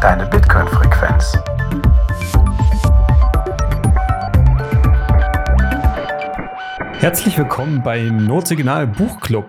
deine 0.00 0.26
Bitcoin-Frequenz. 0.26 1.36
Herzlich 6.98 7.36
willkommen 7.36 7.82
beim 7.82 8.26
Notsignal 8.26 8.86
Buchclub. 8.86 9.46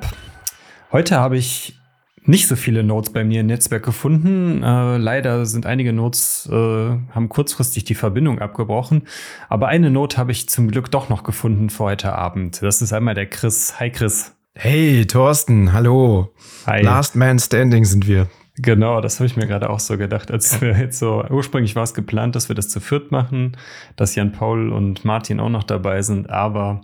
Heute 0.92 1.18
habe 1.18 1.38
ich 1.38 1.80
nicht 2.24 2.50
so 2.50 2.58
viele 2.58 2.84
Notes 2.84 3.14
bei 3.14 3.24
mir 3.24 3.42
im 3.42 3.48
Netzwerk 3.48 3.84
gefunden. 3.84 4.62
Äh, 4.62 4.98
leider 4.98 5.46
sind 5.46 5.66
einige 5.66 5.94
Notes, 5.94 6.50
äh, 6.52 6.56
haben 6.56 7.30
kurzfristig 7.30 7.86
die 7.86 7.96
Verbindung 7.96 8.40
abgebrochen. 8.40 9.04
Aber 9.48 9.70
eine 9.70 9.90
Note 9.90 10.18
habe 10.18 10.34
ich 10.34 10.50
zum 10.50 10.70
Glück 10.70 10.92
doch 10.92 11.08
noch 11.08 11.24
gefunden 11.24 11.70
für 11.70 11.86
heute 11.86 12.14
Abend. 12.14 12.62
Das 12.62 12.82
ist 12.82 12.92
einmal 12.92 13.16
der 13.16 13.28
Chris. 13.28 13.80
Hi 13.80 13.90
Chris. 13.90 14.34
Hey 14.54 15.06
Thorsten, 15.08 15.72
hallo. 15.72 16.34
Hi. 16.66 16.82
Last 16.82 17.16
Man 17.16 17.40
Standing 17.40 17.86
sind 17.86 18.06
wir. 18.06 18.28
Genau, 18.62 19.02
das 19.02 19.20
habe 19.20 19.26
ich 19.26 19.36
mir 19.36 19.48
gerade 19.48 19.70
auch 19.70 19.80
so 19.80 19.98
gedacht. 19.98 20.30
Als 20.30 20.62
wir 20.62 20.78
jetzt 20.78 21.00
so, 21.00 21.24
ursprünglich 21.30 21.76
war 21.76 21.84
es 21.84 21.94
geplant, 21.94 22.36
dass 22.36 22.48
wir 22.48 22.56
das 22.56 22.70
zu 22.70 22.80
viert 22.80 23.12
machen, 23.12 23.58
dass 23.96 24.16
Jan 24.16 24.32
Paul 24.32 24.72
und 24.72 25.04
Martin 25.04 25.40
auch 25.40 25.50
noch 25.50 25.64
dabei 25.64 26.02
sind, 26.02 26.30
aber 26.30 26.82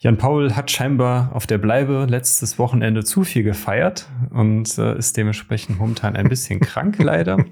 Jan 0.00 0.16
Paul 0.16 0.54
hat 0.54 0.70
scheinbar 0.70 1.30
auf 1.34 1.46
der 1.46 1.58
Bleibe 1.58 2.06
letztes 2.08 2.58
Wochenende 2.58 3.04
zu 3.04 3.24
viel 3.24 3.42
gefeiert 3.42 4.08
und 4.30 4.78
äh, 4.78 4.96
ist 4.96 5.16
dementsprechend 5.16 5.78
momentan 5.78 6.16
ein 6.16 6.28
bisschen 6.28 6.60
krank 6.60 6.96
leider. 6.98 7.44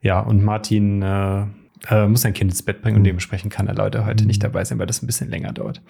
Ja, 0.00 0.20
und 0.20 0.44
Martin 0.44 1.02
äh, 1.02 1.42
äh, 1.88 2.06
muss 2.06 2.22
sein 2.22 2.34
Kind 2.34 2.50
ins 2.52 2.62
Bett 2.62 2.82
bringen 2.82 2.96
und 2.96 3.04
dementsprechend 3.04 3.52
kann 3.52 3.66
er 3.66 3.74
leider 3.74 4.06
heute 4.06 4.26
nicht 4.26 4.42
dabei 4.42 4.64
sein, 4.64 4.78
weil 4.78 4.86
das 4.86 5.02
ein 5.02 5.06
bisschen 5.06 5.30
länger 5.30 5.52
dauert. 5.52 5.82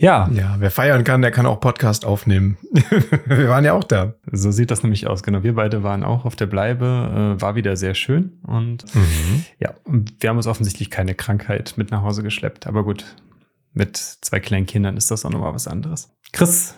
Ja, 0.00 0.30
Ja, 0.32 0.56
wer 0.58 0.70
feiern 0.70 1.02
kann, 1.02 1.22
der 1.22 1.30
kann 1.32 1.44
auch 1.46 1.58
Podcast 1.60 2.04
aufnehmen. 2.04 2.56
wir 3.26 3.48
waren 3.48 3.64
ja 3.64 3.72
auch 3.72 3.84
da. 3.84 4.14
so 4.30 4.52
sieht 4.52 4.70
das 4.70 4.82
nämlich 4.82 5.06
aus. 5.08 5.22
Genau, 5.22 5.42
wir 5.42 5.54
beide 5.54 5.82
waren 5.82 6.04
auch 6.04 6.24
auf 6.24 6.36
der 6.36 6.46
Bleibe, 6.46 7.36
äh, 7.36 7.40
war 7.40 7.56
wieder 7.56 7.76
sehr 7.76 7.94
schön 7.94 8.38
und 8.46 8.84
ja, 9.58 9.74
und 9.84 10.14
wir 10.20 10.30
haben 10.30 10.36
uns 10.36 10.46
offensichtlich 10.46 10.90
keine 10.90 11.14
Krankheit 11.14 11.74
mit 11.76 11.90
nach 11.90 12.02
Hause 12.02 12.22
geschleppt. 12.22 12.66
Aber 12.68 12.84
gut, 12.84 13.04
mit 13.72 13.96
zwei 13.96 14.38
kleinen 14.40 14.66
Kindern 14.66 14.96
ist 14.96 15.10
das 15.10 15.24
auch 15.24 15.30
nochmal 15.30 15.54
was 15.54 15.66
anderes. 15.66 16.10
Chris, 16.32 16.74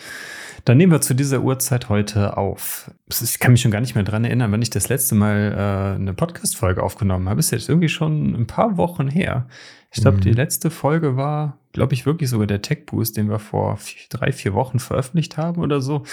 dann 0.66 0.78
nehmen 0.78 0.92
wir 0.92 1.02
zu 1.02 1.14
dieser 1.14 1.42
Uhrzeit 1.42 1.89
heute 1.89 2.38
auf. 2.38 2.92
Ich 3.09 3.39
kann 3.39 3.54
mich 3.54 3.61
schon 3.61 3.72
gar 3.72 3.81
nicht 3.81 3.95
mehr 3.95 4.04
dran 4.04 4.26
erinnern, 4.26 4.52
wann 4.52 4.61
ich 4.61 4.70
das 4.70 4.89
letzte 4.89 5.16
Mal 5.16 5.54
äh, 5.54 5.95
eine 5.95 6.14
Podcast-Folge 6.14 6.84
aufgenommen 6.84 7.30
habe. 7.30 7.39
Ist 7.39 7.52
jetzt 7.52 7.70
irgendwie 7.70 7.89
schon 7.89 8.36
ein 8.36 8.48
paar 8.48 8.78
Wochen 8.78 9.08
her. 9.08 9.48
Ich 9.95 10.02
glaube, 10.02 10.17
Mhm. 10.17 10.22
die 10.22 10.31
letzte 10.31 10.72
Folge 10.72 11.16
war, 11.17 11.59
glaube 11.72 11.94
ich, 11.94 12.05
wirklich 12.05 12.30
sogar 12.30 12.47
der 12.47 12.61
Tech 12.63 12.86
Boost, 12.88 13.16
den 13.16 13.30
wir 13.30 13.38
vor 13.39 13.77
vier, 13.77 14.02
drei, 14.09 14.31
vier 14.31 14.53
Wochen 14.53 14.80
veröffentlicht 14.80 15.38
haben 15.38 15.61
oder 15.61 15.81
so. 15.81 16.03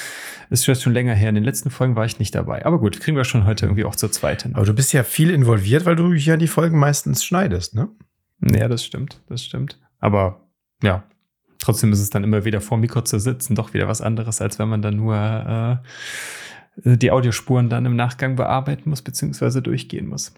Ist 0.50 0.66
jetzt 0.66 0.82
schon 0.82 0.92
länger 0.92 1.14
her. 1.14 1.30
In 1.30 1.34
den 1.34 1.44
letzten 1.44 1.70
Folgen 1.70 1.96
war 1.96 2.04
ich 2.04 2.18
nicht 2.18 2.34
dabei. 2.34 2.66
Aber 2.66 2.78
gut, 2.78 3.00
kriegen 3.00 3.16
wir 3.16 3.24
schon 3.24 3.46
heute 3.46 3.66
irgendwie 3.66 3.84
auch 3.84 3.96
zur 3.96 4.12
zweiten. 4.12 4.54
Aber 4.54 4.66
du 4.66 4.74
bist 4.74 4.92
ja 4.92 5.02
viel 5.02 5.30
involviert, 5.30 5.86
weil 5.86 5.96
du 5.96 6.12
ja 6.12 6.36
die 6.36 6.46
Folgen 6.46 6.78
meistens 6.78 7.24
schneidest, 7.24 7.74
ne? 7.74 7.88
Ja, 8.42 8.68
das 8.68 8.84
stimmt, 8.84 9.20
das 9.28 9.44
stimmt. 9.44 9.78
Aber 9.98 10.48
ja, 10.82 11.04
trotzdem 11.58 11.92
ist 11.92 12.00
es 12.00 12.10
dann 12.10 12.24
immer 12.24 12.44
wieder 12.44 12.60
vor 12.60 12.76
dem 12.78 12.82
Mikro 12.82 13.02
zu 13.02 13.18
sitzen, 13.18 13.54
doch 13.54 13.74
wieder 13.74 13.88
was 13.88 14.00
anderes, 14.00 14.40
als 14.40 14.58
wenn 14.58 14.68
man 14.68 14.82
dann 14.82 14.96
nur 14.96 15.82
äh, 16.84 16.96
die 16.96 17.10
Audiospuren 17.10 17.68
dann 17.68 17.84
im 17.86 17.96
Nachgang 17.96 18.36
bearbeiten 18.36 18.88
muss, 18.90 19.02
beziehungsweise 19.02 19.60
durchgehen 19.62 20.06
muss. 20.06 20.32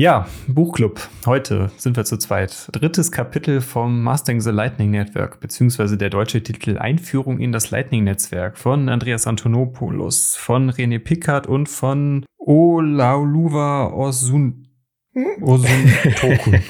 Ja, 0.00 0.28
Buchclub. 0.46 1.00
Heute 1.26 1.72
sind 1.76 1.96
wir 1.96 2.04
zu 2.04 2.18
zweit. 2.18 2.68
Drittes 2.70 3.10
Kapitel 3.10 3.60
vom 3.60 4.00
Mastering 4.04 4.40
the 4.40 4.50
Lightning 4.50 4.92
Network, 4.92 5.40
beziehungsweise 5.40 5.98
der 5.98 6.08
deutsche 6.08 6.40
Titel 6.40 6.78
Einführung 6.78 7.40
in 7.40 7.50
das 7.50 7.72
Lightning-Netzwerk 7.72 8.58
von 8.58 8.88
Andreas 8.88 9.26
Antonopoulos, 9.26 10.36
von 10.36 10.70
René 10.70 11.00
Pickard 11.00 11.48
und 11.48 11.68
von 11.68 12.24
Olaoluwa 12.38 13.88
Osun 13.92 14.68
Osun 15.40 15.92
Tokun. 16.14 16.60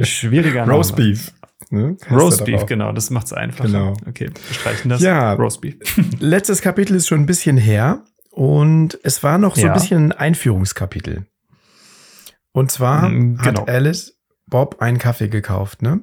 Schwieriger 0.02 0.60
Name. 0.60 0.72
Roastbeef. 0.72 1.32
Ne? 1.68 1.98
Roastbeef, 2.10 2.64
genau, 2.64 2.92
das 2.92 3.10
macht's 3.10 3.34
einfacher. 3.34 3.68
Genau. 3.68 3.92
Okay, 4.08 4.30
wir 4.30 4.54
streichen 4.54 4.88
das. 4.88 5.02
Ja. 5.02 5.34
Roastbeef. 5.34 5.76
Letztes 6.18 6.62
Kapitel 6.62 6.96
ist 6.96 7.08
schon 7.08 7.20
ein 7.20 7.26
bisschen 7.26 7.58
her 7.58 8.04
und 8.30 8.98
es 9.02 9.22
war 9.22 9.36
noch 9.36 9.54
so 9.54 9.66
Ja. 9.66 9.74
ein 9.74 9.74
bisschen 9.74 10.12
ein 10.12 10.18
Einführungskapitel. 10.18 11.26
Und 12.52 12.70
zwar 12.70 13.08
Mm, 13.08 13.38
genau. 13.38 13.62
hat 13.62 13.68
Alice 13.68 14.18
Bob 14.46 14.80
einen 14.80 14.98
Kaffee 14.98 15.28
gekauft, 15.28 15.82
ne? 15.82 16.00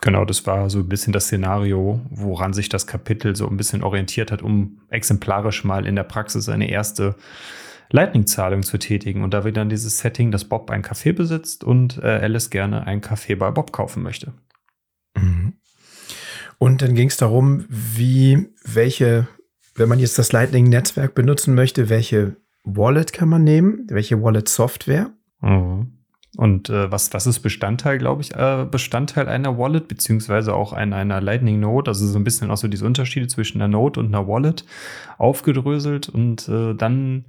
Genau, 0.00 0.24
das 0.24 0.46
war 0.46 0.70
so 0.70 0.78
ein 0.78 0.88
bisschen 0.88 1.12
das 1.12 1.24
Szenario, 1.26 2.00
woran 2.10 2.54
sich 2.54 2.68
das 2.68 2.86
Kapitel 2.86 3.36
so 3.36 3.46
ein 3.48 3.56
bisschen 3.56 3.82
orientiert 3.82 4.32
hat, 4.32 4.40
um 4.40 4.80
exemplarisch 4.88 5.64
mal 5.64 5.86
in 5.86 5.96
der 5.96 6.04
Praxis 6.04 6.48
eine 6.48 6.70
erste 6.70 7.16
Lightning-Zahlung 7.90 8.62
zu 8.62 8.78
tätigen. 8.78 9.22
Und 9.22 9.34
da 9.34 9.44
wir 9.44 9.52
dann 9.52 9.68
dieses 9.68 9.98
Setting, 9.98 10.30
dass 10.30 10.44
Bob 10.44 10.70
einen 10.70 10.82
Kaffee 10.82 11.12
besitzt 11.12 11.64
und 11.64 11.98
äh, 11.98 12.06
Alice 12.06 12.48
gerne 12.48 12.86
einen 12.86 13.02
Kaffee 13.02 13.34
bei 13.34 13.50
Bob 13.50 13.72
kaufen 13.72 14.02
möchte. 14.02 14.32
Mhm. 15.16 15.54
Und 16.58 16.82
dann 16.82 16.94
ging 16.94 17.08
es 17.08 17.16
darum, 17.16 17.66
wie, 17.68 18.48
welche, 18.64 19.28
wenn 19.74 19.88
man 19.88 19.98
jetzt 19.98 20.18
das 20.18 20.32
Lightning-Netzwerk 20.32 21.14
benutzen 21.14 21.54
möchte, 21.54 21.88
welche 21.88 22.36
Wallet 22.64 23.12
kann 23.12 23.28
man 23.28 23.44
nehmen, 23.44 23.86
welche 23.88 24.22
Wallet-Software. 24.22 25.10
Mhm. 25.40 26.00
Und 26.36 26.70
äh, 26.70 26.90
was, 26.92 27.12
was 27.12 27.26
ist 27.26 27.40
Bestandteil, 27.40 27.98
glaube 27.98 28.22
ich, 28.22 28.34
äh, 28.34 28.64
Bestandteil 28.70 29.28
einer 29.28 29.58
Wallet, 29.58 29.88
beziehungsweise 29.88 30.54
auch 30.54 30.72
einer, 30.72 30.96
einer 30.96 31.20
Lightning 31.20 31.58
Node, 31.58 31.90
also 31.90 32.06
so 32.06 32.18
ein 32.18 32.24
bisschen 32.24 32.50
auch 32.50 32.56
so 32.56 32.68
diese 32.68 32.86
Unterschiede 32.86 33.26
zwischen 33.26 33.60
einer 33.60 33.68
Node 33.68 33.98
und 33.98 34.06
einer 34.06 34.28
Wallet 34.28 34.64
aufgedröselt 35.18 36.08
und 36.08 36.48
äh, 36.48 36.74
dann 36.74 37.24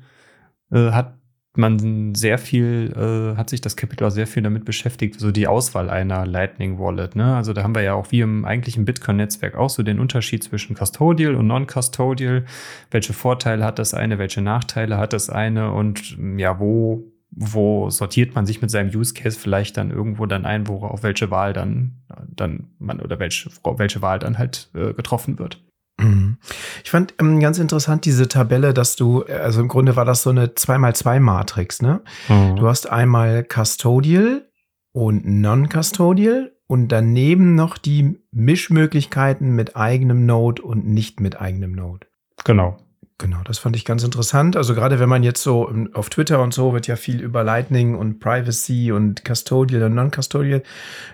äh, 0.72 0.92
hat 0.92 1.16
man 1.56 2.16
sehr 2.16 2.38
viel, 2.38 2.94
äh, 2.96 3.38
hat 3.38 3.50
sich 3.50 3.60
das 3.60 3.76
Kapitel 3.76 4.06
auch 4.06 4.12
sehr 4.12 4.28
viel 4.28 4.44
damit 4.44 4.66
beschäftigt, 4.66 5.20
so 5.20 5.32
die 5.32 5.48
Auswahl 5.48 5.90
einer 5.90 6.26
Lightning 6.26 6.80
Wallet. 6.80 7.16
Ne? 7.16 7.36
Also 7.36 7.54
da 7.54 7.64
haben 7.64 7.76
wir 7.76 7.82
ja 7.82 7.94
auch 7.96 8.12
wie 8.12 8.22
im 8.22 8.46
eigentlichen 8.46 8.86
Bitcoin-Netzwerk 8.86 9.56
auch 9.56 9.70
so 9.70 9.84
den 9.84 10.00
Unterschied 10.00 10.44
zwischen 10.44 10.76
Custodial 10.76 11.36
und 11.36 11.48
Non-Custodial. 11.48 12.46
Welche 12.90 13.14
Vorteile 13.14 13.66
hat 13.66 13.80
das 13.80 13.94
eine, 13.94 14.18
welche 14.18 14.42
Nachteile 14.42 14.98
hat 14.98 15.12
das 15.12 15.30
eine 15.30 15.74
und 15.74 16.18
ja, 16.38 16.58
wo 16.60 17.12
wo 17.32 17.90
sortiert 17.90 18.36
man 18.36 18.46
sich 18.46 18.62
mit 18.62 18.70
seinem 18.70 18.94
Use 18.94 19.14
Case 19.14 19.40
vielleicht 19.40 19.78
dann 19.78 19.90
irgendwo 19.90 20.26
dann 20.26 20.46
ein, 20.46 20.68
wo 20.68 20.84
auf 20.84 21.04
welche 21.04 21.32
Wahl 21.32 21.54
dann, 21.54 22.04
dann 22.28 22.72
man 22.78 23.00
oder 23.00 23.20
welche, 23.20 23.50
welche 23.64 24.02
Wahl 24.02 24.20
dann 24.20 24.38
halt 24.38 24.70
äh, 24.76 24.94
getroffen 24.94 25.40
wird. 25.40 25.64
Mhm. 25.98 26.38
Ich 26.84 26.92
fand 26.92 27.14
ähm, 27.20 27.40
ganz 27.40 27.58
interessant 27.58 28.06
diese 28.06 28.28
Tabelle, 28.28 28.74
dass 28.74 28.96
du, 28.96 29.24
äh, 29.24 29.34
also 29.34 29.62
im 29.62 29.68
Grunde 29.68 29.96
war 29.96 30.06
das 30.06 30.24
so 30.24 30.30
eine 30.30 30.48
2x2-Matrix, 30.48 31.82
ne? 31.82 32.02
Du 32.28 32.68
hast 32.68 32.90
einmal 32.90 33.44
Custodial 33.44 34.50
und 34.94 35.26
Non-Custodial 35.26 36.52
und 36.68 36.90
daneben 36.90 37.56
noch 37.56 37.78
die 37.78 38.18
Mischmöglichkeiten 38.32 39.52
mit 39.56 39.76
eigenem 39.76 40.26
Node 40.26 40.62
und 40.62 40.86
nicht 40.86 41.20
mit 41.20 41.40
eigenem 41.40 41.74
Node. 41.74 42.08
Genau. 42.44 42.78
Genau, 43.22 43.38
das 43.44 43.60
fand 43.60 43.76
ich 43.76 43.86
ganz 43.86 44.04
interessant. 44.04 44.58
Also 44.58 44.74
gerade 44.74 45.00
wenn 45.00 45.08
man 45.08 45.22
jetzt 45.22 45.44
so 45.44 45.72
auf 45.94 46.10
Twitter 46.10 46.42
und 46.42 46.56
so 46.56 46.74
wird 46.74 46.88
ja 46.88 46.96
viel 46.96 47.22
über 47.22 47.44
Lightning 47.44 47.94
und 47.94 48.20
Privacy 48.20 48.92
und 48.92 49.24
Custodial 49.24 49.84
und 49.84 49.94
Non-Custodial 49.94 50.64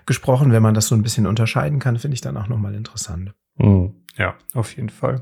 gesprochen. 0.06 0.54
Wenn 0.54 0.63
man 0.63 0.74
das 0.74 0.88
so 0.88 0.95
ein 0.95 1.04
bisschen 1.04 1.27
unterscheiden 1.27 1.80
kann, 1.80 2.00
finde 2.00 2.15
ich 2.15 2.21
dann 2.21 2.38
auch 2.38 2.48
nochmal 2.48 2.75
interessant. 2.75 3.33
Mhm. 3.57 3.94
Ja, 4.18 4.36
auf 4.54 4.77
jeden 4.77 4.88
Fall. 4.88 5.19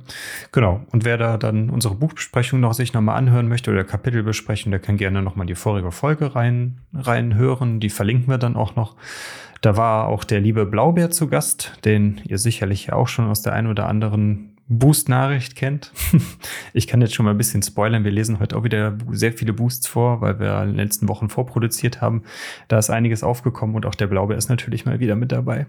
Genau. 0.51 0.85
Und 0.91 1.05
wer 1.05 1.17
da 1.17 1.37
dann 1.37 1.71
unsere 1.71 1.95
Buchbesprechung 1.95 2.59
noch 2.59 2.75
sich 2.75 2.93
nochmal 2.93 3.17
anhören 3.17 3.47
möchte 3.47 3.71
oder 3.71 3.83
Kapitelbesprechung, 3.83 4.69
der 4.69 4.79
kann 4.79 4.97
gerne 4.97 5.23
nochmal 5.23 5.47
die 5.47 5.55
vorige 5.55 5.91
Folge 5.91 6.35
rein, 6.35 6.81
reinhören. 6.93 7.79
Die 7.79 7.89
verlinken 7.89 8.29
wir 8.29 8.37
dann 8.37 8.55
auch 8.55 8.75
noch. 8.75 8.95
Da 9.61 9.75
war 9.75 10.07
auch 10.07 10.23
der 10.23 10.39
liebe 10.39 10.67
Blaubeer 10.67 11.09
zu 11.09 11.27
Gast, 11.27 11.79
den 11.83 12.21
ihr 12.25 12.37
sicherlich 12.37 12.87
ja 12.87 12.93
auch 12.93 13.07
schon 13.07 13.27
aus 13.27 13.41
der 13.41 13.53
ein 13.53 13.65
oder 13.65 13.89
anderen 13.89 14.54
Boost-Nachricht 14.67 15.55
kennt. 15.55 15.91
ich 16.73 16.87
kann 16.87 17.01
jetzt 17.01 17.13
schon 17.13 17.25
mal 17.25 17.31
ein 17.31 17.37
bisschen 17.37 17.61
spoilern. 17.61 18.03
Wir 18.03 18.11
lesen 18.11 18.39
heute 18.39 18.57
auch 18.57 18.63
wieder 18.63 18.97
sehr 19.11 19.33
viele 19.33 19.53
Boosts 19.53 19.87
vor, 19.87 20.21
weil 20.21 20.39
wir 20.39 20.61
in 20.63 20.69
den 20.69 20.77
letzten 20.77 21.07
Wochen 21.07 21.29
vorproduziert 21.29 22.01
haben. 22.01 22.23
Da 22.67 22.77
ist 22.79 22.89
einiges 22.89 23.23
aufgekommen 23.23 23.75
und 23.75 23.85
auch 23.85 23.95
der 23.95 24.07
Blaubeer 24.07 24.37
ist 24.37 24.49
natürlich 24.49 24.85
mal 24.85 24.99
wieder 24.99 25.15
mit 25.15 25.31
dabei. 25.31 25.67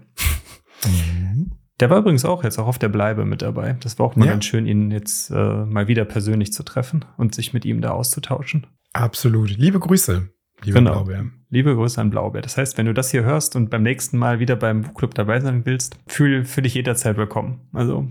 Der 1.79 1.89
war 1.91 1.99
übrigens 1.99 2.25
auch 2.25 2.43
jetzt 2.43 2.57
auch 2.57 2.67
auf 2.67 2.79
der 2.79 2.89
Bleibe 2.89 3.23
mit 3.25 3.41
dabei. 3.43 3.77
Das 3.81 3.99
war 3.99 4.07
auch 4.07 4.15
mal 4.15 4.25
Ja. 4.25 4.31
ganz 4.31 4.45
schön, 4.45 4.65
ihn 4.65 4.89
jetzt 4.89 5.29
äh, 5.29 5.35
mal 5.65 5.87
wieder 5.87 6.05
persönlich 6.05 6.51
zu 6.51 6.63
treffen 6.63 7.05
und 7.17 7.35
sich 7.35 7.53
mit 7.53 7.65
ihm 7.65 7.81
da 7.81 7.91
auszutauschen. 7.91 8.65
Absolut. 8.93 9.51
Liebe 9.57 9.79
Grüße. 9.79 10.29
Liebe 10.63 10.79
genau. 10.79 11.03
Blaubeer. 11.03 11.25
Liebe 11.49 11.75
Grüße 11.75 12.01
an 12.01 12.09
Blaubeer. 12.09 12.41
Das 12.41 12.57
heißt, 12.57 12.79
wenn 12.79 12.87
du 12.87 12.93
das 12.95 13.11
hier 13.11 13.23
hörst 13.23 13.55
und 13.55 13.69
beim 13.69 13.83
nächsten 13.83 14.17
Mal 14.17 14.39
wieder 14.39 14.55
beim 14.55 14.81
Buchclub 14.81 15.13
dabei 15.13 15.39
sein 15.39 15.65
willst, 15.67 15.99
fühl, 16.07 16.45
fühl 16.45 16.63
dich 16.63 16.73
jederzeit 16.73 17.15
willkommen. 17.15 17.67
Also, 17.73 18.07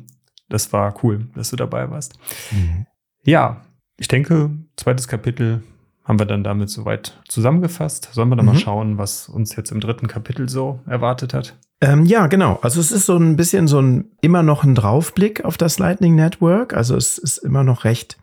das 0.48 0.72
war 0.72 0.94
cool, 1.02 1.28
dass 1.34 1.50
du 1.50 1.56
dabei 1.56 1.90
warst. 1.90 2.14
Mhm. 2.50 2.86
Ja, 3.24 3.62
ich 3.96 4.08
denke, 4.08 4.50
zweites 4.76 5.08
Kapitel 5.08 5.62
haben 6.04 6.18
wir 6.20 6.26
dann 6.26 6.44
damit 6.44 6.70
soweit 6.70 7.20
zusammengefasst. 7.26 8.10
Sollen 8.12 8.28
wir 8.28 8.36
dann 8.36 8.46
mhm. 8.46 8.52
mal 8.52 8.58
schauen, 8.58 8.98
was 8.98 9.28
uns 9.28 9.56
jetzt 9.56 9.72
im 9.72 9.80
dritten 9.80 10.06
Kapitel 10.06 10.48
so 10.48 10.80
erwartet 10.86 11.34
hat? 11.34 11.56
Ähm, 11.80 12.06
ja, 12.06 12.26
genau. 12.28 12.58
Also 12.62 12.80
es 12.80 12.92
ist 12.92 13.06
so 13.06 13.16
ein 13.16 13.36
bisschen 13.36 13.66
so 13.66 13.80
ein 13.80 14.12
immer 14.20 14.42
noch 14.42 14.62
ein 14.62 14.74
Draufblick 14.74 15.44
auf 15.44 15.58
das 15.58 15.78
Lightning 15.78 16.14
Network. 16.14 16.74
Also 16.74 16.96
es 16.96 17.18
ist 17.18 17.38
immer 17.38 17.64
noch 17.64 17.84
recht 17.84 18.16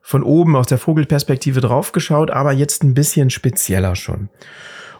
von 0.00 0.22
oben 0.22 0.56
aus 0.56 0.68
der 0.68 0.78
Vogelperspektive 0.78 1.60
draufgeschaut, 1.60 2.30
aber 2.30 2.52
jetzt 2.52 2.82
ein 2.82 2.94
bisschen 2.94 3.30
spezieller 3.30 3.94
schon. 3.94 4.30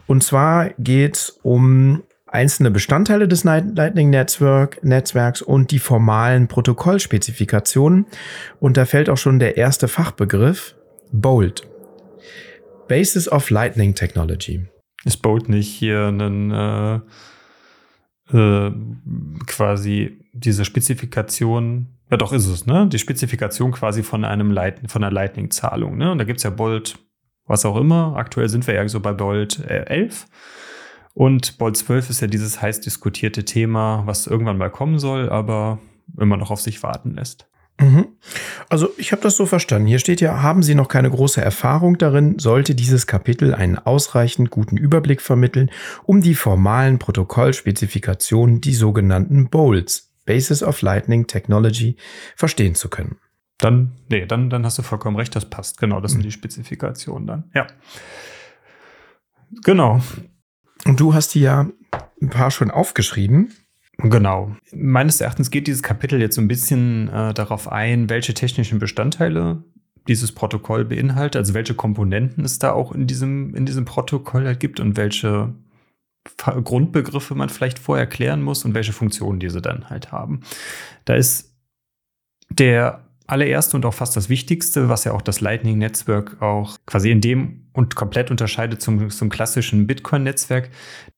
Und 0.06 0.22
zwar 0.22 0.70
geht 0.78 1.16
es 1.16 1.38
um 1.42 2.02
einzelne 2.30 2.70
Bestandteile 2.70 3.28
des 3.28 3.44
Lightning 3.44 4.10
Network, 4.10 4.82
Netzwerks 4.84 5.42
und 5.42 5.70
die 5.70 5.78
formalen 5.78 6.48
Protokollspezifikationen. 6.48 8.06
Und 8.60 8.76
da 8.76 8.84
fällt 8.84 9.08
auch 9.08 9.16
schon 9.16 9.38
der 9.38 9.56
erste 9.56 9.88
Fachbegriff, 9.88 10.74
BOLD. 11.12 11.66
Basis 12.88 13.30
of 13.30 13.50
Lightning 13.50 13.94
Technology. 13.94 14.66
Ist 15.04 15.22
BOLD 15.22 15.48
nicht 15.48 15.68
hier 15.68 16.08
ein 16.08 16.50
äh, 16.50 17.00
äh, 18.36 18.72
quasi 19.46 20.20
diese 20.32 20.64
Spezifikation 20.64 21.98
ja, 22.10 22.16
doch 22.16 22.32
ist 22.32 22.46
es, 22.46 22.66
ne? 22.66 22.86
Die 22.88 22.98
Spezifikation 22.98 23.72
quasi 23.72 24.02
von 24.02 24.24
einem 24.24 24.50
Light, 24.50 24.80
von 24.90 25.04
einer 25.04 25.12
Lightning-Zahlung, 25.12 25.98
ne? 25.98 26.10
Und 26.10 26.18
da 26.18 26.24
gibt's 26.24 26.42
ja 26.42 26.50
Bolt, 26.50 26.98
was 27.46 27.66
auch 27.66 27.76
immer. 27.76 28.16
Aktuell 28.16 28.48
sind 28.48 28.66
wir 28.66 28.74
ja 28.74 28.88
so 28.88 29.00
bei 29.00 29.12
Bolt 29.12 29.60
äh, 29.68 29.84
11. 29.84 30.26
Und 31.14 31.58
Bolt 31.58 31.76
12 31.76 32.10
ist 32.10 32.20
ja 32.20 32.26
dieses 32.26 32.62
heiß 32.62 32.80
diskutierte 32.80 33.44
Thema, 33.44 34.02
was 34.06 34.26
irgendwann 34.26 34.58
mal 34.58 34.70
kommen 34.70 34.98
soll, 34.98 35.28
aber 35.30 35.78
immer 36.18 36.36
noch 36.36 36.50
auf 36.50 36.60
sich 36.60 36.82
warten 36.82 37.14
lässt. 37.14 37.48
Mhm. 37.80 38.08
Also 38.68 38.88
ich 38.96 39.12
habe 39.12 39.22
das 39.22 39.36
so 39.36 39.46
verstanden. 39.46 39.86
Hier 39.86 39.98
steht 39.98 40.20
ja, 40.20 40.42
haben 40.42 40.62
Sie 40.62 40.74
noch 40.74 40.88
keine 40.88 41.10
große 41.10 41.40
Erfahrung 41.40 41.96
darin, 41.96 42.38
sollte 42.38 42.74
dieses 42.74 43.06
Kapitel 43.06 43.54
einen 43.54 43.78
ausreichend 43.78 44.50
guten 44.50 44.76
Überblick 44.76 45.22
vermitteln, 45.22 45.70
um 46.04 46.20
die 46.20 46.34
formalen 46.34 46.98
Protokollspezifikationen, 46.98 48.60
die 48.60 48.74
sogenannten 48.74 49.48
Bolts, 49.48 50.12
Basis 50.24 50.62
of 50.62 50.82
Lightning 50.82 51.26
Technology 51.26 51.96
verstehen 52.36 52.74
zu 52.74 52.88
können. 52.88 53.16
Dann, 53.58 53.92
nee, 54.08 54.26
dann, 54.26 54.50
dann 54.50 54.64
hast 54.64 54.78
du 54.78 54.82
vollkommen 54.82 55.16
recht, 55.16 55.34
das 55.34 55.48
passt. 55.48 55.78
Genau, 55.78 56.00
das 56.00 56.12
sind 56.12 56.22
die 56.22 56.30
Spezifikationen 56.30 57.26
dann. 57.26 57.50
Ja. 57.54 57.66
Genau. 59.64 60.00
Und 60.84 61.00
du 61.00 61.14
hast 61.14 61.34
die 61.34 61.40
ja 61.40 61.68
ein 62.20 62.30
paar 62.30 62.50
schon 62.50 62.70
aufgeschrieben. 62.70 63.52
Genau. 63.98 64.56
Meines 64.72 65.20
Erachtens 65.20 65.50
geht 65.50 65.66
dieses 65.66 65.82
Kapitel 65.82 66.20
jetzt 66.20 66.36
so 66.36 66.40
ein 66.40 66.48
bisschen 66.48 67.08
äh, 67.08 67.34
darauf 67.34 67.70
ein, 67.70 68.08
welche 68.08 68.32
technischen 68.32 68.78
Bestandteile 68.78 69.64
dieses 70.06 70.32
Protokoll 70.32 70.84
beinhaltet, 70.84 71.36
also 71.36 71.54
welche 71.54 71.74
Komponenten 71.74 72.44
es 72.44 72.58
da 72.58 72.72
auch 72.72 72.92
in 72.92 73.06
diesem, 73.06 73.54
in 73.54 73.66
diesem 73.66 73.84
Protokoll 73.84 74.46
halt 74.46 74.60
gibt 74.60 74.80
und 74.80 74.96
welche 74.96 75.52
Grundbegriffe 76.36 77.34
man 77.34 77.48
vielleicht 77.48 77.78
vorher 77.78 78.06
klären 78.06 78.42
muss 78.42 78.64
und 78.64 78.74
welche 78.74 78.92
Funktionen 78.92 79.40
diese 79.40 79.60
dann 79.60 79.90
halt 79.90 80.12
haben. 80.12 80.40
Da 81.04 81.14
ist 81.14 81.54
der 82.50 83.07
allererste 83.28 83.76
und 83.76 83.84
auch 83.84 83.94
fast 83.94 84.16
das 84.16 84.28
Wichtigste, 84.28 84.88
was 84.88 85.04
ja 85.04 85.12
auch 85.12 85.22
das 85.22 85.40
Lightning 85.40 85.78
Netzwerk 85.78 86.40
auch 86.42 86.78
quasi 86.86 87.10
in 87.10 87.20
dem 87.20 87.68
und 87.74 87.94
komplett 87.94 88.30
unterscheidet 88.30 88.82
zum, 88.82 89.10
zum 89.10 89.28
klassischen 89.28 89.86
Bitcoin-Netzwerk. 89.86 90.70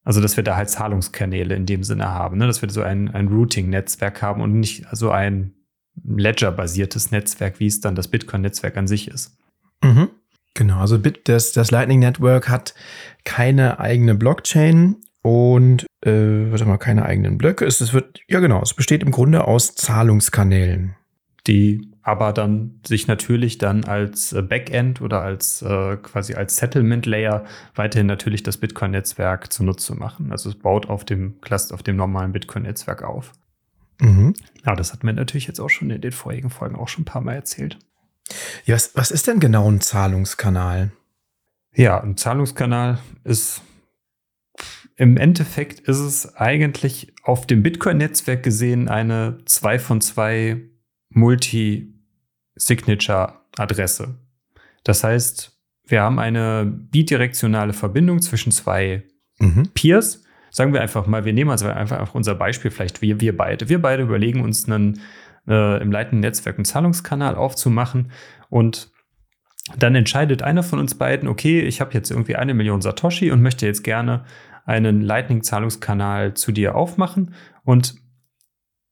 Also, 0.05 0.21
dass 0.21 0.37
wir 0.37 0.45
da 0.45 0.57
halt 0.57 0.69
Zahlungskanäle 0.69 1.55
in 1.55 1.67
dem 1.67 1.85
Sinne 1.85 2.09
haben, 2.09 2.37
ne? 2.39 2.47
dass 2.47 2.63
wir 2.63 2.69
so 2.69 2.83
ein, 2.83 3.09
ein 3.09 3.29
Routing-Netzwerk 3.29 4.21
haben 4.23 4.43
und 4.43 4.59
nicht 4.59 4.85
so 4.93 5.11
ein 5.11 5.55
Ledger-basiertes 6.05 7.11
Netzwerk, 7.13 7.61
wie 7.61 7.67
es 7.67 7.81
dann 7.81 7.95
das 7.95 8.09
Bitcoin-Netzwerk 8.09 8.77
an 8.77 8.89
sich 8.89 9.09
ist. 9.09 9.39
Mhm. 9.83 10.09
Genau, 10.55 10.81
also 10.81 10.99
das, 10.99 11.53
das 11.53 11.71
Lightning 11.71 12.01
Network 12.01 12.49
hat 12.49 12.75
keine 13.25 13.79
eigene 13.79 14.17
Blockchain 14.17 14.97
und 15.23 15.87
äh, 16.05 16.51
warte 16.51 16.65
mal, 16.65 16.79
keine 16.79 17.05
eigenen 17.05 17.39
Blöcke. 17.39 17.65
Es, 17.65 17.81
es 17.81 17.93
wird, 17.93 18.21
ja 18.29 18.41
genau, 18.41 18.61
es 18.63 18.75
besteht 18.75 19.03
im 19.03 19.13
Grunde 19.13 19.45
aus 19.45 19.75
Zahlungskanälen. 19.75 20.97
Die 21.47 21.90
aber 22.11 22.33
dann 22.33 22.81
sich 22.85 23.07
natürlich 23.07 23.59
dann 23.59 23.85
als 23.85 24.33
äh, 24.33 24.43
Backend 24.43 25.01
oder 25.01 25.23
als 25.23 25.63
äh, 25.63 25.97
quasi 25.97 26.35
als 26.35 26.57
Settlement 26.57 27.07
Layer 27.07 27.45
weiterhin 27.77 28.09
natürlich 28.09 28.43
das 28.43 28.57
Bitcoin-Netzwerk 28.57 29.53
zunutze 29.53 29.95
machen. 29.95 30.33
Also 30.33 30.49
es 30.49 30.57
baut 30.57 30.89
auf 30.89 31.05
dem 31.05 31.41
Cluster, 31.41 31.73
auf 31.73 31.85
dem 31.85 31.95
normalen 31.95 32.33
Bitcoin-Netzwerk 32.33 33.05
auf. 33.05 33.33
Mhm. 34.01 34.35
Ja, 34.67 34.75
das 34.75 34.93
hat 34.93 35.05
man 35.05 35.15
natürlich 35.15 35.47
jetzt 35.47 35.61
auch 35.61 35.69
schon 35.69 35.91
in 35.91 36.01
den 36.01 36.11
vorigen 36.11 36.51
Folgen 36.51 36.75
auch 36.75 36.89
schon 36.89 37.03
ein 37.03 37.05
paar 37.07 37.23
Mal 37.23 37.35
erzählt. 37.35 37.79
Ja, 38.65 38.75
was, 38.75 38.97
was 38.97 39.13
ist 39.13 39.29
denn 39.29 39.39
genau 39.39 39.71
ein 39.71 39.81
Zahlungskanal? 39.81 40.91
Ja, 41.75 42.01
ein 42.01 42.17
Zahlungskanal 42.17 42.99
ist 43.23 43.63
im 44.97 45.17
Endeffekt 45.17 45.79
ist 45.79 46.01
es 46.01 46.35
eigentlich 46.35 47.15
auf 47.23 47.47
dem 47.47 47.63
Bitcoin-Netzwerk 47.63 48.43
gesehen 48.43 48.89
eine 48.89 49.39
2 49.47 49.79
von 49.79 50.01
2 50.01 50.61
Multi-Signature-Adresse. 52.61 54.17
Das 54.85 55.05
heißt, 55.05 55.59
wir 55.87 56.03
haben 56.03 56.19
eine 56.19 56.65
bidirektionale 56.67 57.73
Verbindung 57.73 58.21
zwischen 58.23 58.53
zwei 58.53 59.05
mhm. 59.39 59.71
Peers. 59.75 60.23
Sagen 60.51 60.73
wir 60.73 60.81
einfach 60.81 61.07
mal, 61.07 61.25
wir 61.25 61.33
nehmen 61.33 61.51
also 61.51 61.69
einfach 61.69 62.15
unser 62.15 62.35
Beispiel, 62.35 62.71
vielleicht 62.71 63.03
wir, 63.03 63.21
wir 63.21 63.37
beide. 63.37 63.69
Wir 63.69 63.81
beide 63.81 64.03
überlegen 64.03 64.43
uns 64.43 64.69
einen 64.69 65.01
äh, 65.49 65.81
im 65.81 65.93
leitenden 65.93 66.21
Netzwerk 66.21 66.57
einen 66.57 66.65
Zahlungskanal 66.65 67.35
aufzumachen 67.35 68.11
und 68.49 68.91
dann 69.79 69.95
entscheidet 69.95 70.43
einer 70.43 70.63
von 70.63 70.81
uns 70.81 70.97
beiden, 70.97 71.29
okay, 71.29 71.61
ich 71.61 71.81
habe 71.81 71.95
jetzt 71.95 72.11
irgendwie 72.11 72.35
eine 72.35 72.55
Million 72.55 72.81
Satoshi 72.81 73.31
und 73.31 73.41
möchte 73.41 73.67
jetzt 73.67 73.85
gerne 73.85 74.25
einen 74.65 75.01
Lightning-Zahlungskanal 75.01 76.35
zu 76.35 76.51
dir 76.51 76.75
aufmachen 76.75 77.35
und 77.63 77.95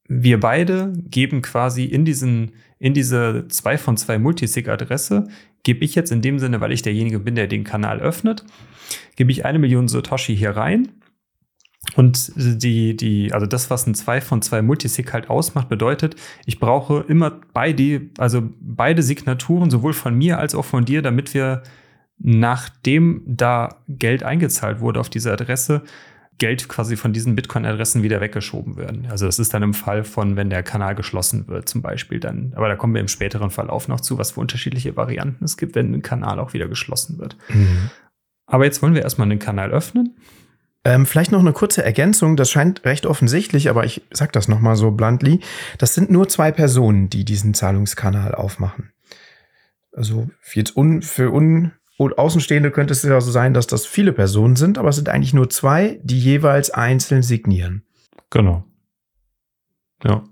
wir 0.09 0.41
beide 0.41 0.93
geben 0.97 1.43
quasi 1.43 1.85
in 1.85 2.05
diesen, 2.05 2.53
in 2.79 2.95
diese 2.95 3.47
2 3.49 3.79
von 3.79 3.97
2 3.97 4.19
Multisig-Adresse, 4.19 5.29
gebe 5.63 5.85
ich 5.85 5.95
jetzt 5.95 6.11
in 6.11 6.23
dem 6.23 6.39
Sinne, 6.39 6.61
weil 6.61 6.73
ich 6.73 6.83
derjenige 6.83 7.21
bin, 7.21 7.35
der 7.35 7.47
den 7.47 7.65
Kanal 7.65 8.01
öffnet, 8.01 8.45
gebe 9.17 9.31
ich 9.31 9.45
eine 9.45 9.59
Million 9.59 9.87
Satoshi 9.87 10.35
hier 10.35 10.51
rein. 10.51 10.89
Und 11.95 12.33
die, 12.37 12.97
die, 12.97 13.33
also 13.33 13.47
das, 13.47 13.71
was 13.71 13.87
ein 13.87 13.95
2 13.95 14.21
von 14.21 14.43
2 14.43 14.63
Multisig 14.63 15.13
halt 15.13 15.31
ausmacht, 15.31 15.69
bedeutet, 15.69 16.17
ich 16.47 16.59
brauche 16.59 17.05
immer 17.09 17.41
beide, 17.53 18.09
also 18.19 18.43
beide 18.61 19.03
Signaturen, 19.03 19.71
sowohl 19.71 19.93
von 19.93 20.15
mir 20.15 20.39
als 20.39 20.55
auch 20.55 20.65
von 20.65 20.85
dir, 20.85 21.03
damit 21.03 21.35
wir, 21.35 21.63
nachdem 22.19 23.23
da 23.27 23.83
Geld 23.89 24.23
eingezahlt 24.23 24.81
wurde 24.81 25.01
auf 25.01 25.11
diese 25.11 25.33
Adresse, 25.33 25.83
Geld 26.39 26.69
quasi 26.69 26.97
von 26.97 27.13
diesen 27.13 27.35
Bitcoin-Adressen 27.35 28.03
wieder 28.03 28.21
weggeschoben 28.21 28.77
werden. 28.77 29.09
Also 29.11 29.27
das 29.27 29.39
ist 29.39 29.53
dann 29.53 29.63
im 29.63 29.75
Fall 29.75 30.05
von, 30.05 30.37
wenn 30.37 30.51
der 30.51 30.63
Kanal 30.63 30.95
geschlossen 30.95 31.49
wird, 31.49 31.69
zum 31.69 31.83
Beispiel 31.83 32.21
dann. 32.21 32.53
Aber 32.55 32.69
da 32.69 32.77
kommen 32.77 32.95
wir 32.95 33.01
im 33.01 33.09
späteren 33.09 33.51
Verlauf 33.51 33.89
noch 33.89 34.01
zu, 34.01 34.19
was 34.19 34.33
für 34.33 34.41
unterschiedliche 34.41 34.97
Varianten 34.97 35.45
es 35.45 35.57
gibt, 35.57 35.75
wenn 35.75 35.93
ein 35.93 36.03
Kanal 36.03 36.39
auch 36.39 36.53
wieder 36.53 36.69
geschlossen 36.69 37.19
wird. 37.19 37.37
Mhm. 37.49 37.91
Aber 38.47 38.65
jetzt 38.65 38.83
wollen 38.83 38.95
wir 38.95 39.03
erstmal 39.03 39.31
einen 39.31 39.39
Kanal 39.41 39.73
öffnen. 39.73 40.17
Ähm, 40.85 41.07
vielleicht 41.07 41.33
noch 41.33 41.41
eine 41.41 41.53
kurze 41.53 41.85
Ergänzung, 41.85 42.37
das 42.37 42.51
scheint 42.51 42.85
recht 42.85 43.05
offensichtlich, 43.05 43.69
aber 43.69 43.85
ich 43.85 44.03
sage 44.11 44.33
das 44.33 44.49
nochmal 44.49 44.77
so 44.77 44.91
bluntly. 44.91 45.41
Das 45.77 45.95
sind 45.95 46.11
nur 46.11 46.29
zwei 46.29 46.53
Personen, 46.53 47.11
die 47.11 47.25
diesen 47.25 47.53
Zahlungskanal 47.53 48.35
aufmachen. 48.35 48.93
Also 49.93 50.31
jetzt 50.55 50.77
un, 50.77 51.03
für 51.03 51.33
un, 51.33 51.73
Außenstehende 51.99 52.71
könnte 52.71 52.93
es 52.93 53.03
ja 53.03 53.21
so 53.21 53.31
sein, 53.31 53.55
dass 53.55 53.67
das 53.67 53.87
viele 53.87 54.13
Personen 54.13 54.57
sind, 54.57 54.79
aber 54.79 54.91
es 54.91 54.97
sind 54.97 55.09
eigentlich 55.09 55.35
nur 55.35 55.51
zwei, 55.51 56.01
die 56.03 56.19
jeweils 56.19 56.71
einzeln 56.71 57.23
signieren. 57.23 57.85
Genau. 58.31 58.65
Ja. 60.05 60.25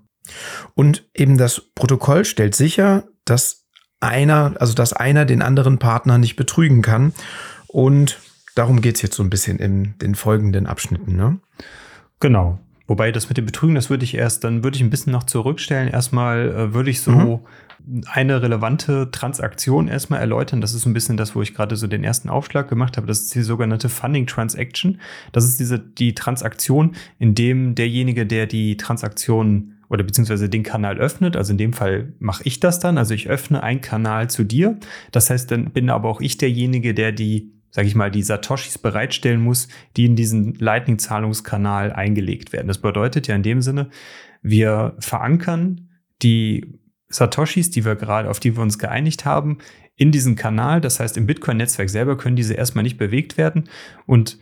Und 0.75 1.09
eben 1.13 1.37
das 1.37 1.61
Protokoll 1.75 2.25
stellt 2.25 2.55
sicher, 2.55 3.05
dass 3.25 3.65
einer, 3.99 4.55
also 4.59 4.73
dass 4.73 4.93
einer 4.93 5.25
den 5.25 5.41
anderen 5.41 5.79
Partner 5.79 6.17
nicht 6.17 6.35
betrügen 6.35 6.81
kann. 6.81 7.13
Und 7.67 8.19
Darum 8.57 8.81
geht 8.81 8.95
es 8.95 9.03
jetzt 9.03 9.15
so 9.15 9.21
ein 9.21 9.29
bisschen 9.29 9.59
in 9.59 9.95
den 9.99 10.15
folgenden 10.15 10.65
Abschnitten, 10.65 11.15
ne? 11.15 11.39
Genau. 12.19 12.57
Wobei 12.87 13.11
das 13.11 13.27
mit 13.27 13.37
dem 13.37 13.45
Betrügen, 13.45 13.75
das 13.75 13.89
würde 13.89 14.05
ich 14.05 14.15
erst, 14.15 14.45
dann 14.45 14.63
würde 14.63 14.77
ich 14.77 14.83
ein 14.83 14.89
bisschen 14.89 15.11
noch 15.11 15.23
zurückstellen. 15.23 15.89
Erstmal 15.89 16.49
äh, 16.49 16.73
würde 16.73 16.89
ich 16.89 17.01
so 17.01 17.11
mhm. 17.11 18.03
eine 18.09 18.41
relevante 18.41 19.11
Transaktion 19.11 19.89
erstmal 19.89 20.21
erläutern. 20.21 20.61
Das 20.61 20.73
ist 20.73 20.85
ein 20.85 20.93
bisschen 20.93 21.17
das, 21.17 21.35
wo 21.35 21.41
ich 21.41 21.53
gerade 21.53 21.75
so 21.75 21.87
den 21.87 22.05
ersten 22.05 22.29
Aufschlag 22.29 22.69
gemacht 22.69 22.95
habe. 22.95 23.05
Das 23.05 23.19
ist 23.19 23.35
die 23.35 23.41
sogenannte 23.41 23.89
Funding 23.89 24.25
Transaction. 24.25 24.99
Das 25.33 25.43
ist 25.43 25.59
diese, 25.59 25.79
die 25.79 26.15
Transaktion, 26.15 26.95
in 27.19 27.35
dem 27.35 27.75
derjenige, 27.75 28.25
der 28.25 28.47
die 28.47 28.77
Transaktion 28.77 29.73
oder 29.89 30.03
beziehungsweise 30.03 30.47
den 30.47 30.63
Kanal 30.63 30.97
öffnet. 30.97 31.35
Also 31.35 31.51
in 31.51 31.57
dem 31.57 31.73
Fall 31.73 32.13
mache 32.19 32.43
ich 32.45 32.61
das 32.61 32.79
dann. 32.79 32.97
Also 32.97 33.13
ich 33.13 33.27
öffne 33.27 33.63
einen 33.63 33.81
Kanal 33.81 34.29
zu 34.29 34.45
dir. 34.45 34.77
Das 35.11 35.29
heißt, 35.29 35.51
dann 35.51 35.71
bin 35.71 35.89
aber 35.89 36.09
auch 36.09 36.21
ich 36.21 36.37
derjenige, 36.37 36.93
der 36.93 37.11
die 37.11 37.51
sage 37.71 37.87
ich 37.87 37.95
mal, 37.95 38.11
die 38.11 38.23
Satoshis 38.23 38.77
bereitstellen 38.77 39.41
muss, 39.41 39.67
die 39.95 40.05
in 40.05 40.15
diesen 40.15 40.55
Lightning-Zahlungskanal 40.55 41.91
eingelegt 41.91 42.53
werden. 42.53 42.67
Das 42.67 42.79
bedeutet 42.79 43.27
ja 43.27 43.35
in 43.35 43.43
dem 43.43 43.61
Sinne, 43.61 43.89
wir 44.41 44.95
verankern 44.99 45.89
die 46.21 46.79
Satoshis, 47.09 47.69
die 47.69 47.85
wir 47.85 47.95
gerade, 47.95 48.29
auf 48.29 48.39
die 48.39 48.55
wir 48.55 48.63
uns 48.63 48.79
geeinigt 48.79 49.25
haben, 49.25 49.59
in 49.95 50.11
diesen 50.11 50.35
Kanal. 50.35 50.81
Das 50.81 50.99
heißt, 50.99 51.17
im 51.17 51.25
Bitcoin-Netzwerk 51.25 51.89
selber 51.89 52.17
können 52.17 52.35
diese 52.35 52.53
erstmal 52.53 52.83
nicht 52.83 52.97
bewegt 52.97 53.37
werden 53.37 53.69
und 54.05 54.37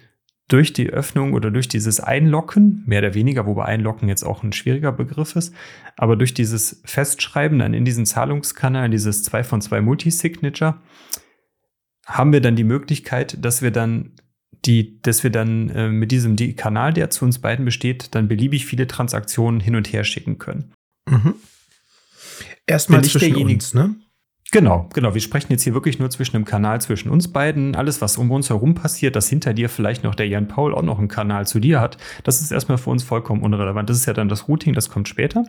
durch 0.47 0.73
die 0.73 0.91
Öffnung 0.91 1.33
oder 1.33 1.49
durch 1.49 1.67
dieses 1.67 1.99
Einlocken, 1.99 2.83
mehr 2.85 2.99
oder 2.99 3.15
weniger, 3.15 3.47
wobei 3.47 3.65
Einlocken 3.65 4.07
jetzt 4.07 4.23
auch 4.23 4.43
ein 4.43 4.53
schwieriger 4.53 4.91
Begriff 4.91 5.35
ist, 5.35 5.53
aber 5.97 6.15
durch 6.15 6.35
dieses 6.35 6.81
Festschreiben 6.85 7.57
dann 7.57 7.73
in 7.73 7.83
diesen 7.83 8.05
Zahlungskanal, 8.05 8.89
dieses 8.89 9.23
2 9.23 9.43
von 9.43 9.61
2 9.61 9.81
Multisignature, 9.81 10.79
haben 12.05 12.31
wir 12.31 12.41
dann 12.41 12.55
die 12.55 12.63
Möglichkeit, 12.63 13.43
dass 13.43 13.61
wir 13.61 13.71
dann 13.71 14.11
die, 14.65 15.01
dass 15.01 15.23
wir 15.23 15.29
dann 15.29 15.69
äh, 15.69 15.89
mit 15.89 16.11
diesem 16.11 16.35
die 16.35 16.55
Kanal, 16.55 16.93
der 16.93 17.09
zu 17.09 17.25
uns 17.25 17.39
beiden 17.39 17.65
besteht, 17.65 18.15
dann 18.15 18.27
beliebig 18.27 18.65
viele 18.65 18.87
Transaktionen 18.87 19.59
hin 19.59 19.75
und 19.75 19.91
her 19.91 20.03
schicken 20.03 20.37
können. 20.37 20.71
Mhm. 21.09 21.35
Erstmal 22.65 23.03
zwischen 23.03 23.35
uns, 23.35 23.73
ne? 23.73 23.95
Genau, 24.51 24.89
genau. 24.93 25.13
Wir 25.13 25.21
sprechen 25.21 25.51
jetzt 25.51 25.63
hier 25.63 25.73
wirklich 25.73 25.99
nur 25.99 26.09
zwischen 26.09 26.33
dem 26.33 26.45
Kanal 26.45 26.79
zwischen 26.79 27.09
uns 27.09 27.27
beiden. 27.27 27.75
Alles, 27.75 28.01
was 28.01 28.17
um 28.17 28.31
uns 28.31 28.49
herum 28.49 28.73
passiert, 28.73 29.15
dass 29.15 29.27
hinter 29.27 29.53
dir 29.53 29.69
vielleicht 29.69 30.03
noch 30.03 30.15
der 30.15 30.27
Jan 30.27 30.47
Paul 30.47 30.73
auch 30.73 30.83
noch 30.83 30.99
einen 30.99 31.07
Kanal 31.07 31.45
zu 31.47 31.59
dir 31.59 31.81
hat, 31.81 31.97
das 32.23 32.41
ist 32.41 32.51
erstmal 32.51 32.77
für 32.77 32.89
uns 32.89 33.03
vollkommen 33.03 33.41
unrelevant. 33.41 33.89
Das 33.89 33.97
ist 33.97 34.05
ja 34.05 34.13
dann 34.13 34.29
das 34.29 34.47
Routing, 34.47 34.73
das 34.73 34.89
kommt 34.89 35.09
später. 35.09 35.45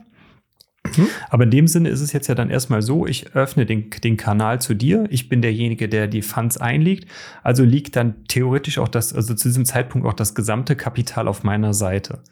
Mhm. 0.96 1.08
Aber 1.28 1.44
in 1.44 1.50
dem 1.50 1.68
Sinne 1.68 1.88
ist 1.88 2.00
es 2.00 2.12
jetzt 2.12 2.26
ja 2.26 2.34
dann 2.34 2.50
erstmal 2.50 2.82
so, 2.82 3.06
ich 3.06 3.34
öffne 3.34 3.66
den, 3.66 3.90
den 3.90 4.16
Kanal 4.16 4.60
zu 4.60 4.74
dir. 4.74 5.06
Ich 5.10 5.28
bin 5.28 5.42
derjenige, 5.42 5.88
der 5.88 6.06
die 6.06 6.22
Funds 6.22 6.56
einlegt. 6.58 7.08
Also 7.42 7.64
liegt 7.64 7.96
dann 7.96 8.24
theoretisch 8.28 8.78
auch 8.78 8.88
das, 8.88 9.12
also 9.12 9.34
zu 9.34 9.48
diesem 9.48 9.64
Zeitpunkt 9.64 10.06
auch 10.06 10.14
das 10.14 10.34
gesamte 10.34 10.76
Kapital 10.76 11.28
auf 11.28 11.42
meiner 11.42 11.74
Seite. 11.74 12.22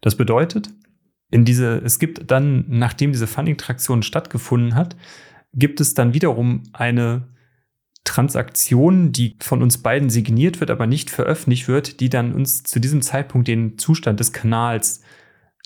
Das 0.00 0.16
bedeutet, 0.16 0.70
in 1.30 1.44
diese, 1.44 1.78
es 1.84 1.98
gibt 1.98 2.30
dann, 2.30 2.64
nachdem 2.68 3.12
diese 3.12 3.26
Funding-Traktion 3.26 4.02
stattgefunden 4.02 4.74
hat, 4.74 4.96
gibt 5.52 5.80
es 5.80 5.94
dann 5.94 6.14
wiederum 6.14 6.62
eine 6.72 7.28
Transaktion, 8.04 9.12
die 9.12 9.36
von 9.40 9.62
uns 9.62 9.78
beiden 9.78 10.08
signiert 10.08 10.60
wird, 10.60 10.70
aber 10.70 10.86
nicht 10.86 11.10
veröffentlicht 11.10 11.68
wird, 11.68 12.00
die 12.00 12.08
dann 12.08 12.32
uns 12.32 12.62
zu 12.62 12.80
diesem 12.80 13.02
Zeitpunkt 13.02 13.48
den 13.48 13.76
Zustand 13.76 14.20
des 14.20 14.32
Kanals 14.32 15.02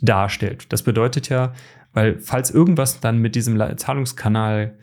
darstellt. 0.00 0.72
Das 0.72 0.82
bedeutet 0.82 1.28
ja, 1.28 1.52
weil 1.92 2.18
falls 2.20 2.50
irgendwas 2.50 3.00
dann 3.00 3.18
mit 3.18 3.34
diesem 3.34 3.60
Zahlungskanal 3.76 4.76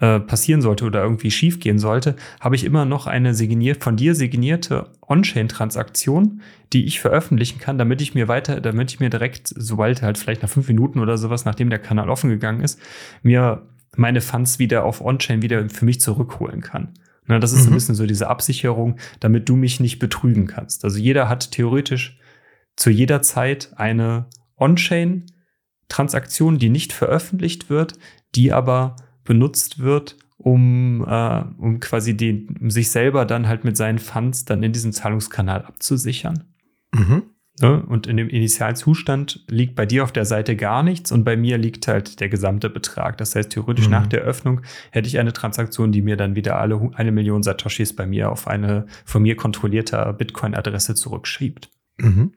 äh, 0.00 0.18
passieren 0.18 0.62
sollte 0.62 0.86
oder 0.86 1.02
irgendwie 1.02 1.30
schief 1.30 1.60
gehen 1.60 1.78
sollte, 1.78 2.16
habe 2.40 2.56
ich 2.56 2.64
immer 2.64 2.84
noch 2.84 3.06
eine 3.06 3.34
signiert, 3.34 3.84
von 3.84 3.96
dir 3.96 4.14
signierte 4.14 4.86
On-Chain-Transaktion, 5.06 6.40
die 6.72 6.86
ich 6.86 7.00
veröffentlichen 7.00 7.58
kann, 7.58 7.76
damit 7.76 8.00
ich 8.00 8.14
mir 8.14 8.26
weiter, 8.26 8.60
damit 8.60 8.90
ich 8.92 9.00
mir 9.00 9.10
direkt, 9.10 9.52
sobald 9.54 10.00
halt 10.00 10.16
vielleicht 10.16 10.42
nach 10.42 10.48
fünf 10.48 10.68
Minuten 10.68 11.00
oder 11.00 11.18
sowas, 11.18 11.44
nachdem 11.44 11.68
der 11.68 11.80
Kanal 11.80 12.08
offen 12.08 12.30
gegangen 12.30 12.62
ist, 12.62 12.80
mir 13.22 13.66
meine 13.96 14.20
Funds 14.20 14.58
wieder 14.58 14.84
auf 14.84 15.04
On-Chain 15.04 15.42
wieder 15.42 15.68
für 15.68 15.84
mich 15.84 16.00
zurückholen 16.00 16.62
kann. 16.62 16.94
Na, 17.26 17.38
das 17.38 17.52
ist 17.52 17.66
mhm. 17.66 17.72
ein 17.72 17.74
bisschen 17.74 17.94
so 17.94 18.06
diese 18.06 18.28
Absicherung, 18.28 18.96
damit 19.20 19.48
du 19.48 19.56
mich 19.56 19.80
nicht 19.80 19.98
betrügen 19.98 20.46
kannst. 20.46 20.84
Also 20.84 20.98
jeder 20.98 21.28
hat 21.28 21.50
theoretisch 21.50 22.18
zu 22.76 22.88
jeder 22.90 23.20
Zeit 23.20 23.72
eine 23.76 24.26
On-Chain-Transaktion, 25.90 26.58
die 26.58 26.70
nicht 26.70 26.92
veröffentlicht 26.92 27.68
wird, 27.68 27.94
die 28.34 28.52
aber 28.52 28.96
benutzt 29.24 29.80
wird, 29.80 30.16
um, 30.38 31.04
äh, 31.06 31.44
um 31.58 31.80
quasi 31.80 32.16
den, 32.16 32.56
um 32.60 32.70
sich 32.70 32.90
selber 32.90 33.26
dann 33.26 33.46
halt 33.46 33.64
mit 33.64 33.76
seinen 33.76 33.98
Funds 33.98 34.44
dann 34.44 34.62
in 34.62 34.72
diesem 34.72 34.92
Zahlungskanal 34.92 35.64
abzusichern. 35.64 36.44
Mhm. 36.94 37.22
Ne? 37.60 37.82
Und 37.82 38.06
in 38.06 38.16
dem 38.16 38.30
Initialzustand 38.30 39.44
liegt 39.48 39.74
bei 39.74 39.84
dir 39.84 40.02
auf 40.02 40.12
der 40.12 40.24
Seite 40.24 40.56
gar 40.56 40.82
nichts 40.82 41.12
und 41.12 41.24
bei 41.24 41.36
mir 41.36 41.58
liegt 41.58 41.88
halt 41.88 42.20
der 42.20 42.30
gesamte 42.30 42.70
Betrag. 42.70 43.18
Das 43.18 43.34
heißt, 43.34 43.50
theoretisch 43.50 43.84
mhm. 43.86 43.90
nach 43.90 44.06
der 44.06 44.22
Öffnung 44.22 44.62
hätte 44.92 45.08
ich 45.08 45.18
eine 45.18 45.34
Transaktion, 45.34 45.92
die 45.92 46.00
mir 46.00 46.16
dann 46.16 46.36
wieder 46.36 46.58
alle 46.58 46.90
eine 46.94 47.12
Million 47.12 47.42
Satoshis 47.42 47.94
bei 47.94 48.06
mir 48.06 48.32
auf 48.32 48.48
eine 48.48 48.86
von 49.04 49.22
mir 49.22 49.36
kontrollierte 49.36 50.14
Bitcoin-Adresse 50.16 50.94
zurückschiebt. 50.94 51.68
Mhm. 51.98 52.32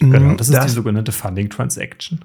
Genau, 0.00 0.34
das 0.34 0.48
ist 0.48 0.56
das, 0.56 0.66
die 0.66 0.72
sogenannte 0.72 1.12
Funding 1.12 1.50
Transaction. 1.50 2.20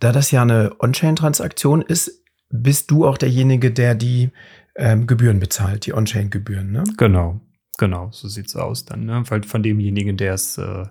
Da 0.00 0.12
das 0.12 0.30
ja 0.30 0.42
eine 0.42 0.76
On-Chain-Transaktion 0.78 1.82
ist, 1.82 2.24
bist 2.50 2.90
du 2.90 3.06
auch 3.06 3.18
derjenige, 3.18 3.70
der 3.70 3.94
die 3.94 4.30
ähm, 4.76 5.06
Gebühren 5.06 5.40
bezahlt, 5.40 5.86
die 5.86 5.94
On-Chain-Gebühren, 5.94 6.70
ne? 6.70 6.84
Genau, 6.96 7.40
genau, 7.78 8.10
so 8.10 8.28
sieht's 8.28 8.56
aus 8.56 8.84
dann, 8.84 9.04
ne? 9.04 9.22
Weil 9.28 9.42
von 9.42 9.62
demjenigen, 9.62 10.16
der 10.16 10.34
es, 10.34 10.58
äh, 10.58 10.84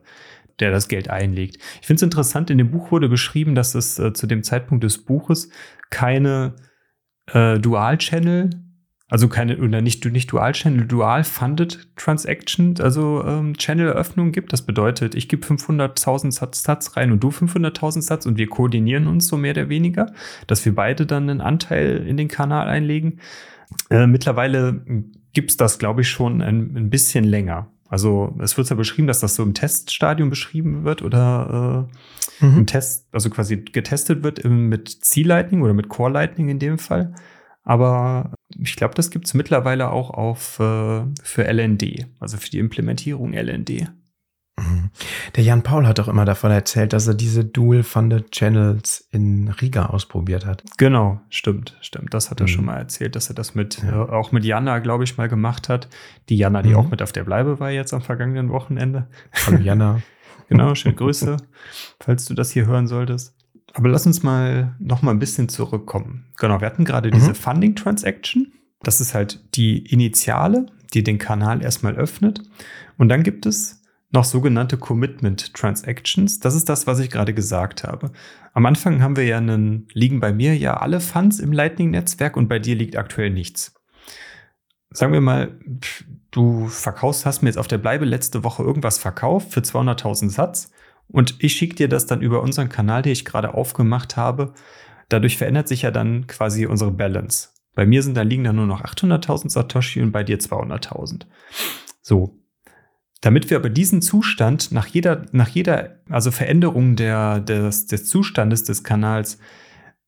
der 0.59 0.71
das 0.71 0.88
Geld 0.88 1.09
einlegt. 1.09 1.57
Ich 1.81 1.88
finde 1.88 2.00
es 2.00 2.03
interessant, 2.03 2.50
in 2.50 2.57
dem 2.57 2.71
Buch 2.71 2.91
wurde 2.91 3.09
beschrieben, 3.09 3.55
dass 3.55 3.75
es 3.75 3.97
äh, 4.00 4.13
zu 4.13 4.27
dem 4.27 4.43
Zeitpunkt 4.43 4.83
des 4.83 5.03
Buches 5.03 5.50
keine 5.89 6.55
äh, 7.27 7.59
Dual-Channel 7.59 8.50
also 9.11 9.27
keine, 9.27 9.57
oder 9.57 9.81
nicht, 9.81 10.05
nicht 10.05 10.31
Dual-Channel, 10.31 10.87
Dual-Funded 10.87 11.85
Transaction, 11.97 12.75
also 12.79 13.21
ähm, 13.25 13.57
Channel-Öffnung 13.57 14.31
gibt. 14.31 14.53
Das 14.53 14.61
bedeutet, 14.61 15.15
ich 15.15 15.27
gebe 15.27 15.45
500.000 15.45 16.31
Satz, 16.31 16.63
Satz 16.63 16.95
rein 16.95 17.11
und 17.11 17.21
du 17.21 17.27
500.000 17.27 18.01
Satz 18.03 18.25
und 18.25 18.37
wir 18.37 18.47
koordinieren 18.47 19.07
uns 19.07 19.27
so 19.27 19.35
mehr 19.35 19.51
oder 19.51 19.67
weniger, 19.67 20.13
dass 20.47 20.63
wir 20.63 20.73
beide 20.73 21.05
dann 21.05 21.29
einen 21.29 21.41
Anteil 21.41 22.07
in 22.07 22.15
den 22.15 22.29
Kanal 22.29 22.69
einlegen. 22.69 23.19
Äh, 23.89 24.07
mittlerweile 24.07 24.81
gibt's 25.33 25.57
das, 25.57 25.77
glaube 25.77 26.01
ich, 26.01 26.09
schon 26.09 26.41
ein, 26.41 26.77
ein 26.77 26.89
bisschen 26.89 27.25
länger. 27.25 27.67
Also 27.89 28.33
es 28.39 28.57
wird 28.57 28.69
ja 28.69 28.77
beschrieben, 28.77 29.07
dass 29.07 29.19
das 29.19 29.35
so 29.35 29.43
im 29.43 29.53
Teststadium 29.53 30.29
beschrieben 30.29 30.85
wird 30.85 31.01
oder 31.01 31.89
äh, 32.39 32.45
mhm. 32.45 32.59
im 32.59 32.65
Test, 32.65 33.09
also 33.11 33.29
quasi 33.29 33.57
getestet 33.57 34.23
wird 34.23 34.45
mit 34.45 34.87
Ziellightning 34.87 35.63
oder 35.63 35.73
mit 35.73 35.89
Core 35.89 36.11
Lightning 36.11 36.47
in 36.47 36.59
dem 36.59 36.77
Fall. 36.77 37.13
Aber 37.63 38.33
ich 38.59 38.75
glaube, 38.75 38.95
das 38.95 39.11
gibt 39.11 39.27
es 39.27 39.33
mittlerweile 39.33 39.91
auch 39.91 40.09
auf, 40.09 40.59
äh, 40.59 41.03
für 41.23 41.45
LND, 41.45 42.07
also 42.19 42.37
für 42.37 42.49
die 42.49 42.59
Implementierung 42.59 43.33
LND. 43.33 43.87
Mhm. 44.59 44.89
Der 45.35 45.43
Jan 45.43 45.63
Paul 45.63 45.87
hat 45.87 45.99
doch 45.99 46.07
immer 46.07 46.25
davon 46.25 46.51
erzählt, 46.51 46.93
dass 46.93 47.07
er 47.07 47.13
diese 47.13 47.45
Dual-Funded 47.45 48.31
Channels 48.31 49.07
in 49.11 49.47
Riga 49.47 49.87
ausprobiert 49.87 50.45
hat. 50.45 50.63
Genau, 50.77 51.21
stimmt, 51.29 51.77
stimmt. 51.81 52.13
Das 52.13 52.29
hat 52.29 52.39
er 52.39 52.45
mhm. 52.45 52.51
schon 52.51 52.65
mal 52.65 52.77
erzählt, 52.77 53.15
dass 53.15 53.29
er 53.29 53.35
das 53.35 53.55
mit, 53.55 53.81
ja. 53.83 54.05
äh, 54.05 54.09
auch 54.09 54.31
mit 54.31 54.43
Jana, 54.43 54.79
glaube 54.79 55.03
ich, 55.03 55.17
mal 55.17 55.29
gemacht 55.29 55.69
hat. 55.69 55.87
Die 56.29 56.37
Jana, 56.37 56.61
die 56.61 56.69
mhm. 56.69 56.77
auch 56.77 56.89
mit 56.89 57.01
auf 57.01 57.11
der 57.11 57.23
Bleibe 57.23 57.59
war 57.59 57.71
jetzt 57.71 57.93
am 57.93 58.01
vergangenen 58.01 58.49
Wochenende. 58.49 59.07
Hallo 59.45 59.59
Jana. 59.59 60.01
genau, 60.49 60.75
schöne 60.75 60.95
Grüße, 60.95 61.37
falls 61.99 62.25
du 62.25 62.33
das 62.33 62.51
hier 62.51 62.65
hören 62.65 62.87
solltest. 62.87 63.35
Aber 63.73 63.89
lass 63.89 64.05
uns 64.05 64.23
mal 64.23 64.75
noch 64.79 65.01
mal 65.01 65.11
ein 65.11 65.19
bisschen 65.19 65.49
zurückkommen. 65.49 66.25
Genau, 66.37 66.59
wir 66.59 66.67
hatten 66.67 66.85
gerade 66.85 67.09
mhm. 67.09 67.13
diese 67.13 67.33
Funding 67.33 67.75
Transaction. 67.75 68.51
Das 68.83 68.99
ist 68.99 69.13
halt 69.13 69.55
die 69.55 69.85
Initiale, 69.85 70.65
die 70.93 71.03
den 71.03 71.17
Kanal 71.17 71.61
erstmal 71.61 71.95
öffnet. 71.95 72.41
Und 72.97 73.09
dann 73.09 73.23
gibt 73.23 73.45
es 73.45 73.81
noch 74.11 74.25
sogenannte 74.25 74.77
Commitment 74.77 75.53
Transactions. 75.53 76.39
Das 76.39 76.55
ist 76.55 76.67
das, 76.67 76.85
was 76.85 76.99
ich 76.99 77.09
gerade 77.09 77.33
gesagt 77.33 77.83
habe. 77.83 78.11
Am 78.53 78.65
Anfang 78.65 79.01
haben 79.01 79.15
wir 79.15 79.23
ja 79.23 79.37
einen, 79.37 79.87
liegen 79.93 80.19
bei 80.19 80.33
mir 80.33 80.57
ja 80.57 80.77
alle 80.77 80.99
Funds 80.99 81.39
im 81.39 81.53
Lightning-Netzwerk 81.53 82.35
und 82.35 82.49
bei 82.49 82.59
dir 82.59 82.75
liegt 82.75 82.97
aktuell 82.97 83.29
nichts. 83.29 83.73
Sagen 84.89 85.13
wir 85.13 85.21
mal, 85.21 85.57
du 86.31 86.67
verkaufst, 86.67 87.25
hast 87.25 87.41
mir 87.41 87.49
jetzt 87.49 87.57
auf 87.57 87.69
der 87.69 87.77
Bleibe 87.77 88.03
letzte 88.03 88.43
Woche 88.43 88.63
irgendwas 88.63 88.97
verkauft 88.97 89.53
für 89.53 89.61
200.000 89.61 90.29
Satz 90.29 90.71
und 91.11 91.35
ich 91.39 91.53
schicke 91.53 91.75
dir 91.75 91.89
das 91.89 92.05
dann 92.05 92.21
über 92.21 92.41
unseren 92.41 92.69
Kanal, 92.69 93.01
den 93.01 93.11
ich 93.11 93.25
gerade 93.25 93.53
aufgemacht 93.53 94.17
habe. 94.17 94.53
Dadurch 95.09 95.37
verändert 95.37 95.67
sich 95.67 95.81
ja 95.81 95.91
dann 95.91 96.27
quasi 96.27 96.65
unsere 96.65 96.91
Balance. 96.91 97.49
Bei 97.73 97.85
mir 97.85 98.03
sind 98.03 98.15
da 98.15 98.21
liegen 98.21 98.43
dann 98.43 98.55
nur 98.55 98.65
noch 98.65 98.83
800.000 98.83 99.49
Satoshi 99.49 100.01
und 100.01 100.11
bei 100.11 100.23
dir 100.23 100.39
200.000. 100.39 101.23
So. 102.01 102.37
Damit 103.21 103.49
wir 103.49 103.57
aber 103.57 103.69
diesen 103.69 104.01
Zustand 104.01 104.71
nach 104.71 104.87
jeder, 104.87 105.25
nach 105.31 105.47
jeder, 105.49 106.01
also 106.09 106.31
Veränderung 106.31 106.95
der, 106.95 107.39
des, 107.39 107.85
des 107.85 108.05
Zustandes 108.07 108.63
des 108.63 108.83
Kanals 108.83 109.37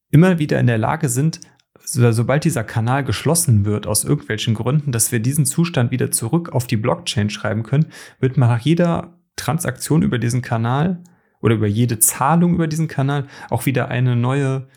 immer 0.09 0.39
wieder 0.39 0.59
in 0.59 0.67
der 0.67 0.79
Lage 0.79 1.09
sind, 1.09 1.39
so, 1.85 2.11
sobald 2.11 2.43
dieser 2.45 2.63
Kanal 2.63 3.03
geschlossen 3.03 3.65
wird, 3.65 3.87
aus 3.87 4.03
irgendwelchen 4.03 4.55
Gründen, 4.55 4.91
dass 4.91 5.11
wir 5.11 5.19
diesen 5.19 5.45
Zustand 5.45 5.91
wieder 5.91 6.11
zurück 6.11 6.53
auf 6.53 6.65
die 6.65 6.77
Blockchain 6.77 7.29
schreiben 7.29 7.63
können, 7.63 7.87
wird 8.19 8.37
man 8.37 8.49
nach 8.49 8.61
jeder 8.61 9.19
Transaktion 9.35 10.01
über 10.01 10.19
diesen 10.19 10.41
Kanal 10.41 11.03
oder 11.41 11.55
über 11.55 11.67
jede 11.67 11.99
Zahlung 11.99 12.53
über 12.53 12.67
diesen 12.67 12.87
Kanal 12.87 13.27
auch 13.49 13.65
wieder 13.65 13.89
eine 13.89 14.15
neue 14.15 14.67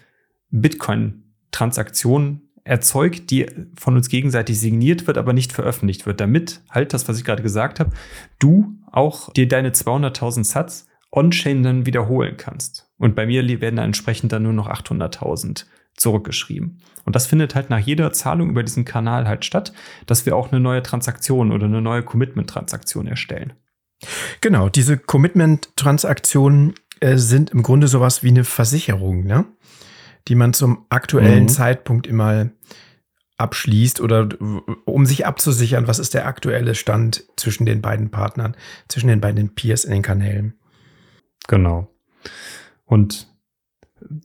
Bitcoin-Transaktion 0.51 2.43
erzeugt, 2.65 3.31
die 3.31 3.47
von 3.77 3.97
uns 3.97 4.09
gegenseitig 4.09 4.59
signiert 4.59 5.07
wird, 5.07 5.19
aber 5.19 5.33
nicht 5.33 5.53
veröffentlicht 5.53 6.07
wird, 6.07 6.21
damit 6.21 6.61
halt 6.71 6.93
das, 6.93 7.09
was 7.09 7.19
ich 7.19 7.25
gerade 7.25 7.43
gesagt 7.43 7.79
habe, 7.79 7.93
du 8.39 8.75
auch 8.91 9.33
dir 9.33 9.47
deine 9.47 9.71
200.000 9.71 10.45
Satz 10.45 10.87
on-chain 11.13 11.63
dann 11.63 11.87
wiederholen 11.87 12.37
kannst. 12.37 12.91
Und 12.99 13.15
bei 13.15 13.27
mir 13.27 13.47
werden 13.61 13.77
dann 13.77 13.87
entsprechend 13.87 14.33
dann 14.33 14.43
nur 14.43 14.53
noch 14.53 14.69
800.000 14.69 15.67
zurückgeschrieben. 15.95 16.79
Und 17.05 17.17
das 17.17 17.27
findet 17.27 17.55
halt 17.55 17.71
nach 17.71 17.79
jeder 17.79 18.13
Zahlung 18.13 18.51
über 18.51 18.63
diesen 18.63 18.85
Kanal 18.85 19.29
halt 19.29 19.45
statt, 19.45 19.73
dass 20.07 20.27
wir 20.27 20.37
auch 20.37 20.51
eine 20.51 20.61
neue 20.61 20.83
Transaktion 20.83 21.53
oder 21.53 21.67
eine 21.67 21.81
neue 21.81 22.03
Commitment-Transaktion 22.03 23.07
erstellen. 23.07 23.53
Genau, 24.41 24.69
diese 24.69 24.99
Commitment-Transaktionen 24.99 26.75
äh, 27.01 27.17
sind 27.17 27.51
im 27.51 27.63
Grunde 27.63 27.89
sowas 27.89 28.23
wie 28.23 28.29
eine 28.29 28.45
Versicherung, 28.45 29.25
ne? 29.25 29.47
die 30.29 30.35
man 30.35 30.53
zum 30.53 30.87
aktuellen 30.89 31.45
mhm. 31.45 31.49
Zeitpunkt 31.49 32.07
immer 32.07 32.51
abschließt 33.39 34.01
oder 34.01 34.29
um 34.87 35.07
sich 35.07 35.27
abzusichern, 35.27 35.87
was 35.87 35.99
ist 35.99 36.15
der 36.15 36.27
aktuelle 36.27 36.75
Stand 36.75 37.25
zwischen 37.37 37.67
den 37.67 37.83
beiden 37.83 38.11
Partnern, 38.11 38.57
zwischen 38.89 39.09
den 39.09 39.21
beiden 39.21 39.55
Peers 39.55 39.85
in 39.85 39.93
den 39.93 40.03
Kanälen. 40.03 40.55
Genau. 41.47 41.89
Und 42.85 43.29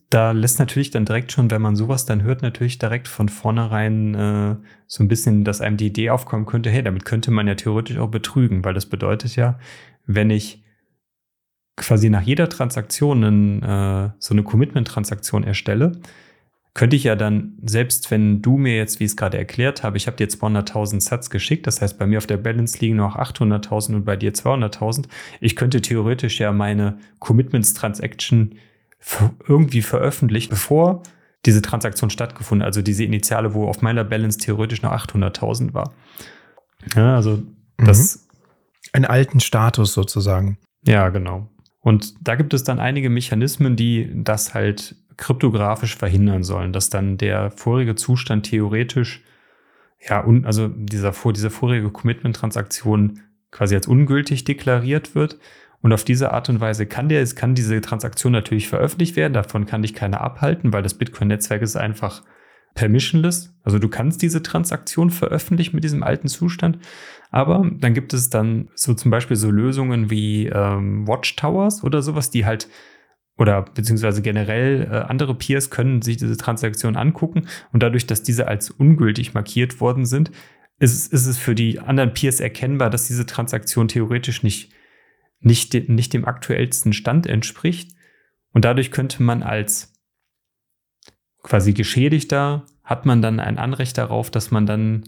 da 0.09 0.31
lässt 0.31 0.59
natürlich 0.59 0.91
dann 0.91 1.05
direkt 1.05 1.31
schon, 1.31 1.51
wenn 1.51 1.61
man 1.61 1.75
sowas 1.75 2.05
dann 2.05 2.23
hört, 2.23 2.41
natürlich 2.41 2.79
direkt 2.79 3.07
von 3.07 3.29
vornherein 3.29 4.15
äh, 4.15 4.55
so 4.87 5.03
ein 5.03 5.07
bisschen, 5.07 5.43
dass 5.43 5.61
einem 5.61 5.77
die 5.77 5.87
Idee 5.87 6.09
aufkommen 6.09 6.45
könnte, 6.45 6.69
hey, 6.69 6.83
damit 6.83 7.05
könnte 7.05 7.31
man 7.31 7.47
ja 7.47 7.55
theoretisch 7.55 7.97
auch 7.97 8.09
betrügen, 8.09 8.63
weil 8.63 8.73
das 8.73 8.85
bedeutet 8.85 9.35
ja, 9.35 9.59
wenn 10.05 10.29
ich 10.29 10.63
quasi 11.77 12.09
nach 12.09 12.21
jeder 12.21 12.49
Transaktion 12.49 13.23
einen, 13.23 13.63
äh, 13.63 14.09
so 14.19 14.33
eine 14.33 14.43
Commitment-Transaktion 14.43 15.43
erstelle, 15.43 15.93
könnte 16.73 16.95
ich 16.95 17.03
ja 17.03 17.15
dann, 17.15 17.57
selbst 17.63 18.11
wenn 18.11 18.41
du 18.41 18.57
mir 18.57 18.77
jetzt, 18.77 18.99
wie 18.99 19.03
ich 19.03 19.11
es 19.11 19.17
gerade 19.17 19.37
erklärt 19.37 19.83
habe, 19.83 19.97
ich 19.97 20.07
habe 20.07 20.15
dir 20.15 20.29
200.000 20.29 21.01
Satz 21.01 21.29
geschickt, 21.29 21.67
das 21.67 21.81
heißt, 21.81 21.99
bei 21.99 22.07
mir 22.07 22.17
auf 22.17 22.27
der 22.27 22.37
Balance 22.37 22.79
liegen 22.79 22.95
noch 22.95 23.17
800.000 23.17 23.95
und 23.95 24.05
bei 24.05 24.15
dir 24.15 24.33
200.000, 24.33 25.07
ich 25.41 25.55
könnte 25.55 25.81
theoretisch 25.81 26.39
ja 26.39 26.51
meine 26.53 26.97
Commitments-Transaction 27.19 28.55
irgendwie 29.47 29.81
veröffentlichen, 29.81 30.49
bevor 30.49 31.03
diese 31.45 31.61
Transaktion 31.61 32.09
stattgefunden, 32.09 32.65
also 32.65 32.81
diese 32.81 33.03
Initiale, 33.03 33.53
wo 33.53 33.67
auf 33.67 33.81
meiner 33.81 34.03
Balance 34.03 34.37
theoretisch 34.37 34.81
noch 34.81 34.91
800.000 34.91 35.73
war. 35.73 35.93
Ja, 36.95 37.15
also 37.15 37.37
mhm. 37.77 37.85
das. 37.85 38.27
Einen 38.93 39.05
alten 39.05 39.39
Status 39.39 39.93
sozusagen. 39.93 40.57
Ja, 40.85 41.09
genau. 41.09 41.49
Und 41.79 42.13
da 42.21 42.35
gibt 42.35 42.53
es 42.53 42.63
dann 42.63 42.79
einige 42.79 43.09
Mechanismen, 43.09 43.75
die 43.75 44.11
das 44.13 44.53
halt 44.53 44.95
kryptografisch 45.17 45.95
verhindern 45.95 46.43
sollen, 46.43 46.73
dass 46.73 46.89
dann 46.89 47.17
der 47.17 47.51
vorige 47.51 47.95
Zustand 47.95 48.47
theoretisch, 48.47 49.23
ja, 49.99 50.25
un, 50.25 50.45
also 50.45 50.67
dieser, 50.67 51.13
diese 51.31 51.49
vorige 51.49 51.89
Commitment-Transaktion 51.89 53.21
quasi 53.51 53.75
als 53.75 53.87
ungültig 53.87 54.43
deklariert 54.43 55.15
wird. 55.15 55.37
Und 55.81 55.93
auf 55.93 56.03
diese 56.03 56.31
Art 56.31 56.49
und 56.49 56.59
Weise 56.59 56.85
kann 56.85 57.09
der, 57.09 57.21
es 57.21 57.35
kann 57.35 57.55
diese 57.55 57.81
Transaktion 57.81 58.31
natürlich 58.31 58.69
veröffentlicht 58.69 59.15
werden. 59.15 59.33
Davon 59.33 59.65
kann 59.65 59.81
dich 59.81 59.93
keiner 59.93 60.21
abhalten, 60.21 60.73
weil 60.73 60.83
das 60.83 60.93
Bitcoin-Netzwerk 60.93 61.61
ist 61.61 61.75
einfach 61.75 62.23
permissionless. 62.75 63.53
Also 63.63 63.79
du 63.79 63.89
kannst 63.89 64.21
diese 64.21 64.43
Transaktion 64.43 65.09
veröffentlichen 65.09 65.75
mit 65.75 65.83
diesem 65.83 66.03
alten 66.03 66.27
Zustand. 66.27 66.77
Aber 67.31 67.69
dann 67.79 67.93
gibt 67.93 68.13
es 68.13 68.29
dann 68.29 68.69
so 68.75 68.93
zum 68.93 69.11
Beispiel 69.11 69.37
so 69.37 69.49
Lösungen 69.49 70.09
wie 70.09 70.47
ähm, 70.47 71.07
Watchtowers 71.07 71.83
oder 71.83 72.01
sowas, 72.01 72.29
die 72.29 72.45
halt 72.45 72.67
oder 73.37 73.63
beziehungsweise 73.63 74.21
generell 74.21 74.83
äh, 74.83 74.95
andere 75.09 75.33
Peers 75.35 75.69
können 75.69 76.01
sich 76.01 76.17
diese 76.17 76.37
Transaktion 76.37 76.95
angucken 76.95 77.47
und 77.71 77.81
dadurch, 77.81 78.05
dass 78.05 78.21
diese 78.21 78.47
als 78.47 78.69
ungültig 78.69 79.33
markiert 79.33 79.81
worden 79.81 80.05
sind, 80.05 80.31
ist, 80.79 81.11
ist 81.11 81.25
es 81.25 81.37
für 81.37 81.55
die 81.55 81.79
anderen 81.79 82.13
Peers 82.13 82.39
erkennbar, 82.39 82.89
dass 82.89 83.07
diese 83.07 83.25
Transaktion 83.25 83.87
theoretisch 83.87 84.43
nicht, 84.43 84.71
nicht, 85.41 85.73
de, 85.73 85.91
nicht 85.91 86.13
dem 86.13 86.25
aktuellsten 86.25 86.93
Stand 86.93 87.27
entspricht. 87.27 87.91
Und 88.53 88.65
dadurch 88.65 88.91
könnte 88.91 89.21
man 89.23 89.43
als 89.43 89.93
quasi 91.43 91.73
Geschädigter, 91.73 92.65
hat 92.83 93.05
man 93.05 93.21
dann 93.21 93.39
ein 93.39 93.57
Anrecht 93.57 93.97
darauf, 93.97 94.29
dass 94.29 94.51
man 94.51 94.65
dann 94.65 95.03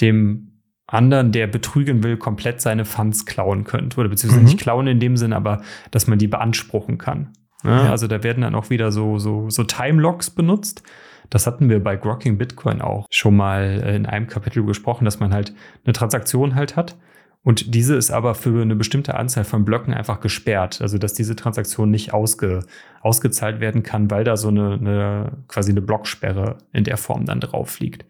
dem 0.00 0.52
anderen, 0.86 1.32
der 1.32 1.46
betrügen 1.46 2.02
will, 2.02 2.16
komplett 2.16 2.60
seine 2.60 2.84
Funds 2.84 3.24
klauen 3.24 3.64
könnte. 3.64 3.98
Oder 3.98 4.08
beziehungsweise 4.08 4.42
mhm. 4.42 4.48
nicht 4.48 4.60
klauen 4.60 4.86
in 4.86 5.00
dem 5.00 5.16
Sinn, 5.16 5.32
aber 5.32 5.62
dass 5.90 6.06
man 6.06 6.18
die 6.18 6.28
beanspruchen 6.28 6.98
kann. 6.98 7.32
Ja, 7.64 7.84
ja. 7.84 7.90
Also 7.90 8.06
da 8.06 8.22
werden 8.22 8.42
dann 8.42 8.54
auch 8.54 8.70
wieder 8.70 8.92
so, 8.92 9.18
so, 9.18 9.48
so 9.48 9.64
Time-Locks 9.64 10.30
benutzt. 10.30 10.82
Das 11.30 11.46
hatten 11.46 11.70
wir 11.70 11.82
bei 11.82 11.96
Grocking 11.96 12.36
Bitcoin 12.36 12.82
auch 12.82 13.06
schon 13.10 13.36
mal 13.36 13.80
in 13.94 14.04
einem 14.04 14.26
Kapitel 14.26 14.64
gesprochen, 14.66 15.04
dass 15.04 15.20
man 15.20 15.32
halt 15.32 15.54
eine 15.84 15.94
Transaktion 15.94 16.54
halt 16.54 16.76
hat. 16.76 16.96
Und 17.44 17.74
diese 17.74 17.96
ist 17.96 18.12
aber 18.12 18.36
für 18.36 18.62
eine 18.62 18.76
bestimmte 18.76 19.14
Anzahl 19.16 19.44
von 19.44 19.64
Blöcken 19.64 19.92
einfach 19.92 20.20
gesperrt. 20.20 20.80
Also, 20.80 20.98
dass 20.98 21.12
diese 21.12 21.34
Transaktion 21.34 21.90
nicht 21.90 22.12
ausge, 22.12 22.60
ausgezahlt 23.00 23.60
werden 23.60 23.82
kann, 23.82 24.10
weil 24.10 24.22
da 24.22 24.36
so 24.36 24.48
eine, 24.48 24.74
eine 24.74 25.44
quasi 25.48 25.72
eine 25.72 25.82
Blocksperre 25.82 26.58
in 26.72 26.84
der 26.84 26.96
Form 26.96 27.24
dann 27.24 27.40
drauf 27.40 27.80
liegt. 27.80 28.04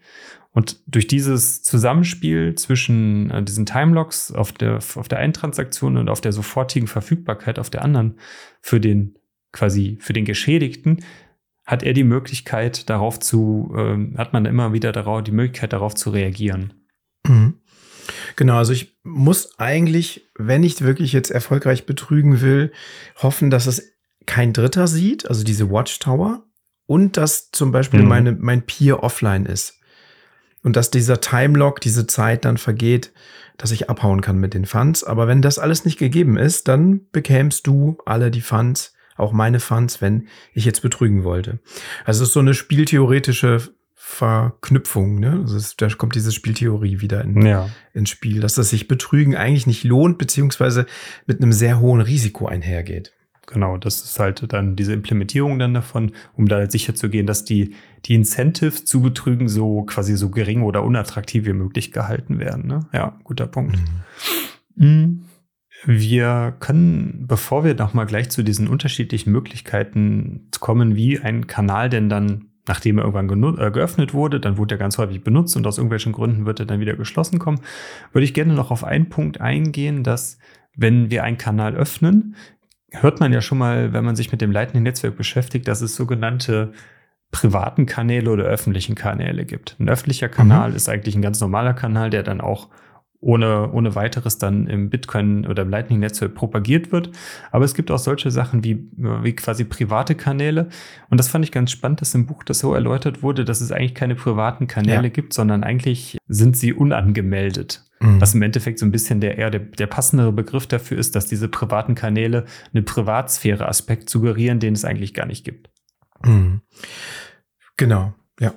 Und 0.51 0.81
durch 0.85 1.07
dieses 1.07 1.63
Zusammenspiel 1.63 2.53
zwischen 2.55 3.31
äh, 3.31 3.43
diesen 3.43 3.65
Timelocks 3.65 4.31
auf 4.31 4.51
der, 4.51 4.75
auf 4.75 5.07
der 5.07 5.17
einen 5.17 5.33
Transaktion 5.33 5.97
und 5.97 6.09
auf 6.09 6.21
der 6.21 6.31
sofortigen 6.31 6.87
Verfügbarkeit 6.87 7.57
auf 7.57 7.71
der 7.71 7.83
anderen 7.83 8.19
für 8.61 8.79
den 8.79 9.17
quasi 9.51 9.97
für 9.99 10.13
den 10.13 10.25
Geschädigten 10.25 11.03
hat 11.65 11.81
er 11.81 11.93
die 11.93 12.03
Möglichkeit 12.03 12.89
darauf 12.89 13.19
zu, 13.19 13.73
äh, 13.75 14.17
hat 14.17 14.33
man 14.33 14.45
immer 14.45 14.73
wieder 14.73 14.91
darauf, 14.91 15.23
die 15.23 15.31
Möglichkeit 15.31 15.73
darauf 15.73 15.95
zu 15.95 16.09
reagieren. 16.09 16.73
Mhm. 17.25 17.61
Genau, 18.35 18.57
also 18.57 18.73
ich 18.73 18.97
muss 19.03 19.59
eigentlich, 19.59 20.29
wenn 20.35 20.63
ich 20.63 20.81
wirklich 20.81 21.13
jetzt 21.13 21.31
erfolgreich 21.31 21.85
betrügen 21.85 22.41
will, 22.41 22.71
hoffen, 23.17 23.49
dass 23.49 23.67
es 23.67 23.93
kein 24.25 24.53
Dritter 24.53 24.87
sieht, 24.87 25.27
also 25.27 25.43
diese 25.43 25.69
Watchtower, 25.69 26.43
und 26.85 27.17
dass 27.17 27.51
zum 27.51 27.71
Beispiel 27.71 28.01
mhm. 28.01 28.07
meine, 28.07 28.31
mein 28.33 28.65
Peer 28.65 29.03
offline 29.03 29.45
ist 29.45 29.79
und 30.63 30.75
dass 30.75 30.89
dieser 30.89 31.21
Timelock, 31.21 31.81
diese 31.81 32.07
Zeit 32.07 32.45
dann 32.45 32.57
vergeht, 32.57 33.11
dass 33.57 33.71
ich 33.71 33.89
abhauen 33.89 34.21
kann 34.21 34.37
mit 34.37 34.53
den 34.53 34.65
Funds. 34.65 35.03
Aber 35.03 35.27
wenn 35.27 35.41
das 35.41 35.59
alles 35.59 35.85
nicht 35.85 35.99
gegeben 35.99 36.37
ist, 36.37 36.67
dann 36.67 37.01
bekämst 37.11 37.67
du 37.67 37.97
alle 38.05 38.31
die 38.31 38.41
Funds, 38.41 38.93
auch 39.15 39.31
meine 39.31 39.59
Funds, 39.59 40.01
wenn 40.01 40.27
ich 40.53 40.65
jetzt 40.65 40.81
betrügen 40.81 41.23
wollte. 41.23 41.59
Also 42.05 42.23
es 42.23 42.29
ist 42.29 42.33
so 42.33 42.39
eine 42.39 42.53
spieltheoretische 42.53 43.61
Verknüpfung, 44.05 45.15
ne? 45.19 45.39
Also 45.41 45.55
es, 45.55 45.77
da 45.77 45.87
kommt 45.87 46.13
diese 46.13 46.33
Spieltheorie 46.33 46.99
wieder 46.99 47.23
in, 47.23 47.45
ja. 47.45 47.69
ins 47.93 48.09
Spiel, 48.09 48.41
dass 48.41 48.55
das 48.55 48.69
sich 48.69 48.89
Betrügen 48.89 49.37
eigentlich 49.37 49.65
nicht 49.65 49.85
lohnt, 49.85 50.17
beziehungsweise 50.17 50.85
mit 51.25 51.41
einem 51.41 51.53
sehr 51.53 51.79
hohen 51.79 52.01
Risiko 52.01 52.45
einhergeht. 52.45 53.13
Genau, 53.47 53.77
das 53.77 54.03
ist 54.03 54.19
halt 54.19 54.51
dann 54.51 54.75
diese 54.75 54.91
Implementierung 54.91 55.57
dann 55.57 55.73
davon, 55.73 56.11
um 56.35 56.49
da 56.49 56.69
sicher 56.69 56.93
zu 56.95 57.09
gehen, 57.09 57.25
dass 57.25 57.45
die, 57.45 57.75
die 58.03 58.15
Incentives 58.15 58.83
zu 58.83 59.01
betrügen 59.01 59.47
so 59.47 59.83
quasi 59.83 60.17
so 60.17 60.29
gering 60.29 60.63
oder 60.63 60.83
unattraktiv 60.83 61.45
wie 61.45 61.53
möglich 61.53 61.93
gehalten 61.93 62.39
werden. 62.39 62.67
Ne? 62.67 62.81
Ja, 62.91 63.17
guter 63.23 63.47
Punkt. 63.47 63.77
Mhm. 64.75 64.85
mhm. 64.85 65.25
Wir 65.85 66.55
können, 66.59 67.25
bevor 67.27 67.65
wir 67.65 67.73
nochmal 67.73 68.05
gleich 68.05 68.29
zu 68.29 68.41
diesen 68.41 68.69
unterschiedlichen 68.69 69.31
Möglichkeiten 69.31 70.49
kommen, 70.59 70.95
wie 70.95 71.19
ein 71.19 71.47
Kanal 71.47 71.89
denn 71.89 72.07
dann, 72.07 72.52
nachdem 72.67 72.97
er 72.97 73.05
irgendwann 73.05 73.57
äh, 73.57 73.71
geöffnet 73.71 74.13
wurde, 74.13 74.39
dann 74.39 74.57
wurde 74.57 74.75
er 74.75 74.79
ganz 74.79 74.97
häufig 74.97 75.23
benutzt 75.23 75.55
und 75.55 75.67
aus 75.67 75.77
irgendwelchen 75.77 76.13
Gründen 76.13 76.45
wird 76.45 76.59
er 76.59 76.65
dann 76.65 76.79
wieder 76.79 76.95
geschlossen 76.95 77.39
kommen, 77.39 77.59
würde 78.11 78.25
ich 78.25 78.33
gerne 78.33 78.53
noch 78.53 78.71
auf 78.71 78.83
einen 78.83 79.09
Punkt 79.09 79.41
eingehen, 79.41 80.03
dass 80.03 80.37
wenn 80.75 81.11
wir 81.11 81.23
einen 81.23 81.37
Kanal 81.37 81.75
öffnen, 81.75 82.35
hört 82.91 83.19
man 83.19 83.33
ja 83.33 83.41
schon 83.41 83.57
mal, 83.57 83.93
wenn 83.93 84.05
man 84.05 84.15
sich 84.15 84.31
mit 84.31 84.41
dem 84.41 84.51
Lightning-Netzwerk 84.51 85.17
beschäftigt, 85.17 85.67
dass 85.67 85.81
es 85.81 85.95
sogenannte 85.95 86.73
privaten 87.31 87.85
Kanäle 87.85 88.29
oder 88.29 88.43
öffentlichen 88.43 88.95
Kanäle 88.95 89.45
gibt. 89.45 89.75
Ein 89.79 89.89
öffentlicher 89.89 90.29
Kanal 90.29 90.69
mhm. 90.69 90.75
ist 90.75 90.87
eigentlich 90.87 91.15
ein 91.15 91.21
ganz 91.21 91.41
normaler 91.41 91.73
Kanal, 91.73 92.11
der 92.11 92.23
dann 92.23 92.41
auch 92.41 92.69
ohne, 93.23 93.71
ohne 93.71 93.95
weiteres 93.95 94.37
dann 94.37 94.67
im 94.67 94.89
Bitcoin 94.89 95.47
oder 95.47 95.63
im 95.63 95.69
Lightning-Netzwerk 95.69 96.35
propagiert 96.35 96.91
wird. 96.91 97.09
Aber 97.51 97.65
es 97.65 97.73
gibt 97.73 97.89
auch 97.89 97.99
solche 97.99 98.31
Sachen 98.31 98.63
wie, 98.63 98.89
wie 98.97 99.33
quasi 99.33 99.63
private 99.63 100.15
Kanäle. 100.15 100.69
Und 101.09 101.19
das 101.19 101.29
fand 101.29 101.45
ich 101.45 101.51
ganz 101.51 101.71
spannend, 101.71 102.01
dass 102.01 102.13
im 102.13 102.25
Buch 102.25 102.43
das 102.43 102.59
so 102.59 102.73
erläutert 102.73 103.23
wurde, 103.23 103.45
dass 103.45 103.61
es 103.61 103.71
eigentlich 103.71 103.95
keine 103.95 104.15
privaten 104.15 104.67
Kanäle 104.67 105.03
ja. 105.03 105.09
gibt, 105.09 105.33
sondern 105.33 105.63
eigentlich 105.63 106.17
sind 106.27 106.57
sie 106.57 106.73
unangemeldet. 106.73 107.83
Mhm. 107.99 108.19
Was 108.19 108.35
im 108.35 108.41
Endeffekt 108.41 108.79
so 108.79 108.85
ein 108.85 108.91
bisschen 108.91 109.21
der 109.21 109.37
eher 109.37 109.49
der, 109.49 109.61
der 109.61 109.87
passendere 109.87 110.33
Begriff 110.33 110.67
dafür 110.67 110.97
ist, 110.97 111.15
dass 111.15 111.25
diese 111.25 111.47
privaten 111.47 111.95
Kanäle 111.95 112.45
eine 112.73 112.83
Privatsphäre-Aspekt 112.83 114.09
suggerieren, 114.09 114.59
den 114.59 114.73
es 114.73 114.83
eigentlich 114.83 115.13
gar 115.13 115.25
nicht 115.25 115.45
gibt. 115.45 115.69
Mhm. 116.25 116.61
Genau, 117.77 118.13
ja. 118.39 118.53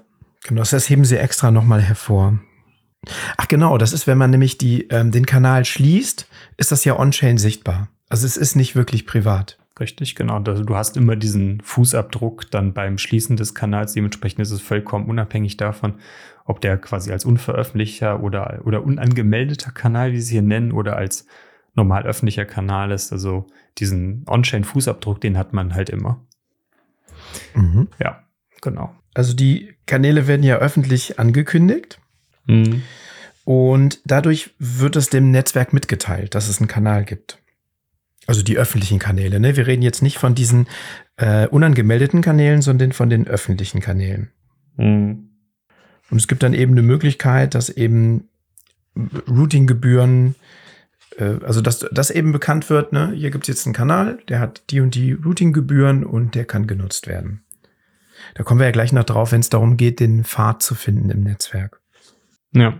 Genau, 0.47 0.63
das 0.63 0.91
heben 0.91 1.05
sie 1.05 1.17
extra 1.17 1.51
nochmal 1.51 1.81
hervor. 1.81 2.39
Ach 3.37 3.49
genau, 3.49 3.79
das 3.79 3.93
ist, 3.93 4.07
wenn 4.07 4.19
man 4.19 4.31
nämlich 4.31 4.59
die, 4.59 4.89
ähm, 4.89 5.11
den 5.11 5.27
Kanal 5.27 5.65
schließt, 5.65 6.29
ist 6.57 6.73
das 6.73 6.85
ja 6.85 6.99
on-chain 6.99 7.39
sichtbar. 7.39 7.89
Also 8.09 8.27
es 8.27 8.37
ist 8.37 8.57
nicht 8.57 8.77
wirklich 8.77 9.07
privat. 9.07 9.59
Richtig, 9.79 10.15
genau. 10.15 10.43
Also 10.43 10.65
du 10.65 10.75
hast 10.75 10.97
immer 10.97 11.17
diesen 11.17 11.61
Fußabdruck 11.61 12.51
dann 12.51 12.73
beim 12.73 12.99
Schließen 12.99 13.37
des 13.37 13.55
Kanals. 13.55 13.93
Dementsprechend 13.93 14.41
ist 14.41 14.51
es 14.51 14.63
vollkommen 14.63 15.07
unabhängig 15.07 15.57
davon, 15.57 15.95
ob 16.45 16.61
der 16.61 16.79
quasi 16.79 17.13
als 17.13 17.25
unveröffentlichter 17.25 18.23
oder, 18.23 18.63
oder 18.65 18.83
unangemeldeter 18.83 19.73
Kanal, 19.73 20.13
wie 20.13 20.21
sie 20.21 20.33
hier 20.33 20.43
nennen, 20.43 20.73
oder 20.73 20.97
als 20.97 21.27
normal 21.75 22.05
öffentlicher 22.05 22.47
Kanal 22.47 22.91
ist. 22.91 23.13
Also 23.13 23.47
diesen 23.79 24.25
On-Chain-Fußabdruck, 24.27 25.21
den 25.21 25.37
hat 25.37 25.53
man 25.53 25.75
halt 25.75 25.91
immer. 25.91 26.25
Mhm. 27.55 27.89
Ja. 27.99 28.23
Genau. 28.63 28.95
Also 29.15 29.35
die 29.35 29.75
Kanäle 29.87 30.27
werden 30.27 30.43
ja 30.43 30.57
öffentlich 30.57 31.19
angekündigt. 31.19 32.01
Mhm. 32.47 32.83
Und 33.45 34.01
dadurch 34.05 34.51
wird 34.59 34.97
es 34.97 35.09
dem 35.09 35.31
Netzwerk 35.31 35.73
mitgeteilt, 35.73 36.35
dass 36.35 36.49
es 36.49 36.59
einen 36.59 36.69
Kanal 36.69 37.05
gibt. 37.05 37.39
Also 38.27 38.43
die 38.43 38.59
öffentlichen 38.59 38.99
Kanäle. 38.99 39.39
Ne? 39.39 39.57
Wir 39.57 39.69
reden 39.69 39.83
jetzt 39.83 40.03
nicht 40.03 40.19
von 40.19 40.35
diesen 40.35 40.67
äh, 41.17 41.47
unangemeldeten 41.47 42.23
Kanälen, 42.23 42.61
sondern 42.61 42.93
von 42.93 43.09
den 43.09 43.29
öffentlichen 43.29 43.81
Kanälen. 43.81 44.33
Mhm. 44.77 45.29
Und 46.11 46.19
es 46.19 46.27
gibt 46.27 46.43
dann 46.43 46.55
eben 46.55 46.73
eine 46.73 46.83
Möglichkeit, 46.83 47.55
dass 47.55 47.69
eben 47.69 48.29
Routinggebühren, 49.29 50.35
äh, 51.17 51.37
also 51.45 51.61
dass 51.61 51.87
das 51.93 52.11
eben 52.11 52.33
bekannt 52.33 52.69
wird, 52.71 52.93
ne? 52.93 53.13
hier 53.15 53.31
gibt 53.31 53.45
es 53.45 53.49
jetzt 53.49 53.67
einen 53.67 53.75
Kanal, 53.75 54.19
der 54.29 54.41
hat 54.41 54.65
die 54.71 54.81
und 54.81 54.95
die 54.95 55.13
Routinggebühren 55.13 56.05
und 56.05 56.35
der 56.35 56.47
kann 56.47 56.67
genutzt 56.67 57.07
werden. 57.07 57.45
Da 58.35 58.43
kommen 58.43 58.61
wir 58.61 58.67
ja 58.67 58.73
gleich 58.73 58.93
noch 58.93 59.05
drauf, 59.05 59.33
wenn 59.33 59.41
es 59.41 59.51
darum 59.51 59.77
geht, 59.77 60.01
den 60.01 60.25
Pfad 60.25 60.63
zu 60.63 60.75
finden 60.75 61.11
im 61.11 61.23
Netzwerk. 61.23 61.81
Ja, 62.57 62.73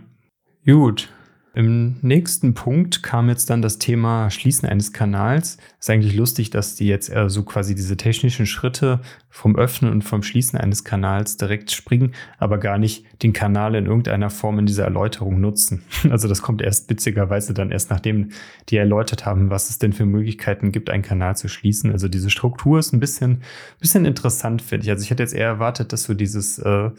gut. 0.65 1.07
Im 1.53 1.97
nächsten 2.01 2.55
Punkt 2.55 3.03
kam 3.03 3.29
jetzt 3.29 3.51
dann 3.51 3.61
das 3.61 3.77
Thema 3.77 4.31
Schließen 4.31 4.67
eines 4.67 4.91
Kanals. 4.91 5.57
Ist 5.79 5.89
eigentlich 5.89 6.15
lustig, 6.15 6.49
dass 6.49 6.75
die 6.75 6.87
jetzt 6.87 7.11
so 7.27 7.43
quasi 7.43 7.75
diese 7.75 7.95
technischen 7.95 8.47
Schritte 8.47 9.01
vom 9.29 9.55
Öffnen 9.55 9.91
und 9.91 10.03
vom 10.03 10.23
Schließen 10.23 10.57
eines 10.59 10.83
Kanals 10.83 11.37
direkt 11.37 11.71
springen, 11.71 12.15
aber 12.39 12.57
gar 12.57 12.79
nicht 12.79 13.05
den 13.21 13.33
Kanal 13.33 13.75
in 13.75 13.85
irgendeiner 13.85 14.31
Form 14.31 14.57
in 14.57 14.65
dieser 14.65 14.83
Erläuterung 14.83 15.39
nutzen. 15.39 15.83
Also 16.09 16.27
das 16.27 16.41
kommt 16.41 16.61
erst 16.63 16.89
witzigerweise 16.89 17.53
dann 17.53 17.71
erst 17.71 17.91
nachdem 17.91 18.29
die 18.69 18.77
erläutert 18.77 19.25
haben, 19.27 19.51
was 19.51 19.69
es 19.69 19.77
denn 19.77 19.93
für 19.93 20.05
Möglichkeiten 20.05 20.71
gibt, 20.71 20.89
einen 20.89 21.03
Kanal 21.03 21.37
zu 21.37 21.49
schließen. 21.49 21.91
Also 21.91 22.07
diese 22.07 22.31
Struktur 22.31 22.79
ist 22.79 22.93
ein 22.93 22.99
bisschen, 22.99 23.43
bisschen 23.79 24.05
interessant, 24.05 24.63
finde 24.63 24.85
ich. 24.85 24.89
Also 24.89 25.03
ich 25.03 25.11
hätte 25.11 25.21
jetzt 25.23 25.35
eher 25.35 25.47
erwartet, 25.47 25.93
dass 25.93 26.03
so 26.03 26.15
dieses 26.15 26.57
äh, 26.59 26.89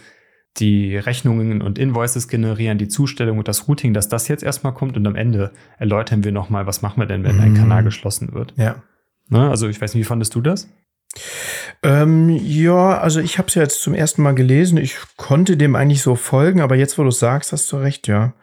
die 0.61 0.97
Rechnungen 0.97 1.63
und 1.63 1.79
Invoices 1.79 2.29
generieren, 2.29 2.79
die 2.79 2.89
Zustellung 2.89 3.39
und 3.39 3.49
das 3.49 3.69
Routing, 3.69 3.95
dass 3.95 4.09
das 4.09 4.29
jetzt 4.29 4.43
erstmal 4.43 4.75
kommt 4.75 4.97
und 4.97 5.07
am 5.07 5.17
Ende 5.17 5.53
erläutern 5.79 6.25
wir 6.25 6.33
nochmal, 6.33 6.67
was 6.67 6.83
machen 6.83 7.01
wir 7.01 7.07
denn, 7.07 7.25
wenn 7.25 7.41
ein 7.41 7.53
mhm. 7.53 7.57
Kanal 7.57 7.85
geschlossen 7.85 8.33
wird. 8.33 8.55
Ja. 8.57 8.83
Ne? 9.29 9.49
Also 9.49 9.69
ich 9.69 9.81
weiß 9.81 9.95
nicht, 9.95 10.05
wie 10.05 10.09
fandest 10.09 10.35
du 10.35 10.41
das? 10.41 10.69
Ähm, 11.83 12.29
ja, 12.31 12.99
also 12.99 13.21
ich 13.21 13.39
habe 13.39 13.49
es 13.49 13.55
ja 13.55 13.63
jetzt 13.63 13.83
zum 13.83 13.95
ersten 13.95 14.23
Mal 14.23 14.35
gelesen. 14.35 14.79
Ich 14.79 14.97
konnte 15.17 15.57
dem 15.57 15.77
eigentlich 15.77 16.03
so 16.03 16.17
folgen, 16.17 16.61
aber 16.61 16.77
jetzt, 16.77 16.99
wo 16.99 17.05
du 17.05 17.11
sagst, 17.11 17.53
hast 17.53 17.71
du 17.73 17.77
recht, 17.77 18.09
ja. 18.09 18.35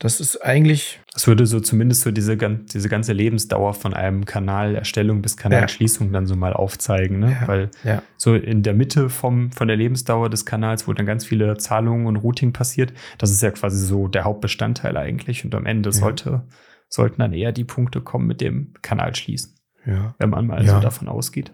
Das 0.00 0.20
ist 0.20 0.36
eigentlich. 0.44 1.00
Das 1.12 1.26
würde 1.26 1.44
so 1.46 1.58
zumindest 1.58 2.02
so 2.02 2.12
diese, 2.12 2.36
diese 2.36 2.88
ganze 2.88 3.12
Lebensdauer 3.12 3.74
von 3.74 3.94
einem 3.94 4.24
Kanalerstellung 4.24 5.22
bis 5.22 5.36
Kanalschließung 5.36 6.08
ja. 6.08 6.12
dann 6.12 6.26
so 6.26 6.36
mal 6.36 6.52
aufzeigen, 6.52 7.18
ne? 7.18 7.36
Ja. 7.40 7.48
Weil 7.48 7.70
ja. 7.82 8.02
so 8.16 8.36
in 8.36 8.62
der 8.62 8.74
Mitte 8.74 9.10
vom, 9.10 9.50
von 9.50 9.66
der 9.66 9.76
Lebensdauer 9.76 10.30
des 10.30 10.46
Kanals, 10.46 10.86
wo 10.86 10.92
dann 10.92 11.06
ganz 11.06 11.24
viele 11.24 11.56
Zahlungen 11.56 12.06
und 12.06 12.16
Routing 12.16 12.52
passiert, 12.52 12.92
das 13.18 13.32
ist 13.32 13.42
ja 13.42 13.50
quasi 13.50 13.84
so 13.84 14.06
der 14.06 14.22
Hauptbestandteil 14.22 14.96
eigentlich. 14.96 15.44
Und 15.44 15.52
am 15.56 15.66
Ende 15.66 15.90
sollte, 15.90 16.46
sollten 16.88 17.20
dann 17.20 17.32
eher 17.32 17.50
die 17.50 17.64
Punkte 17.64 18.00
kommen 18.00 18.28
mit 18.28 18.40
dem 18.40 18.74
Kanal 18.82 19.16
schließen. 19.16 19.56
Ja. 19.84 20.14
Wenn 20.18 20.30
man 20.30 20.46
mal 20.46 20.64
so 20.64 20.78
davon 20.78 21.08
ausgeht. 21.08 21.52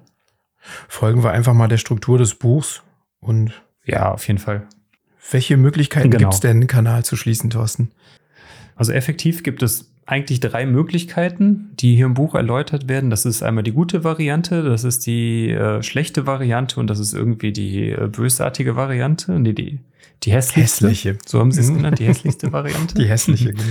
Folgen 0.88 1.22
wir 1.22 1.30
einfach 1.30 1.54
mal 1.54 1.68
der 1.68 1.78
Struktur 1.78 2.18
des 2.18 2.35
Buchs 2.35 2.83
und. 3.20 3.62
Ja, 3.87 4.12
auf 4.12 4.26
jeden 4.26 4.38
Fall. 4.38 4.66
Welche 5.30 5.57
Möglichkeiten 5.57 6.11
genau. 6.11 6.24
gibt 6.24 6.35
es 6.35 6.40
denn, 6.40 6.59
einen 6.59 6.66
Kanal 6.66 7.04
zu 7.04 7.16
schließen, 7.16 7.48
Thorsten? 7.50 7.90
Also 8.76 8.92
effektiv 8.92 9.42
gibt 9.42 9.62
es 9.62 9.90
eigentlich 10.06 10.40
drei 10.40 10.66
Möglichkeiten, 10.66 11.70
die 11.74 11.96
hier 11.96 12.06
im 12.06 12.14
Buch 12.14 12.34
erläutert 12.34 12.88
werden. 12.88 13.10
Das 13.10 13.24
ist 13.24 13.42
einmal 13.42 13.64
die 13.64 13.72
gute 13.72 14.04
Variante, 14.04 14.62
das 14.62 14.84
ist 14.84 15.06
die 15.06 15.50
äh, 15.50 15.82
schlechte 15.82 16.26
Variante 16.26 16.78
und 16.78 16.88
das 16.88 16.98
ist 16.98 17.14
irgendwie 17.14 17.52
die 17.52 17.90
äh, 17.90 18.08
bösartige 18.08 18.76
Variante. 18.76 19.38
Nee, 19.38 19.54
die, 19.54 19.80
die 20.22 20.32
hässlichste. 20.32 20.88
Hässliche. 20.88 21.18
So 21.24 21.40
haben 21.40 21.52
sie 21.52 21.60
es 21.60 21.72
genannt, 21.72 21.98
die 21.98 22.06
hässlichste 22.06 22.52
Variante. 22.52 22.94
Die 22.98 23.08
hässliche, 23.08 23.52
genau. 23.52 23.64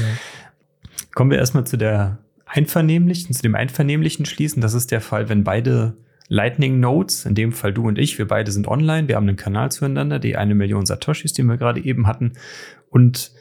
Kommen 1.14 1.30
wir 1.30 1.38
erstmal 1.38 1.68
zu 1.68 1.78
der 1.78 2.18
einvernehmlichen, 2.48 3.34
zu 3.34 3.42
dem 3.42 3.56
einvernehmlichen 3.56 4.26
Schließen. 4.26 4.62
Das 4.62 4.74
ist 4.74 4.92
der 4.92 5.02
Fall, 5.02 5.30
wenn 5.30 5.44
beide 5.44 5.96
Lightning 6.30 6.80
Nodes, 6.80 7.26
in 7.26 7.36
dem 7.36 7.52
Fall 7.52 7.74
du 7.74 7.88
und 7.88 8.00
ich, 8.00 8.18
wir 8.18 8.28
beide 8.28 8.52
sind 8.52 8.68
online, 8.68 9.08
wir 9.08 9.16
haben 9.16 9.28
einen 9.28 9.38
Kanal 9.38 9.72
zueinander, 9.72 10.18
die 10.18 10.36
eine 10.36 10.56
Million 10.56 10.86
Satoshis, 10.86 11.34
die 11.34 11.44
wir 11.44 11.58
gerade 11.58 11.84
eben 11.84 12.08
hatten. 12.08 12.34
Und 12.90 13.32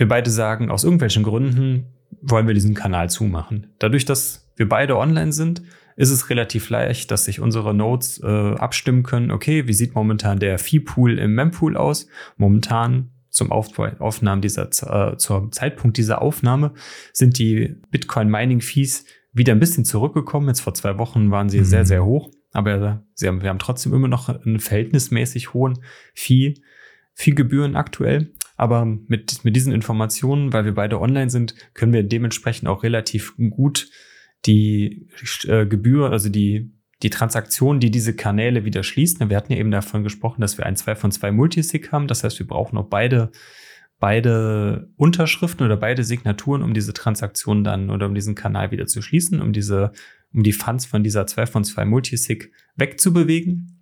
wir 0.00 0.08
beide 0.08 0.30
sagen, 0.30 0.70
aus 0.70 0.82
irgendwelchen 0.82 1.22
Gründen 1.22 1.86
wollen 2.22 2.46
wir 2.46 2.54
diesen 2.54 2.74
Kanal 2.74 3.10
zumachen. 3.10 3.68
Dadurch, 3.78 4.04
dass 4.04 4.50
wir 4.56 4.68
beide 4.68 4.96
online 4.96 5.32
sind, 5.32 5.62
ist 5.96 6.10
es 6.10 6.30
relativ 6.30 6.70
leicht, 6.70 7.10
dass 7.10 7.26
sich 7.26 7.40
unsere 7.40 7.74
Nodes 7.74 8.20
äh, 8.22 8.26
abstimmen 8.26 9.02
können. 9.02 9.30
Okay, 9.30 9.68
wie 9.68 9.74
sieht 9.74 9.94
momentan 9.94 10.38
der 10.38 10.58
Fee-Pool 10.58 11.18
im 11.18 11.34
Mempool 11.34 11.76
aus? 11.76 12.08
Momentan 12.36 13.10
zum 13.28 13.52
Auf 13.52 13.78
Aufnahmen 13.78 14.40
dieser, 14.42 14.68
äh, 14.68 15.16
zum 15.18 15.52
Zeitpunkt 15.52 15.98
dieser 15.98 16.22
Aufnahme 16.22 16.72
sind 17.12 17.38
die 17.38 17.76
Bitcoin-Mining-Fees 17.90 19.04
wieder 19.32 19.52
ein 19.52 19.60
bisschen 19.60 19.84
zurückgekommen. 19.84 20.48
Jetzt 20.48 20.60
vor 20.60 20.74
zwei 20.74 20.98
Wochen 20.98 21.30
waren 21.30 21.48
sie 21.48 21.58
mhm. 21.58 21.64
sehr, 21.64 21.86
sehr 21.86 22.04
hoch. 22.04 22.30
Aber 22.52 23.04
sie 23.14 23.28
haben, 23.28 23.42
wir 23.42 23.50
haben 23.50 23.60
trotzdem 23.60 23.94
immer 23.94 24.08
noch 24.08 24.28
einen 24.28 24.58
verhältnismäßig 24.58 25.52
hohen 25.52 25.78
Fee, 26.14 26.54
Fee-Gebühren 27.20 27.76
aktuell. 27.76 28.32
Aber 28.56 28.84
mit, 28.84 29.44
mit 29.44 29.54
diesen 29.54 29.72
Informationen, 29.72 30.52
weil 30.52 30.64
wir 30.64 30.74
beide 30.74 31.00
online 31.00 31.30
sind, 31.30 31.54
können 31.74 31.92
wir 31.92 32.02
dementsprechend 32.02 32.68
auch 32.68 32.82
relativ 32.82 33.34
gut 33.50 33.88
die 34.46 35.06
äh, 35.46 35.66
Gebühr, 35.66 36.10
also 36.10 36.30
die, 36.30 36.72
die 37.02 37.10
Transaktionen, 37.10 37.80
die 37.80 37.90
diese 37.90 38.16
Kanäle 38.16 38.64
wieder 38.64 38.82
schließen. 38.82 39.28
Wir 39.28 39.36
hatten 39.36 39.52
ja 39.52 39.58
eben 39.58 39.70
davon 39.70 40.02
gesprochen, 40.02 40.40
dass 40.40 40.56
wir 40.56 40.64
ein 40.64 40.76
2 40.76 40.94
von 40.94 41.12
2 41.12 41.30
Multisig 41.30 41.92
haben. 41.92 42.06
Das 42.06 42.24
heißt, 42.24 42.38
wir 42.38 42.46
brauchen 42.46 42.78
auch 42.78 42.88
beide, 42.88 43.32
beide 43.98 44.90
Unterschriften 44.96 45.66
oder 45.66 45.76
beide 45.76 46.04
Signaturen, 46.04 46.62
um 46.62 46.72
diese 46.72 46.94
Transaktion 46.94 47.64
dann 47.64 47.90
oder 47.90 48.06
um 48.06 48.14
diesen 48.14 48.34
Kanal 48.34 48.70
wieder 48.70 48.86
zu 48.86 49.02
schließen, 49.02 49.42
um 49.42 49.52
diese, 49.52 49.92
um 50.32 50.42
die 50.42 50.52
Funds 50.52 50.86
von 50.86 51.02
dieser 51.02 51.26
2 51.26 51.46
von 51.46 51.64
2 51.64 51.84
Multisig 51.84 52.50
wegzubewegen. 52.76 53.76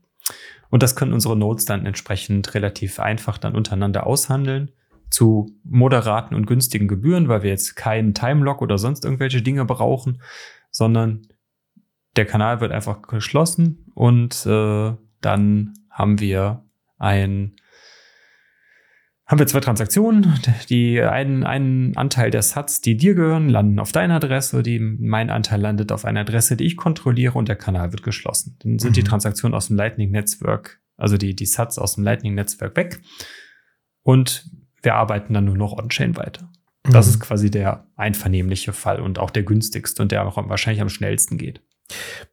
Und 0.70 0.82
das 0.82 0.96
können 0.96 1.12
unsere 1.12 1.36
Nodes 1.36 1.64
dann 1.64 1.86
entsprechend 1.86 2.54
relativ 2.54 3.00
einfach 3.00 3.38
dann 3.38 3.54
untereinander 3.54 4.06
aushandeln 4.06 4.70
zu 5.10 5.54
moderaten 5.64 6.34
und 6.34 6.46
günstigen 6.46 6.88
Gebühren, 6.88 7.28
weil 7.28 7.42
wir 7.42 7.50
jetzt 7.50 7.76
keinen 7.76 8.14
Timelock 8.14 8.60
oder 8.60 8.76
sonst 8.76 9.04
irgendwelche 9.04 9.40
Dinge 9.40 9.64
brauchen, 9.64 10.20
sondern 10.70 11.26
der 12.16 12.26
Kanal 12.26 12.60
wird 12.60 12.72
einfach 12.72 13.02
geschlossen 13.02 13.86
und 13.94 14.44
äh, 14.44 14.92
dann 15.20 15.74
haben 15.90 16.20
wir 16.20 16.64
ein 16.98 17.56
haben 19.28 19.38
wir 19.38 19.46
zwei 19.46 19.60
Transaktionen. 19.60 20.40
Die 20.70 21.00
einen, 21.02 21.44
einen 21.44 21.96
Anteil 21.98 22.30
der 22.30 22.40
Sats, 22.40 22.80
die 22.80 22.96
dir 22.96 23.14
gehören, 23.14 23.50
landen 23.50 23.78
auf 23.78 23.92
deiner 23.92 24.16
Adresse. 24.16 24.62
Die, 24.62 24.80
mein 24.80 25.28
Anteil 25.28 25.60
landet 25.60 25.92
auf 25.92 26.06
einer 26.06 26.20
Adresse, 26.20 26.56
die 26.56 26.64
ich 26.64 26.78
kontrolliere 26.78 27.36
und 27.36 27.46
der 27.46 27.56
Kanal 27.56 27.92
wird 27.92 28.02
geschlossen. 28.02 28.56
Dann 28.60 28.78
sind 28.78 28.90
mhm. 28.90 28.94
die 28.94 29.04
Transaktionen 29.04 29.54
aus 29.54 29.68
dem 29.68 29.76
Lightning-Netzwerk, 29.76 30.80
also 30.96 31.18
die, 31.18 31.36
die 31.36 31.44
Sats 31.44 31.78
aus 31.78 31.96
dem 31.96 32.04
Lightning-Netzwerk 32.04 32.74
weg. 32.76 33.00
Und 34.02 34.50
wir 34.82 34.94
arbeiten 34.94 35.34
dann 35.34 35.44
nur 35.44 35.58
noch 35.58 35.74
on-chain 35.74 36.16
weiter. 36.16 36.50
Das 36.84 37.06
mhm. 37.06 37.12
ist 37.12 37.20
quasi 37.20 37.50
der 37.50 37.86
einvernehmliche 37.96 38.72
Fall 38.72 39.00
und 39.00 39.18
auch 39.18 39.30
der 39.30 39.42
günstigste 39.42 40.00
und 40.00 40.10
der 40.10 40.26
auch 40.26 40.36
wahrscheinlich 40.48 40.80
am 40.80 40.88
schnellsten 40.88 41.36
geht. 41.36 41.60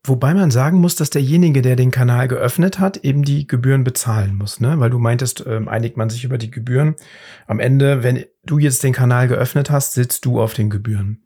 Wobei 0.04 0.34
man 0.34 0.52
sagen 0.52 0.80
muss, 0.80 0.96
dass 0.96 1.10
derjenige, 1.10 1.62
der 1.62 1.76
den 1.76 1.92
Kanal 1.92 2.28
geöffnet 2.28 2.80
hat, 2.80 2.98
eben 2.98 3.24
die 3.24 3.48
Gebühren 3.48 3.84
bezahlen 3.84 4.36
muss, 4.36 4.60
ne? 4.60 4.80
Weil 4.80 4.90
du 4.90 5.00
meintest, 5.00 5.46
ähm, 5.48 5.68
einigt 5.68 5.98
man 5.98 6.10
sich 6.10 6.24
über 6.24 6.38
die 6.38 6.52
Gebühren. 6.52 6.96
Am 7.48 7.60
Ende, 7.60 8.04
wenn 8.04 8.26
du 8.46 8.60
jetzt 8.60 8.84
den 8.84 8.94
Kanal 8.94 9.28
geöffnet 9.28 9.70
hast, 9.70 9.94
sitzt 9.94 10.26
du 10.26 10.42
auf 10.42 10.54
den 10.54 10.70
Gebühren. 10.70 11.22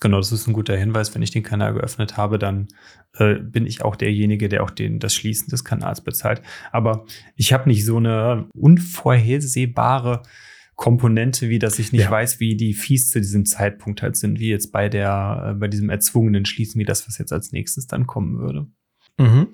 Genau, 0.00 0.16
das 0.16 0.32
ist 0.32 0.46
ein 0.46 0.54
guter 0.54 0.76
Hinweis. 0.76 1.14
Wenn 1.14 1.22
ich 1.22 1.30
den 1.30 1.42
Kanal 1.42 1.74
geöffnet 1.74 2.16
habe, 2.16 2.38
dann 2.38 2.68
äh, 3.18 3.34
bin 3.34 3.66
ich 3.66 3.82
auch 3.82 3.96
derjenige, 3.96 4.48
der 4.48 4.62
auch 4.62 4.70
den, 4.70 4.98
das 4.98 5.14
Schließen 5.14 5.48
des 5.48 5.64
Kanals 5.64 6.00
bezahlt. 6.00 6.40
Aber 6.72 7.04
ich 7.36 7.52
habe 7.52 7.68
nicht 7.68 7.84
so 7.84 7.98
eine 7.98 8.48
unvorhersehbare 8.54 10.22
Komponente, 10.80 11.50
wie 11.50 11.58
dass 11.58 11.78
ich 11.78 11.92
nicht 11.92 12.04
ja. 12.04 12.10
weiß, 12.10 12.40
wie 12.40 12.56
die 12.56 12.72
Fees 12.72 13.10
zu 13.10 13.20
diesem 13.20 13.44
Zeitpunkt 13.44 14.00
halt 14.00 14.16
sind, 14.16 14.40
wie 14.40 14.48
jetzt 14.48 14.72
bei 14.72 14.88
der, 14.88 15.50
äh, 15.50 15.54
bei 15.54 15.68
diesem 15.68 15.90
erzwungenen 15.90 16.46
Schließen, 16.46 16.80
wie 16.80 16.86
das, 16.86 17.06
was 17.06 17.18
jetzt 17.18 17.34
als 17.34 17.52
nächstes 17.52 17.86
dann 17.86 18.06
kommen 18.06 18.38
würde. 18.38 18.66
Mhm. 19.18 19.48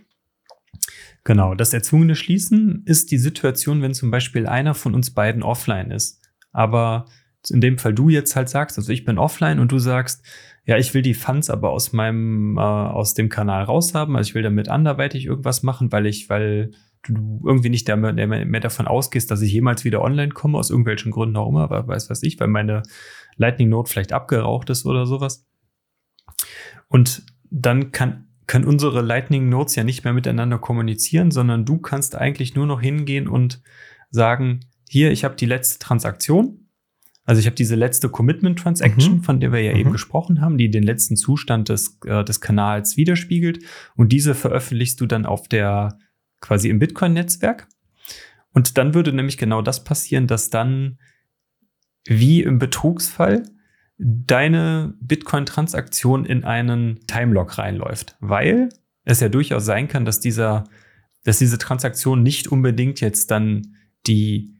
Genau, 1.24 1.56
das 1.56 1.72
erzwungene 1.72 2.14
Schließen 2.14 2.84
ist 2.84 3.10
die 3.10 3.18
Situation, 3.18 3.82
wenn 3.82 3.92
zum 3.92 4.12
Beispiel 4.12 4.46
einer 4.46 4.74
von 4.74 4.94
uns 4.94 5.10
beiden 5.10 5.42
offline 5.42 5.90
ist. 5.90 6.22
Aber 6.52 7.06
in 7.50 7.60
dem 7.60 7.78
Fall 7.78 7.92
du 7.92 8.08
jetzt 8.08 8.36
halt 8.36 8.48
sagst, 8.48 8.78
also 8.78 8.92
ich 8.92 9.04
bin 9.04 9.18
offline 9.18 9.58
und 9.58 9.72
du 9.72 9.80
sagst, 9.80 10.24
ja, 10.64 10.76
ich 10.76 10.94
will 10.94 11.02
die 11.02 11.14
Funds 11.14 11.50
aber 11.50 11.70
aus 11.70 11.92
meinem, 11.92 12.56
äh, 12.56 12.60
aus 12.60 13.14
dem 13.14 13.30
Kanal 13.30 13.64
raushaben, 13.64 14.14
also 14.14 14.28
ich 14.28 14.36
will 14.36 14.42
damit 14.42 14.68
anderweitig 14.68 15.26
irgendwas 15.26 15.64
machen, 15.64 15.90
weil 15.90 16.06
ich, 16.06 16.30
weil 16.30 16.70
du 17.08 17.42
irgendwie 17.44 17.68
nicht 17.68 17.88
mehr, 17.88 18.26
mehr 18.26 18.60
davon 18.60 18.86
ausgehst, 18.86 19.30
dass 19.30 19.42
ich 19.42 19.52
jemals 19.52 19.84
wieder 19.84 20.02
online 20.02 20.32
komme, 20.32 20.58
aus 20.58 20.70
irgendwelchen 20.70 21.12
Gründen 21.12 21.36
auch 21.36 21.48
immer, 21.48 21.62
aber 21.62 21.86
weiß 21.86 22.10
was 22.10 22.22
ich, 22.22 22.38
weil 22.40 22.48
meine 22.48 22.82
Lightning 23.36 23.68
Note 23.68 23.90
vielleicht 23.90 24.12
abgeraucht 24.12 24.70
ist 24.70 24.86
oder 24.86 25.06
sowas. 25.06 25.46
Und 26.88 27.24
dann 27.50 27.92
kann, 27.92 28.28
können 28.46 28.64
unsere 28.64 29.02
Lightning 29.02 29.48
Nodes 29.48 29.74
ja 29.76 29.84
nicht 29.84 30.04
mehr 30.04 30.12
miteinander 30.12 30.58
kommunizieren, 30.58 31.30
sondern 31.30 31.64
du 31.64 31.78
kannst 31.78 32.16
eigentlich 32.16 32.54
nur 32.54 32.66
noch 32.66 32.80
hingehen 32.80 33.28
und 33.28 33.62
sagen, 34.10 34.60
hier, 34.88 35.10
ich 35.10 35.24
habe 35.24 35.36
die 35.36 35.46
letzte 35.46 35.78
Transaktion. 35.78 36.68
Also 37.24 37.40
ich 37.40 37.46
habe 37.46 37.56
diese 37.56 37.74
letzte 37.74 38.08
Commitment 38.08 38.58
Transaction, 38.58 39.16
mhm. 39.16 39.22
von 39.24 39.40
der 39.40 39.50
wir 39.52 39.60
ja 39.60 39.72
mhm. 39.72 39.80
eben 39.80 39.92
gesprochen 39.92 40.40
haben, 40.40 40.58
die 40.58 40.70
den 40.70 40.84
letzten 40.84 41.16
Zustand 41.16 41.68
des, 41.68 41.98
äh, 42.06 42.22
des 42.22 42.40
Kanals 42.40 42.96
widerspiegelt. 42.96 43.64
Und 43.96 44.12
diese 44.12 44.36
veröffentlichst 44.36 45.00
du 45.00 45.06
dann 45.06 45.26
auf 45.26 45.48
der, 45.48 45.98
quasi 46.40 46.68
im 46.68 46.78
Bitcoin-Netzwerk. 46.78 47.68
Und 48.52 48.78
dann 48.78 48.94
würde 48.94 49.12
nämlich 49.12 49.38
genau 49.38 49.62
das 49.62 49.84
passieren, 49.84 50.26
dass 50.26 50.50
dann 50.50 50.98
wie 52.06 52.42
im 52.42 52.58
Betrugsfall 52.58 53.42
deine 53.98 54.94
Bitcoin-Transaktion 55.00 56.24
in 56.24 56.44
einen 56.44 57.00
Timelock 57.06 57.58
reinläuft, 57.58 58.16
weil 58.20 58.68
es 59.04 59.20
ja 59.20 59.28
durchaus 59.28 59.64
sein 59.64 59.88
kann, 59.88 60.04
dass 60.04 60.20
dieser, 60.20 60.64
dass 61.24 61.38
diese 61.38 61.58
Transaktion 61.58 62.22
nicht 62.22 62.48
unbedingt 62.48 63.00
jetzt 63.00 63.30
dann 63.30 63.74
die 64.06 64.54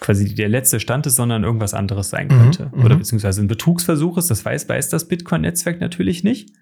quasi 0.00 0.34
der 0.34 0.48
letzte 0.48 0.80
Stand 0.80 1.06
ist, 1.06 1.16
sondern 1.16 1.44
irgendwas 1.44 1.74
anderes 1.74 2.10
sein 2.10 2.28
mhm, 2.28 2.30
könnte. 2.30 2.70
Mhm, 2.74 2.84
Oder 2.84 2.96
beziehungsweise 2.96 3.42
ein 3.42 3.48
Betrugsversuch 3.48 4.18
ist. 4.18 4.30
Das 4.30 4.44
weiß, 4.44 4.68
weiß 4.68 4.90
das 4.90 5.08
Bitcoin-Netzwerk 5.08 5.80
natürlich 5.80 6.22
nicht, 6.24 6.52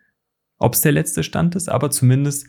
ob 0.59 0.75
es 0.75 0.81
der 0.81 0.93
letzte 0.93 1.23
Stand 1.23 1.55
ist, 1.55 1.69
aber 1.69 1.91
zumindest 1.91 2.47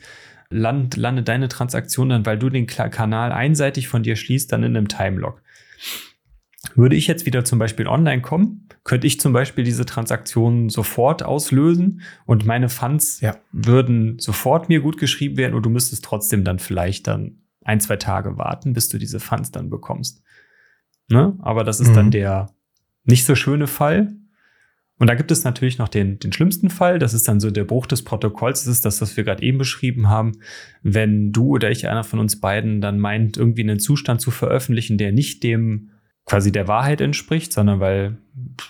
land, 0.49 0.95
landet 0.95 1.27
deine 1.27 1.47
Transaktion 1.47 2.09
dann, 2.09 2.25
weil 2.25 2.37
du 2.37 2.49
den 2.49 2.67
Kanal 2.67 3.31
einseitig 3.31 3.87
von 3.87 4.03
dir 4.03 4.15
schließt, 4.15 4.51
dann 4.51 4.63
in 4.63 4.75
einem 4.75 4.87
Timelock. 4.87 5.41
Würde 6.75 6.95
ich 6.95 7.07
jetzt 7.07 7.25
wieder 7.25 7.45
zum 7.45 7.59
Beispiel 7.59 7.87
online 7.87 8.21
kommen, 8.21 8.67
könnte 8.83 9.07
ich 9.07 9.19
zum 9.19 9.33
Beispiel 9.33 9.63
diese 9.63 9.85
Transaktion 9.85 10.69
sofort 10.69 11.23
auslösen 11.23 12.01
und 12.25 12.45
meine 12.45 12.69
Funds 12.69 13.21
ja. 13.21 13.35
würden 13.51 14.19
sofort 14.19 14.69
mir 14.69 14.81
gut 14.81 14.97
geschrieben 14.97 15.37
werden 15.37 15.55
und 15.55 15.65
du 15.65 15.69
müsstest 15.69 16.05
trotzdem 16.05 16.43
dann 16.43 16.59
vielleicht 16.59 17.07
dann 17.07 17.39
ein, 17.63 17.79
zwei 17.79 17.97
Tage 17.97 18.37
warten, 18.37 18.73
bis 18.73 18.89
du 18.89 18.97
diese 18.97 19.19
Funds 19.19 19.51
dann 19.51 19.69
bekommst. 19.69 20.23
Ne? 21.09 21.35
Aber 21.39 21.63
das 21.63 21.79
ist 21.79 21.89
mhm. 21.89 21.95
dann 21.95 22.11
der 22.11 22.49
nicht 23.03 23.25
so 23.25 23.35
schöne 23.35 23.67
Fall. 23.67 24.15
Und 24.99 25.07
da 25.07 25.15
gibt 25.15 25.31
es 25.31 25.43
natürlich 25.43 25.77
noch 25.77 25.89
den, 25.89 26.17
den 26.19 26.33
schlimmsten 26.33 26.69
Fall. 26.69 26.97
Das 26.97 27.13
ist 27.13 27.27
dann 27.27 27.39
so 27.39 27.51
der 27.51 27.65
Bruch 27.65 27.85
des 27.85 28.03
Protokolls. 28.03 28.63
Das 28.65 28.73
ist 28.73 28.85
das, 28.85 28.99
was 29.01 29.15
wir 29.15 29.23
gerade 29.23 29.43
eben 29.43 29.59
beschrieben 29.59 30.09
haben. 30.09 30.39
Wenn 30.81 31.31
du 31.31 31.49
oder 31.49 31.69
ich, 31.69 31.87
einer 31.87 32.03
von 32.03 32.19
uns 32.19 32.39
beiden, 32.39 32.81
dann 32.81 32.99
meint, 32.99 33.37
irgendwie 33.37 33.61
einen 33.61 33.79
Zustand 33.79 34.21
zu 34.21 34.31
veröffentlichen, 34.31 34.97
der 34.97 35.11
nicht 35.11 35.43
dem 35.43 35.91
quasi 36.25 36.51
der 36.51 36.67
Wahrheit 36.67 36.99
entspricht, 36.99 37.53
sondern 37.53 37.79
weil 37.79 38.17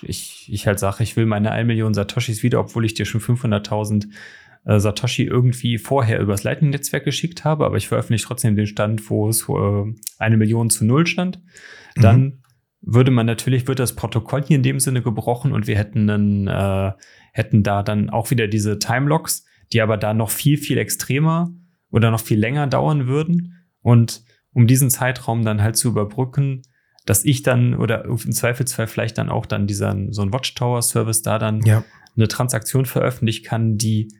ich, 0.02 0.48
ich 0.52 0.68
halt 0.68 0.80
sage, 0.80 1.04
ich 1.04 1.16
will 1.16 1.26
meine 1.26 1.52
1 1.52 1.66
Million 1.66 1.94
Satoshis 1.94 2.44
wieder, 2.44 2.60
obwohl 2.60 2.86
ich 2.86 2.94
dir 2.94 3.06
schon 3.06 3.22
500.000 3.22 4.08
äh, 4.66 4.80
Satoshi 4.80 5.24
irgendwie 5.24 5.78
vorher 5.78 6.20
übers 6.20 6.44
Lightning-Netzwerk 6.44 7.06
geschickt 7.06 7.46
habe, 7.46 7.66
aber 7.66 7.78
ich 7.78 7.88
veröffentliche 7.88 8.28
trotzdem 8.28 8.56
den 8.56 8.68
Stand, 8.68 9.10
wo 9.10 9.28
es 9.30 9.48
äh, 9.50 9.94
eine 10.20 10.38
Million 10.38 10.70
zu 10.70 10.86
null 10.86 11.08
stand, 11.08 11.42
mhm. 11.96 12.02
Würde 12.90 13.12
man 13.12 13.26
natürlich, 13.26 13.68
wird 13.68 13.80
das 13.80 13.96
Protokoll 13.96 14.44
hier 14.44 14.56
in 14.56 14.64
dem 14.64 14.80
Sinne 14.80 15.02
gebrochen 15.02 15.52
und 15.52 15.68
wir 15.68 15.78
hätten 15.78 16.08
dann, 16.08 16.48
äh, 16.48 16.94
hätten 17.34 17.62
da 17.62 17.84
dann 17.84 18.10
auch 18.10 18.32
wieder 18.32 18.48
diese 18.48 18.80
Timelocks, 18.80 19.46
die 19.74 19.82
aber 19.82 19.98
da 19.98 20.14
noch 20.14 20.30
viel, 20.30 20.58
viel 20.58 20.78
extremer 20.78 21.52
oder 21.92 22.12
noch 22.12 22.22
viel 22.22 22.40
länger 22.40 22.66
dauern 22.66 23.08
würden. 23.08 23.56
Und 23.82 24.24
um 24.54 24.68
diesen 24.68 24.90
Zeitraum 24.90 25.44
dann 25.44 25.62
halt 25.62 25.76
zu 25.76 25.90
überbrücken, 25.90 26.62
dass 27.06 27.26
ich 27.26 27.44
dann 27.44 27.76
oder 27.76 28.06
im 28.06 28.32
Zweifelsfall 28.32 28.88
vielleicht 28.88 29.18
dann 29.18 29.30
auch 29.30 29.46
dann 29.46 29.68
dieser 29.68 29.96
so 30.10 30.22
ein 30.22 30.32
Watchtower-Service 30.32 31.22
da 31.24 31.40
dann 31.40 31.62
ja. 31.66 31.84
eine 32.16 32.30
Transaktion 32.30 32.86
veröffentlichen 32.86 33.46
kann, 33.46 33.78
die 33.78 34.14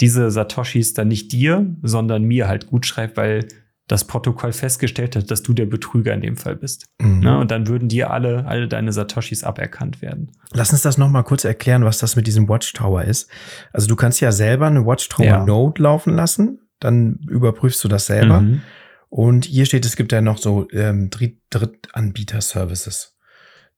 diese 0.00 0.30
Satoshis 0.30 0.92
dann 0.92 1.08
nicht 1.08 1.30
dir, 1.30 1.76
sondern 1.82 2.24
mir 2.24 2.48
halt 2.48 2.66
gut 2.66 2.84
schreibt, 2.84 3.16
weil 3.16 3.46
das 3.88 4.04
Protokoll 4.04 4.52
festgestellt 4.52 5.16
hat, 5.16 5.30
dass 5.30 5.42
du 5.42 5.54
der 5.54 5.66
Betrüger 5.66 6.12
in 6.12 6.20
dem 6.20 6.36
Fall 6.36 6.54
bist. 6.54 6.86
Mhm. 7.00 7.20
Ne? 7.20 7.38
Und 7.38 7.50
dann 7.50 7.66
würden 7.66 7.88
dir 7.88 8.10
alle, 8.10 8.46
alle 8.46 8.68
deine 8.68 8.92
Satoshis 8.92 9.42
aberkannt 9.42 10.02
werden. 10.02 10.30
Lass 10.52 10.72
uns 10.72 10.82
das 10.82 10.98
noch 10.98 11.08
mal 11.08 11.22
kurz 11.22 11.44
erklären, 11.44 11.84
was 11.84 11.98
das 11.98 12.14
mit 12.14 12.26
diesem 12.26 12.48
Watchtower 12.48 13.02
ist. 13.02 13.30
Also 13.72 13.88
du 13.88 13.96
kannst 13.96 14.20
ja 14.20 14.30
selber 14.30 14.66
eine 14.66 14.84
Watchtower-Node 14.84 15.80
ja. 15.80 15.82
laufen 15.82 16.14
lassen, 16.14 16.60
dann 16.80 17.18
überprüfst 17.28 17.82
du 17.82 17.88
das 17.88 18.06
selber. 18.06 18.42
Mhm. 18.42 18.60
Und 19.08 19.46
hier 19.46 19.64
steht, 19.64 19.86
es 19.86 19.96
gibt 19.96 20.12
ja 20.12 20.20
noch 20.20 20.36
so 20.36 20.68
ähm, 20.70 21.08
Dritt 21.08 21.38
Drittanbieter-Services, 21.48 23.16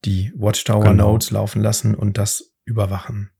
die 0.04 0.32
Watchtower-Nodes 0.34 1.28
genau. 1.28 1.40
laufen 1.40 1.62
lassen 1.62 1.94
und 1.94 2.18
das 2.18 2.52
überwachen, 2.64 3.30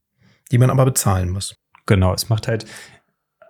die 0.51 0.57
man 0.57 0.69
aber 0.69 0.85
bezahlen 0.85 1.29
muss. 1.29 1.57
Genau, 1.85 2.13
es 2.13 2.29
macht 2.29 2.47
halt, 2.47 2.65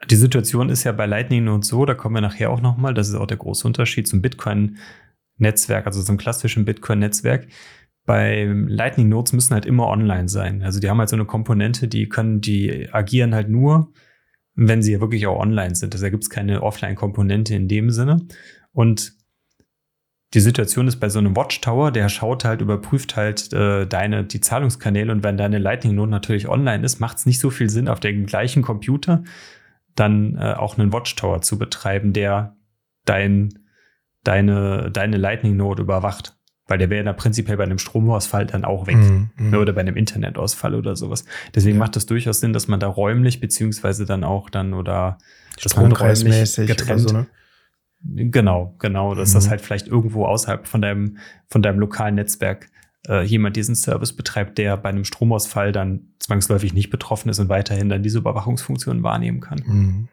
die 0.09 0.15
Situation 0.15 0.69
ist 0.69 0.83
ja 0.83 0.91
bei 0.91 1.05
Lightning 1.05 1.43
Nodes 1.43 1.67
so, 1.67 1.85
da 1.85 1.93
kommen 1.93 2.15
wir 2.15 2.21
nachher 2.21 2.49
auch 2.49 2.61
nochmal, 2.61 2.93
das 2.93 3.09
ist 3.09 3.15
auch 3.15 3.27
der 3.27 3.37
große 3.37 3.67
Unterschied 3.67 4.07
zum 4.07 4.21
Bitcoin-Netzwerk, 4.21 5.85
also 5.85 6.01
zum 6.01 6.17
klassischen 6.17 6.65
Bitcoin-Netzwerk. 6.65 7.47
Bei 8.05 8.45
Lightning 8.45 9.09
Nodes 9.09 9.33
müssen 9.33 9.53
halt 9.53 9.65
immer 9.65 9.87
online 9.87 10.27
sein. 10.27 10.63
Also 10.63 10.79
die 10.79 10.89
haben 10.89 10.97
halt 10.97 11.09
so 11.09 11.15
eine 11.15 11.25
Komponente, 11.25 11.87
die 11.87 12.09
können, 12.09 12.41
die 12.41 12.89
agieren 12.91 13.35
halt 13.35 13.49
nur, 13.49 13.91
wenn 14.55 14.81
sie 14.81 14.99
wirklich 14.99 15.27
auch 15.27 15.39
online 15.39 15.75
sind. 15.75 15.93
Also 15.93 16.05
da 16.05 16.09
gibt 16.09 16.23
es 16.23 16.29
keine 16.29 16.63
Offline-Komponente 16.63 17.53
in 17.53 17.67
dem 17.67 17.91
Sinne. 17.91 18.25
Und 18.73 19.13
die 20.33 20.39
Situation 20.39 20.87
ist 20.87 20.97
bei 20.97 21.09
so 21.09 21.19
einem 21.19 21.35
Watchtower, 21.35 21.91
der 21.91 22.09
schaut 22.09 22.45
halt, 22.45 22.61
überprüft 22.61 23.17
halt 23.17 23.51
äh, 23.51 23.85
deine, 23.85 24.23
die 24.23 24.39
Zahlungskanäle 24.39 25.11
und 25.11 25.23
wenn 25.23 25.37
deine 25.37 25.59
Lightning 25.59 25.95
Node 25.95 26.11
natürlich 26.11 26.47
online 26.47 26.85
ist, 26.85 26.99
macht 26.99 27.17
es 27.17 27.25
nicht 27.25 27.39
so 27.39 27.49
viel 27.49 27.69
Sinn, 27.69 27.89
auf 27.89 27.99
dem 27.99 28.25
gleichen 28.25 28.61
Computer 28.61 29.23
dann 29.95 30.37
äh, 30.37 30.53
auch 30.53 30.77
einen 30.77 30.93
Watchtower 30.93 31.41
zu 31.41 31.57
betreiben, 31.57 32.13
der 32.13 32.55
dein, 33.05 33.49
deine, 34.23 34.91
deine 34.91 35.17
Lightning 35.17 35.57
Node 35.57 35.83
überwacht. 35.83 36.37
Weil 36.67 36.77
der 36.77 36.89
wäre 36.89 37.03
dann 37.03 37.17
prinzipiell 37.17 37.57
bei 37.57 37.63
einem 37.63 37.79
Stromausfall 37.79 38.45
dann 38.45 38.63
auch 38.63 38.87
weg. 38.87 38.95
Mm, 38.95 39.29
mm. 39.35 39.53
Oder 39.55 39.73
bei 39.73 39.81
einem 39.81 39.97
Internetausfall 39.97 40.73
oder 40.73 40.95
sowas. 40.95 41.25
Deswegen 41.53 41.75
ja. 41.75 41.79
macht 41.79 41.97
es 41.97 42.05
durchaus 42.05 42.39
Sinn, 42.39 42.53
dass 42.53 42.69
man 42.69 42.79
da 42.79 42.87
räumlich, 42.87 43.41
beziehungsweise 43.41 44.05
dann 44.05 44.23
auch 44.23 44.49
dann 44.49 44.73
oder 44.73 45.17
dass 45.61 45.75
man 45.75 45.91
räumlich 45.91 46.55
getrennt. 46.55 47.01
So, 47.01 47.13
ne? 47.13 47.27
Genau, 48.03 48.75
genau. 48.79 49.15
Dass 49.15 49.31
mhm. 49.31 49.33
das 49.33 49.49
halt 49.49 49.61
vielleicht 49.61 49.87
irgendwo 49.87 50.25
außerhalb 50.25 50.65
von 50.65 50.81
deinem, 50.81 51.17
von 51.49 51.61
deinem 51.61 51.79
lokalen 51.79 52.15
Netzwerk 52.15 52.69
äh, 53.07 53.23
jemand 53.23 53.55
diesen 53.55 53.75
Service 53.75 54.13
betreibt, 54.13 54.57
der 54.57 54.77
bei 54.77 54.89
einem 54.89 55.05
Stromausfall 55.05 55.71
dann 55.71 56.13
zwangsläufig 56.19 56.73
nicht 56.73 56.89
betroffen 56.89 57.29
ist 57.29 57.39
und 57.39 57.49
weiterhin 57.49 57.89
dann 57.89 58.03
diese 58.03 58.19
Überwachungsfunktion 58.19 59.03
wahrnehmen 59.03 59.41
kann. 59.41 59.63
Mhm. 59.65 60.07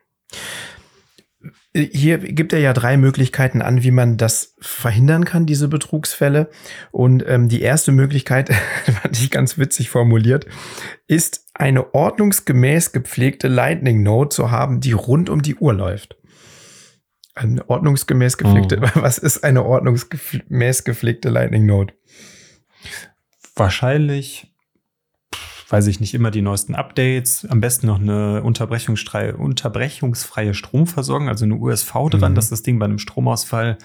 Hier 1.75 2.19
gibt 2.19 2.53
er 2.53 2.59
ja 2.59 2.73
drei 2.73 2.97
Möglichkeiten 2.97 3.63
an, 3.63 3.83
wie 3.83 3.91
man 3.91 4.17
das 4.17 4.57
verhindern 4.59 5.25
kann, 5.25 5.47
diese 5.47 5.69
Betrugsfälle. 5.69 6.49
Und 6.91 7.25
ähm, 7.29 7.49
die 7.49 7.61
erste 7.61 7.93
Möglichkeit, 7.93 8.53
fand 9.03 9.21
ich 9.21 9.31
ganz 9.31 9.59
witzig 9.59 9.91
formuliert, 9.91 10.47
ist 11.07 11.47
eine 11.55 11.95
ordnungsgemäß 11.95 12.93
gepflegte 12.93 13.49
Lightning 13.49 14.03
Node 14.03 14.31
zu 14.31 14.51
haben, 14.51 14.81
die 14.81 14.93
rund 14.93 15.29
um 15.29 15.43
die 15.43 15.57
Uhr 15.57 15.75
läuft. 15.75 16.17
Eine 17.35 17.69
ordnungsgemäß 17.69 18.39
gepflegte, 18.39 18.81
oh. 18.83 18.89
was 19.03 19.19
ist 19.19 19.45
eine 19.45 19.65
ordnungsgemäß 19.65 20.85
gepflegte 20.85 21.29
Lightning 21.29 21.67
Node? 21.67 21.95
Wahrscheinlich 23.55 24.49
weiß 25.71 25.87
ich 25.87 26.01
nicht, 26.01 26.15
immer 26.15 26.31
die 26.31 26.43
neuesten 26.43 26.75
Updates, 26.75 27.47
am 27.47 27.61
besten 27.61 27.89
noch 27.89 28.01
eine 28.01 28.43
unterbrechungsfreie, 28.43 30.55
Stromversorgung, 30.55 31.29
also 31.29 31.45
eine 31.45 31.57
USV 31.57 31.93
dran, 32.11 32.33
mhm. 32.33 32.37
dass 32.37 32.49
das 32.49 32.63
Ding 32.63 32.79
bei 32.79 32.87
einem 32.87 32.99
Stromausfall 32.99 33.77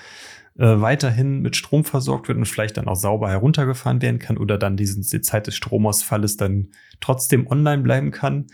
äh, 0.58 0.80
weiterhin 0.80 1.42
mit 1.42 1.56
Strom 1.56 1.84
versorgt 1.84 2.28
wird 2.28 2.38
und 2.38 2.46
vielleicht 2.46 2.78
dann 2.78 2.88
auch 2.88 2.96
sauber 2.96 3.30
heruntergefahren 3.30 4.02
werden 4.02 4.20
kann 4.20 4.38
oder 4.38 4.58
dann 4.58 4.78
diesen, 4.78 5.04
die 5.04 5.22
Zeit 5.22 5.48
des 5.48 5.56
Stromausfalles 5.56 6.38
dann 6.38 6.70
trotzdem 7.02 7.48
online 7.48 7.84
bleiben 7.84 8.12
kann. 8.12 8.48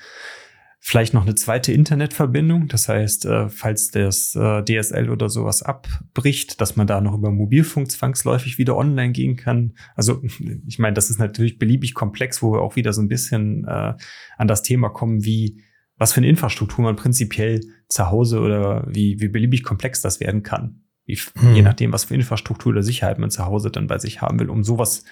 Vielleicht 0.82 1.14
noch 1.14 1.24
eine 1.24 1.36
zweite 1.36 1.74
Internetverbindung. 1.74 2.70
Das 2.70 2.88
heißt, 2.88 3.26
äh, 3.26 3.50
falls 3.50 3.92
das 3.92 4.34
äh, 4.36 4.64
DSL 4.64 5.10
oder 5.10 5.28
sowas 5.28 5.62
abbricht, 5.62 6.62
dass 6.62 6.78
man 6.78 6.88
da 6.88 7.02
noch 7.02 7.16
über 7.16 7.32
Mobilfunk 7.32 7.92
zwangsläufig 7.92 8.58
wieder 8.58 8.78
online 8.78 9.12
gehen 9.12 9.36
kann. 9.36 9.74
Also 9.96 10.24
ich 10.68 10.80
meine, 10.80 10.94
das 10.94 11.10
ist 11.10 11.20
natürlich 11.20 11.60
beliebig 11.60 11.94
komplex, 11.94 12.42
wo 12.42 12.54
wir 12.54 12.62
auch 12.62 12.78
wieder 12.78 12.94
so 12.94 13.02
ein 13.02 13.10
bisschen 13.10 13.66
äh, 13.68 13.94
an 14.38 14.48
das 14.48 14.64
Thema 14.64 14.90
kommen, 14.90 15.26
wie 15.26 15.62
was 15.98 16.14
für 16.14 16.22
eine 16.22 16.30
Infrastruktur 16.30 16.86
man 16.86 16.96
prinzipiell 16.96 17.60
zu 17.90 18.10
Hause 18.10 18.40
oder 18.40 18.88
wie, 18.88 19.20
wie 19.20 19.28
beliebig 19.28 19.64
komplex 19.64 20.02
das 20.02 20.22
werden 20.22 20.44
kann. 20.44 20.84
Wie, 21.06 21.18
hm. 21.18 21.56
Je 21.56 21.62
nachdem, 21.62 21.92
was 21.92 22.06
für 22.06 22.16
Infrastruktur 22.16 22.72
oder 22.72 22.84
Sicherheit 22.84 23.20
man 23.20 23.32
zu 23.32 23.46
Hause 23.46 23.70
dann 23.70 23.88
bei 23.88 23.98
sich 24.00 24.22
haben 24.22 24.40
will, 24.40 24.50
um 24.50 24.64
sowas 24.64 25.04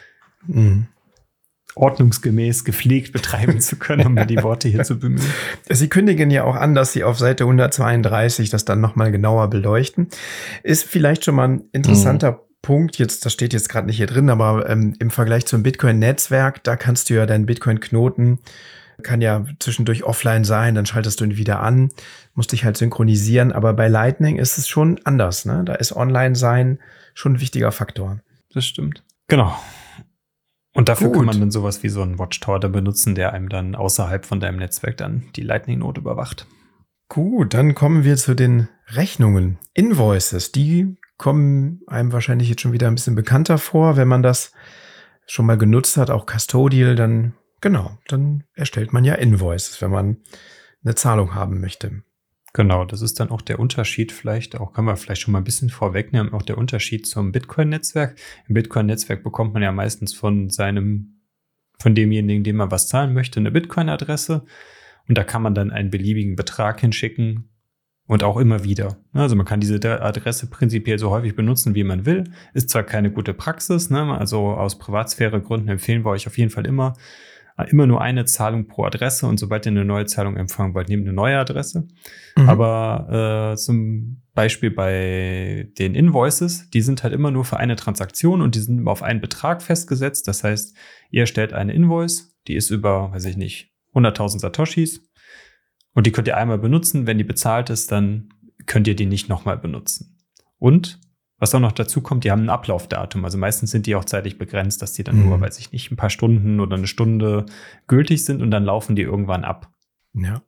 hm 0.45 0.87
ordnungsgemäß 1.77 2.65
gepflegt 2.65 3.13
betreiben 3.13 3.59
zu 3.59 3.77
können, 3.77 4.07
um 4.07 4.13
mir 4.13 4.25
die 4.25 4.41
Worte 4.43 4.67
hier 4.67 4.83
zu 4.83 4.99
bemühen. 4.99 5.21
Sie 5.69 5.89
kündigen 5.89 6.29
ja 6.29 6.43
auch 6.43 6.55
an, 6.55 6.75
dass 6.75 6.93
Sie 6.93 7.03
auf 7.03 7.17
Seite 7.17 7.45
132 7.45 8.49
das 8.49 8.65
dann 8.65 8.81
nochmal 8.81 9.11
genauer 9.11 9.49
beleuchten. 9.49 10.07
Ist 10.63 10.83
vielleicht 10.83 11.25
schon 11.25 11.35
mal 11.35 11.47
ein 11.47 11.61
interessanter 11.71 12.31
mhm. 12.31 12.37
Punkt, 12.61 12.97
jetzt, 12.97 13.25
das 13.25 13.33
steht 13.33 13.53
jetzt 13.53 13.69
gerade 13.69 13.87
nicht 13.87 13.97
hier 13.97 14.07
drin, 14.07 14.29
aber 14.29 14.69
ähm, 14.69 14.93
im 14.99 15.09
Vergleich 15.09 15.45
zum 15.45 15.63
Bitcoin-Netzwerk, 15.63 16.63
da 16.63 16.75
kannst 16.75 17.09
du 17.09 17.13
ja 17.13 17.25
deinen 17.25 17.45
Bitcoin-Knoten 17.45 18.39
kann 19.03 19.21
ja 19.21 19.45
zwischendurch 19.59 20.03
offline 20.03 20.43
sein, 20.43 20.75
dann 20.75 20.85
schaltest 20.85 21.19
du 21.19 21.25
ihn 21.25 21.37
wieder 21.37 21.61
an, 21.61 21.89
musst 22.33 22.51
dich 22.51 22.65
halt 22.65 22.77
synchronisieren. 22.77 23.51
Aber 23.51 23.73
bei 23.73 23.87
Lightning 23.87 24.37
ist 24.37 24.57
es 24.57 24.67
schon 24.67 24.99
anders. 25.03 25.45
Ne? 25.45 25.63
Da 25.65 25.75
ist 25.75 25.95
Online-Sein 25.95 26.79
schon 27.13 27.33
ein 27.33 27.41
wichtiger 27.41 27.71
Faktor. 27.71 28.19
Das 28.53 28.65
stimmt. 28.65 29.03
Genau. 29.27 29.57
Und 30.77 30.89
dafür 30.89 31.07
Gut. 31.07 31.15
kann 31.15 31.25
man 31.25 31.39
dann 31.39 31.49
sowas 31.49 31.81
wie 31.81 31.89
so 31.89 32.03
einen 32.03 32.19
Watchtower 32.19 32.59
da 32.59 32.67
benutzen, 32.67 33.15
der 33.15 33.33
einem 33.33 33.49
dann 33.49 33.73
außerhalb 33.73 34.27
von 34.27 34.39
deinem 34.39 34.59
Netzwerk 34.59 34.95
dann 34.97 35.25
die 35.35 35.41
Lightning-Node 35.41 36.01
überwacht. 36.01 36.45
Gut, 37.09 37.55
dann 37.55 37.73
kommen 37.73 38.03
wir 38.03 38.15
zu 38.15 38.35
den 38.35 38.67
Rechnungen. 38.89 39.57
Invoices, 39.73 40.51
die 40.51 40.97
kommen 41.17 41.81
einem 41.87 42.13
wahrscheinlich 42.13 42.47
jetzt 42.47 42.61
schon 42.61 42.73
wieder 42.73 42.85
ein 42.85 42.93
bisschen 42.93 43.15
bekannter 43.15 43.57
vor, 43.57 43.97
wenn 43.97 44.07
man 44.07 44.21
das 44.21 44.51
schon 45.25 45.47
mal 45.47 45.57
genutzt 45.57 45.97
hat, 45.97 46.11
auch 46.11 46.27
Custodial, 46.27 46.95
dann 46.95 47.33
genau, 47.59 47.97
dann 48.07 48.43
erstellt 48.53 48.93
man 48.93 49.03
ja 49.03 49.15
Invoices, 49.15 49.81
wenn 49.81 49.89
man 49.89 50.17
eine 50.83 50.93
Zahlung 50.93 51.33
haben 51.33 51.59
möchte. 51.59 52.03
Genau, 52.57 52.85
das 52.85 53.03
ist 53.03 53.19
dann 53.19 53.29
auch 53.29 53.43
der 53.43 53.59
Unterschied 53.59 54.11
vielleicht, 54.11 54.59
auch 54.59 54.73
kann 54.73 54.83
man 54.83 54.97
vielleicht 54.97 55.21
schon 55.21 55.31
mal 55.31 55.37
ein 55.37 55.43
bisschen 55.43 55.69
vorwegnehmen, 55.69 56.33
auch 56.33 56.41
der 56.41 56.57
Unterschied 56.57 57.05
zum 57.05 57.31
Bitcoin-Netzwerk. 57.31 58.15
Im 58.47 58.55
Bitcoin-Netzwerk 58.55 59.23
bekommt 59.23 59.53
man 59.53 59.61
ja 59.61 59.71
meistens 59.71 60.15
von 60.15 60.49
seinem, 60.49 61.21
von 61.77 61.93
demjenigen, 61.93 62.43
dem 62.43 62.55
man 62.55 62.71
was 62.71 62.87
zahlen 62.87 63.13
möchte, 63.13 63.39
eine 63.39 63.51
Bitcoin-Adresse. 63.51 64.43
Und 65.07 65.19
da 65.19 65.23
kann 65.23 65.43
man 65.43 65.53
dann 65.53 65.69
einen 65.69 65.91
beliebigen 65.91 66.35
Betrag 66.35 66.81
hinschicken 66.81 67.47
und 68.07 68.23
auch 68.23 68.37
immer 68.37 68.63
wieder. 68.63 68.97
Also 69.13 69.35
man 69.35 69.45
kann 69.45 69.59
diese 69.59 69.75
Adresse 70.01 70.49
prinzipiell 70.49 70.97
so 70.97 71.11
häufig 71.11 71.35
benutzen, 71.35 71.75
wie 71.75 71.83
man 71.83 72.07
will. 72.07 72.23
Ist 72.55 72.71
zwar 72.71 72.81
keine 72.81 73.11
gute 73.11 73.35
Praxis, 73.35 73.91
ne? 73.91 74.17
also 74.17 74.47
aus 74.47 74.79
Privatsphäregründen 74.79 75.69
empfehlen 75.69 76.03
wir 76.03 76.09
euch 76.09 76.25
auf 76.25 76.39
jeden 76.39 76.49
Fall 76.49 76.65
immer, 76.65 76.95
immer 77.65 77.87
nur 77.87 78.01
eine 78.01 78.25
Zahlung 78.25 78.67
pro 78.67 78.85
Adresse 78.85 79.25
und 79.25 79.39
sobald 79.39 79.65
ihr 79.65 79.71
eine 79.71 79.85
neue 79.85 80.05
Zahlung 80.05 80.37
empfangen 80.37 80.75
wollt, 80.75 80.89
nehmt 80.89 81.03
eine 81.03 81.13
neue 81.13 81.37
Adresse. 81.37 81.87
Mhm. 82.35 82.49
Aber 82.49 83.53
äh, 83.53 83.57
zum 83.57 84.21
Beispiel 84.35 84.69
bei 84.69 85.67
den 85.79 85.95
Invoices, 85.95 86.69
die 86.69 86.81
sind 86.81 87.01
halt 87.01 87.13
immer 87.13 87.31
nur 87.31 87.45
für 87.45 87.57
eine 87.57 87.75
Transaktion 87.75 88.41
und 88.41 88.53
die 88.53 88.59
sind 88.59 88.77
immer 88.77 88.91
auf 88.91 89.01
einen 89.01 89.21
Betrag 89.21 89.63
festgesetzt. 89.63 90.27
Das 90.27 90.43
heißt, 90.43 90.75
ihr 91.09 91.25
stellt 91.25 91.53
eine 91.53 91.73
Invoice, 91.73 92.35
die 92.47 92.55
ist 92.55 92.69
über, 92.69 93.11
weiß 93.11 93.25
ich 93.25 93.37
nicht, 93.37 93.73
100.000 93.95 94.39
Satoshis 94.39 95.01
und 95.93 96.05
die 96.05 96.11
könnt 96.11 96.27
ihr 96.27 96.37
einmal 96.37 96.59
benutzen. 96.59 97.07
Wenn 97.07 97.17
die 97.17 97.23
bezahlt 97.23 97.71
ist, 97.71 97.91
dann 97.91 98.29
könnt 98.67 98.87
ihr 98.87 98.95
die 98.95 99.07
nicht 99.07 99.29
nochmal 99.29 99.57
benutzen. 99.57 100.19
Und 100.59 100.99
was 101.39 101.53
auch 101.53 101.59
noch 101.59 101.71
dazu 101.71 102.01
kommt, 102.01 102.23
die 102.23 102.31
haben 102.31 102.43
ein 102.43 102.49
Ablaufdatum. 102.49 103.23
Also 103.23 103.37
meistens 103.37 103.71
sind 103.71 103.85
die 103.85 103.95
auch 103.95 104.05
zeitlich 104.05 104.37
begrenzt, 104.37 104.81
dass 104.81 104.93
die 104.93 105.03
dann 105.03 105.17
mhm. 105.17 105.29
nur, 105.29 105.41
weiß 105.41 105.59
ich 105.59 105.71
nicht, 105.71 105.91
ein 105.91 105.97
paar 105.97 106.09
Stunden 106.09 106.59
oder 106.59 106.77
eine 106.77 106.87
Stunde 106.87 107.45
gültig 107.87 108.25
sind 108.25 108.41
und 108.41 108.51
dann 108.51 108.65
laufen 108.65 108.95
die 108.95 109.03
irgendwann 109.03 109.43
ab. 109.43 109.71
Ja. 110.13 110.41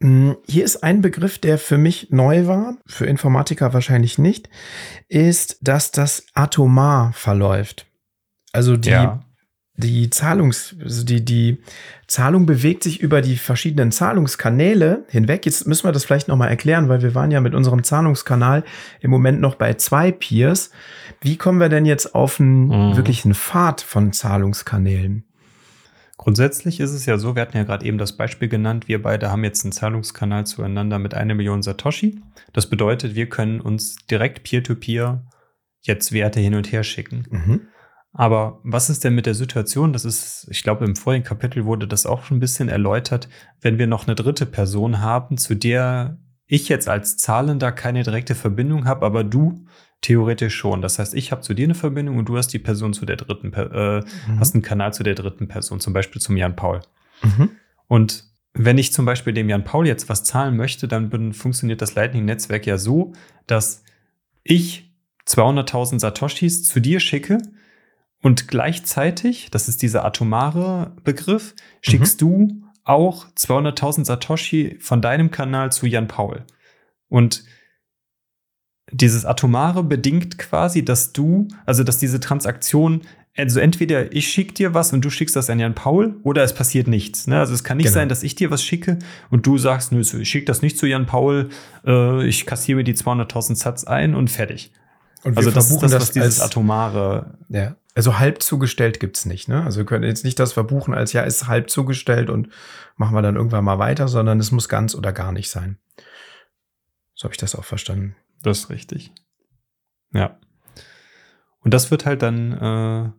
Mm, 0.00 0.32
hier 0.46 0.64
ist 0.64 0.82
ein 0.82 1.00
Begriff, 1.00 1.38
der 1.38 1.58
für 1.58 1.78
mich 1.78 2.10
neu 2.10 2.46
war, 2.46 2.76
für 2.86 3.06
Informatiker 3.06 3.72
wahrscheinlich 3.72 4.18
nicht, 4.18 4.50
ist, 5.08 5.58
dass 5.62 5.90
das 5.90 6.26
atomar 6.34 7.12
verläuft. 7.14 7.86
Also 8.52 8.76
die 8.76 8.90
ja 8.90 9.20
die 9.78 10.10
Zahlungs, 10.10 10.74
also 10.82 11.04
die, 11.04 11.24
die 11.24 11.58
Zahlung 12.08 12.46
bewegt 12.46 12.82
sich 12.82 13.00
über 13.00 13.22
die 13.22 13.36
verschiedenen 13.36 13.92
Zahlungskanäle 13.92 15.04
hinweg. 15.08 15.46
Jetzt 15.46 15.68
müssen 15.68 15.86
wir 15.86 15.92
das 15.92 16.04
vielleicht 16.04 16.26
nochmal 16.26 16.48
erklären, 16.48 16.88
weil 16.88 17.00
wir 17.00 17.14
waren 17.14 17.30
ja 17.30 17.40
mit 17.40 17.54
unserem 17.54 17.84
Zahlungskanal 17.84 18.64
im 19.00 19.10
Moment 19.10 19.40
noch 19.40 19.54
bei 19.54 19.74
zwei 19.74 20.10
Peers. 20.10 20.72
Wie 21.20 21.36
kommen 21.36 21.60
wir 21.60 21.68
denn 21.68 21.86
jetzt 21.86 22.14
auf 22.14 22.40
einen 22.40 22.66
mhm. 22.66 22.96
wirklichen 22.96 23.34
Pfad 23.34 23.80
von 23.80 24.12
Zahlungskanälen? 24.12 25.24
Grundsätzlich 26.16 26.80
ist 26.80 26.92
es 26.92 27.06
ja 27.06 27.16
so, 27.16 27.36
wir 27.36 27.42
hatten 27.42 27.56
ja 27.56 27.62
gerade 27.62 27.86
eben 27.86 27.98
das 27.98 28.16
Beispiel 28.16 28.48
genannt, 28.48 28.88
wir 28.88 29.00
beide 29.00 29.30
haben 29.30 29.44
jetzt 29.44 29.64
einen 29.64 29.70
Zahlungskanal 29.70 30.44
zueinander 30.44 30.98
mit 30.98 31.14
einer 31.14 31.36
Million 31.36 31.62
Satoshi. 31.62 32.20
Das 32.52 32.68
bedeutet, 32.68 33.14
wir 33.14 33.28
können 33.28 33.60
uns 33.60 33.94
direkt 34.10 34.42
peer-to-peer 34.42 35.06
-peer 35.06 35.20
jetzt 35.82 36.10
Werte 36.10 36.40
hin 36.40 36.56
und 36.56 36.72
her 36.72 36.82
schicken. 36.82 37.28
Mhm. 37.30 37.60
Aber 38.12 38.60
was 38.64 38.90
ist 38.90 39.04
denn 39.04 39.14
mit 39.14 39.26
der 39.26 39.34
Situation? 39.34 39.92
Das 39.92 40.04
ist, 40.04 40.48
ich 40.50 40.62
glaube, 40.62 40.84
im 40.84 40.96
vorigen 40.96 41.24
Kapitel 41.24 41.64
wurde 41.66 41.86
das 41.86 42.06
auch 42.06 42.24
schon 42.24 42.38
ein 42.38 42.40
bisschen 42.40 42.68
erläutert, 42.68 43.28
wenn 43.60 43.78
wir 43.78 43.86
noch 43.86 44.06
eine 44.06 44.14
dritte 44.14 44.46
Person 44.46 45.00
haben, 45.00 45.36
zu 45.36 45.54
der 45.54 46.18
ich 46.46 46.68
jetzt 46.68 46.88
als 46.88 47.18
Zahlender 47.18 47.70
keine 47.72 48.02
direkte 48.02 48.34
Verbindung 48.34 48.86
habe, 48.86 49.04
aber 49.04 49.22
du 49.22 49.66
theoretisch 50.00 50.54
schon. 50.54 50.80
Das 50.80 50.98
heißt, 50.98 51.14
ich 51.14 51.32
habe 51.32 51.42
zu 51.42 51.54
dir 51.54 51.64
eine 51.64 51.74
Verbindung 51.74 52.16
und 52.16 52.28
du 52.28 52.36
hast 52.36 52.48
die 52.48 52.58
Person 52.58 52.94
zu 52.94 53.04
der 53.04 53.16
dritten, 53.16 53.52
äh, 53.52 54.00
mhm. 54.00 54.40
hast 54.40 54.54
einen 54.54 54.62
Kanal 54.62 54.94
zu 54.94 55.02
der 55.02 55.14
dritten 55.14 55.48
Person, 55.48 55.80
zum 55.80 55.92
Beispiel 55.92 56.20
zum 56.20 56.36
Jan 56.36 56.56
Paul. 56.56 56.80
Mhm. 57.22 57.50
Und 57.88 58.24
wenn 58.54 58.78
ich 58.78 58.92
zum 58.92 59.04
Beispiel 59.04 59.34
dem 59.34 59.48
Jan 59.48 59.64
Paul 59.64 59.86
jetzt 59.86 60.08
was 60.08 60.24
zahlen 60.24 60.56
möchte, 60.56 60.88
dann 60.88 61.32
funktioniert 61.32 61.82
das 61.82 61.94
Lightning-Netzwerk 61.94 62.66
ja 62.66 62.78
so, 62.78 63.12
dass 63.46 63.82
ich 64.42 64.94
200.000 65.26 66.00
Satoshis 66.00 66.66
zu 66.66 66.80
dir 66.80 67.00
schicke 67.00 67.38
und 68.22 68.48
gleichzeitig, 68.48 69.50
das 69.50 69.68
ist 69.68 69.82
dieser 69.82 70.04
atomare 70.04 70.92
Begriff, 71.04 71.54
schickst 71.80 72.20
mhm. 72.20 72.26
du 72.26 72.62
auch 72.84 73.26
200.000 73.36 74.04
Satoshi 74.04 74.76
von 74.80 75.02
deinem 75.02 75.30
Kanal 75.30 75.70
zu 75.70 75.86
Jan 75.86 76.08
Paul. 76.08 76.44
Und 77.08 77.44
dieses 78.90 79.24
Atomare 79.24 79.84
bedingt 79.84 80.38
quasi, 80.38 80.84
dass 80.84 81.12
du, 81.12 81.48
also 81.66 81.84
dass 81.84 81.98
diese 81.98 82.20
Transaktion, 82.20 83.02
also 83.36 83.60
entweder 83.60 84.12
ich 84.12 84.28
schicke 84.28 84.54
dir 84.54 84.74
was 84.74 84.92
und 84.92 85.04
du 85.04 85.10
schickst 85.10 85.36
das 85.36 85.50
an 85.50 85.60
Jan 85.60 85.74
Paul 85.74 86.16
oder 86.22 86.42
es 86.42 86.54
passiert 86.54 86.88
nichts. 86.88 87.26
Ne? 87.26 87.38
Also 87.38 87.54
es 87.54 87.62
kann 87.62 87.76
nicht 87.76 87.86
genau. 87.86 87.94
sein, 87.94 88.08
dass 88.08 88.22
ich 88.22 88.34
dir 88.34 88.50
was 88.50 88.64
schicke 88.64 88.98
und 89.30 89.46
du 89.46 89.58
sagst, 89.58 89.92
nö, 89.92 90.00
ich 90.00 90.28
schicke 90.28 90.46
das 90.46 90.62
nicht 90.62 90.78
zu 90.78 90.86
Jan 90.86 91.06
Paul, 91.06 91.50
äh, 91.86 92.26
ich 92.26 92.46
kassiere 92.46 92.78
mir 92.78 92.84
die 92.84 92.94
200.000 92.94 93.54
Satz 93.54 93.84
ein 93.84 94.14
und 94.14 94.30
fertig. 94.30 94.72
Und 95.24 95.36
also 95.36 95.50
das 95.50 95.70
ist 95.70 95.80
das, 95.80 95.92
was 95.92 96.10
dieses 96.12 96.40
Atomare 96.40 97.38
ja. 97.48 97.76
Also 97.98 98.20
halb 98.20 98.44
zugestellt 98.44 99.00
gibt's 99.00 99.26
nicht, 99.26 99.48
ne? 99.48 99.64
Also 99.64 99.78
wir 99.78 99.84
können 99.84 100.04
jetzt 100.04 100.24
nicht 100.24 100.38
das 100.38 100.52
verbuchen 100.52 100.94
als 100.94 101.12
ja, 101.12 101.22
ist 101.22 101.48
halb 101.48 101.68
zugestellt 101.68 102.30
und 102.30 102.48
machen 102.94 103.12
wir 103.12 103.22
dann 103.22 103.34
irgendwann 103.34 103.64
mal 103.64 103.80
weiter, 103.80 104.06
sondern 104.06 104.38
es 104.38 104.52
muss 104.52 104.68
ganz 104.68 104.94
oder 104.94 105.12
gar 105.12 105.32
nicht 105.32 105.50
sein. 105.50 105.78
So 107.16 107.24
habe 107.24 107.34
ich 107.34 107.40
das 107.40 107.56
auch 107.56 107.64
verstanden. 107.64 108.14
Das 108.40 108.60
ist 108.60 108.70
richtig. 108.70 109.10
Ja. 110.12 110.38
Und 111.58 111.74
das 111.74 111.90
wird 111.90 112.06
halt 112.06 112.22
dann 112.22 112.52
äh, 112.52 113.10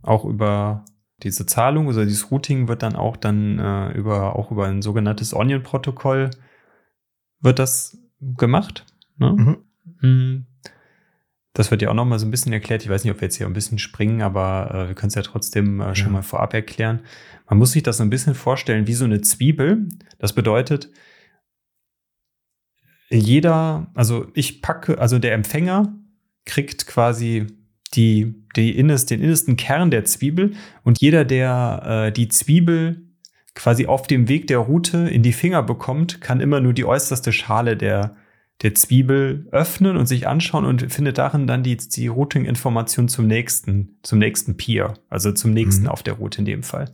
auch 0.00 0.24
über 0.24 0.86
diese 1.22 1.44
Zahlung, 1.44 1.86
also 1.88 2.02
dieses 2.02 2.30
Routing 2.30 2.68
wird 2.68 2.82
dann 2.82 2.96
auch 2.96 3.18
dann 3.18 3.58
äh, 3.58 3.90
über 3.90 4.34
auch 4.34 4.50
über 4.50 4.66
ein 4.66 4.80
sogenanntes 4.80 5.34
Onion-Protokoll 5.34 6.30
wird 7.40 7.58
das 7.58 7.98
gemacht. 8.20 8.86
Ne? 9.18 9.62
Mhm. 10.00 10.46
Das 11.56 11.70
wird 11.70 11.80
ja 11.80 11.88
auch 11.88 11.94
noch 11.94 12.04
mal 12.04 12.18
so 12.18 12.26
ein 12.26 12.30
bisschen 12.30 12.52
erklärt. 12.52 12.82
Ich 12.82 12.90
weiß 12.90 13.02
nicht, 13.02 13.14
ob 13.14 13.22
wir 13.22 13.28
jetzt 13.28 13.36
hier 13.36 13.46
ein 13.46 13.54
bisschen 13.54 13.78
springen, 13.78 14.20
aber 14.20 14.70
äh, 14.74 14.88
wir 14.88 14.94
können 14.94 15.08
es 15.08 15.14
ja 15.14 15.22
trotzdem 15.22 15.80
äh, 15.80 15.94
schon 15.94 16.08
ja. 16.08 16.12
mal 16.12 16.22
vorab 16.22 16.52
erklären. 16.52 17.00
Man 17.48 17.58
muss 17.58 17.72
sich 17.72 17.82
das 17.82 17.96
so 17.96 18.02
ein 18.02 18.10
bisschen 18.10 18.34
vorstellen 18.34 18.86
wie 18.86 18.92
so 18.92 19.06
eine 19.06 19.22
Zwiebel. 19.22 19.88
Das 20.18 20.34
bedeutet, 20.34 20.90
jeder, 23.08 23.90
also 23.94 24.26
ich 24.34 24.60
packe, 24.60 24.98
also 24.98 25.18
der 25.18 25.32
Empfänger 25.32 25.94
kriegt 26.44 26.86
quasi 26.86 27.46
die, 27.94 28.34
die 28.54 28.76
innerst, 28.76 29.10
den 29.10 29.22
innersten 29.22 29.56
Kern 29.56 29.90
der 29.90 30.04
Zwiebel 30.04 30.52
und 30.82 31.00
jeder, 31.00 31.24
der 31.24 32.08
äh, 32.08 32.12
die 32.12 32.28
Zwiebel 32.28 33.06
quasi 33.54 33.86
auf 33.86 34.06
dem 34.06 34.28
Weg 34.28 34.46
der 34.48 34.58
Route 34.58 35.08
in 35.08 35.22
die 35.22 35.32
Finger 35.32 35.62
bekommt, 35.62 36.20
kann 36.20 36.42
immer 36.42 36.60
nur 36.60 36.74
die 36.74 36.84
äußerste 36.84 37.32
Schale 37.32 37.78
der, 37.78 38.14
der 38.62 38.74
Zwiebel 38.74 39.46
öffnen 39.52 39.96
und 39.96 40.06
sich 40.06 40.26
anschauen 40.26 40.64
und 40.64 40.90
findet 40.92 41.18
darin 41.18 41.46
dann 41.46 41.62
die, 41.62 41.76
die 41.76 42.08
Routing-Information 42.08 43.08
zum 43.08 43.26
nächsten, 43.26 43.98
zum 44.02 44.18
nächsten 44.18 44.56
Peer, 44.56 44.94
also 45.10 45.32
zum 45.32 45.52
nächsten 45.52 45.84
mhm. 45.84 45.90
auf 45.90 46.02
der 46.02 46.14
Route 46.14 46.38
in 46.38 46.46
dem 46.46 46.62
Fall. 46.62 46.92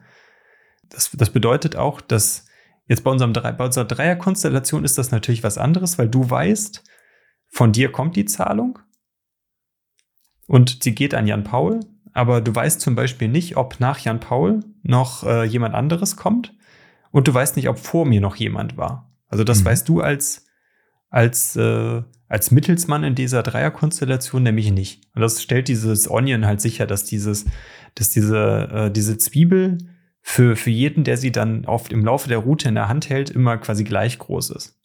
Das, 0.88 1.10
das 1.12 1.30
bedeutet 1.30 1.76
auch, 1.76 2.00
dass 2.00 2.46
jetzt 2.88 3.04
bei, 3.04 3.10
unserem, 3.10 3.32
bei 3.32 3.64
unserer 3.64 3.84
Dreierkonstellation 3.84 4.84
ist 4.84 4.98
das 4.98 5.12
natürlich 5.12 5.44
was 5.44 5.56
anderes, 5.56 5.98
weil 5.98 6.08
du 6.08 6.28
weißt, 6.28 6.82
von 7.48 7.72
dir 7.72 7.92
kommt 7.92 8.16
die 8.16 8.24
Zahlung 8.24 8.80
und 10.48 10.82
sie 10.82 10.94
geht 10.94 11.14
an 11.14 11.28
Jan 11.28 11.44
Paul, 11.44 11.80
aber 12.12 12.40
du 12.40 12.54
weißt 12.54 12.80
zum 12.80 12.96
Beispiel 12.96 13.28
nicht, 13.28 13.56
ob 13.56 13.78
nach 13.78 14.00
Jan 14.00 14.20
Paul 14.20 14.60
noch 14.82 15.22
äh, 15.22 15.44
jemand 15.44 15.74
anderes 15.74 16.16
kommt 16.16 16.54
und 17.12 17.28
du 17.28 17.34
weißt 17.34 17.56
nicht, 17.56 17.68
ob 17.68 17.78
vor 17.78 18.04
mir 18.04 18.20
noch 18.20 18.36
jemand 18.36 18.76
war. 18.76 19.12
Also 19.28 19.44
das 19.44 19.60
mhm. 19.60 19.66
weißt 19.66 19.88
du 19.88 20.00
als 20.00 20.46
als, 21.12 21.54
äh, 21.56 22.02
als 22.28 22.50
Mittelsmann 22.50 23.04
in 23.04 23.14
dieser 23.14 23.42
Dreierkonstellation 23.42 24.42
nämlich 24.42 24.72
nicht. 24.72 25.04
Und 25.14 25.20
das 25.20 25.42
stellt 25.42 25.68
dieses 25.68 26.10
Onion 26.10 26.46
halt 26.46 26.60
sicher, 26.60 26.86
dass 26.86 27.04
dieses, 27.04 27.44
dass 27.94 28.10
diese, 28.10 28.68
äh, 28.72 28.90
diese 28.90 29.18
Zwiebel 29.18 29.78
für, 30.22 30.56
für 30.56 30.70
jeden, 30.70 31.04
der 31.04 31.18
sie 31.18 31.30
dann 31.30 31.66
oft 31.66 31.92
im 31.92 32.04
Laufe 32.04 32.28
der 32.28 32.38
Route 32.38 32.68
in 32.68 32.74
der 32.74 32.88
Hand 32.88 33.10
hält, 33.10 33.28
immer 33.28 33.58
quasi 33.58 33.84
gleich 33.84 34.18
groß 34.18 34.50
ist. 34.50 34.78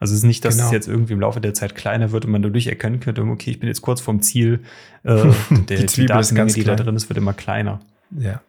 Also 0.00 0.14
es 0.14 0.20
ist 0.20 0.24
nicht, 0.24 0.44
dass 0.44 0.56
genau. 0.56 0.68
es 0.68 0.72
jetzt 0.72 0.88
irgendwie 0.88 1.12
im 1.12 1.20
Laufe 1.20 1.40
der 1.40 1.54
Zeit 1.54 1.74
kleiner 1.74 2.12
wird 2.12 2.24
und 2.24 2.30
man 2.30 2.42
dadurch 2.42 2.68
erkennen 2.68 3.00
könnte, 3.00 3.22
okay, 3.22 3.50
ich 3.50 3.60
bin 3.60 3.68
jetzt 3.68 3.82
kurz 3.82 4.00
vorm 4.00 4.22
Ziel. 4.22 4.60
Äh, 5.02 5.26
der, 5.68 5.80
die, 5.80 5.86
die 5.86 6.06
Datenmenge, 6.06 6.52
die 6.52 6.64
da 6.64 6.76
drin 6.76 6.96
ist, 6.96 7.10
wird 7.10 7.18
immer 7.18 7.34
kleiner. 7.34 7.80
Ja. 8.18 8.40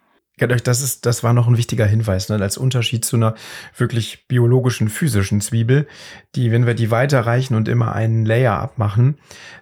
Das 0.48 0.82
ist, 0.82 1.06
das 1.06 1.24
war 1.24 1.34
noch 1.34 1.48
ein 1.48 1.58
wichtiger 1.58 1.86
Hinweis, 1.86 2.30
ne, 2.30 2.40
als 2.40 2.58
Unterschied 2.58 3.06
zu 3.06 3.16
einer 3.16 3.36
wirklich 3.78 4.28
biologischen, 4.28 4.90
physischen 4.90 5.42
Zwiebel, 5.42 5.88
die, 6.36 6.52
wenn 6.52 6.66
wir 6.66 6.74
die 6.74 6.92
weiterreichen 6.92 7.56
und 7.56 7.68
immer 7.68 7.94
einen 7.94 8.26
Layer 8.26 8.58
abmachen, 8.60 9.18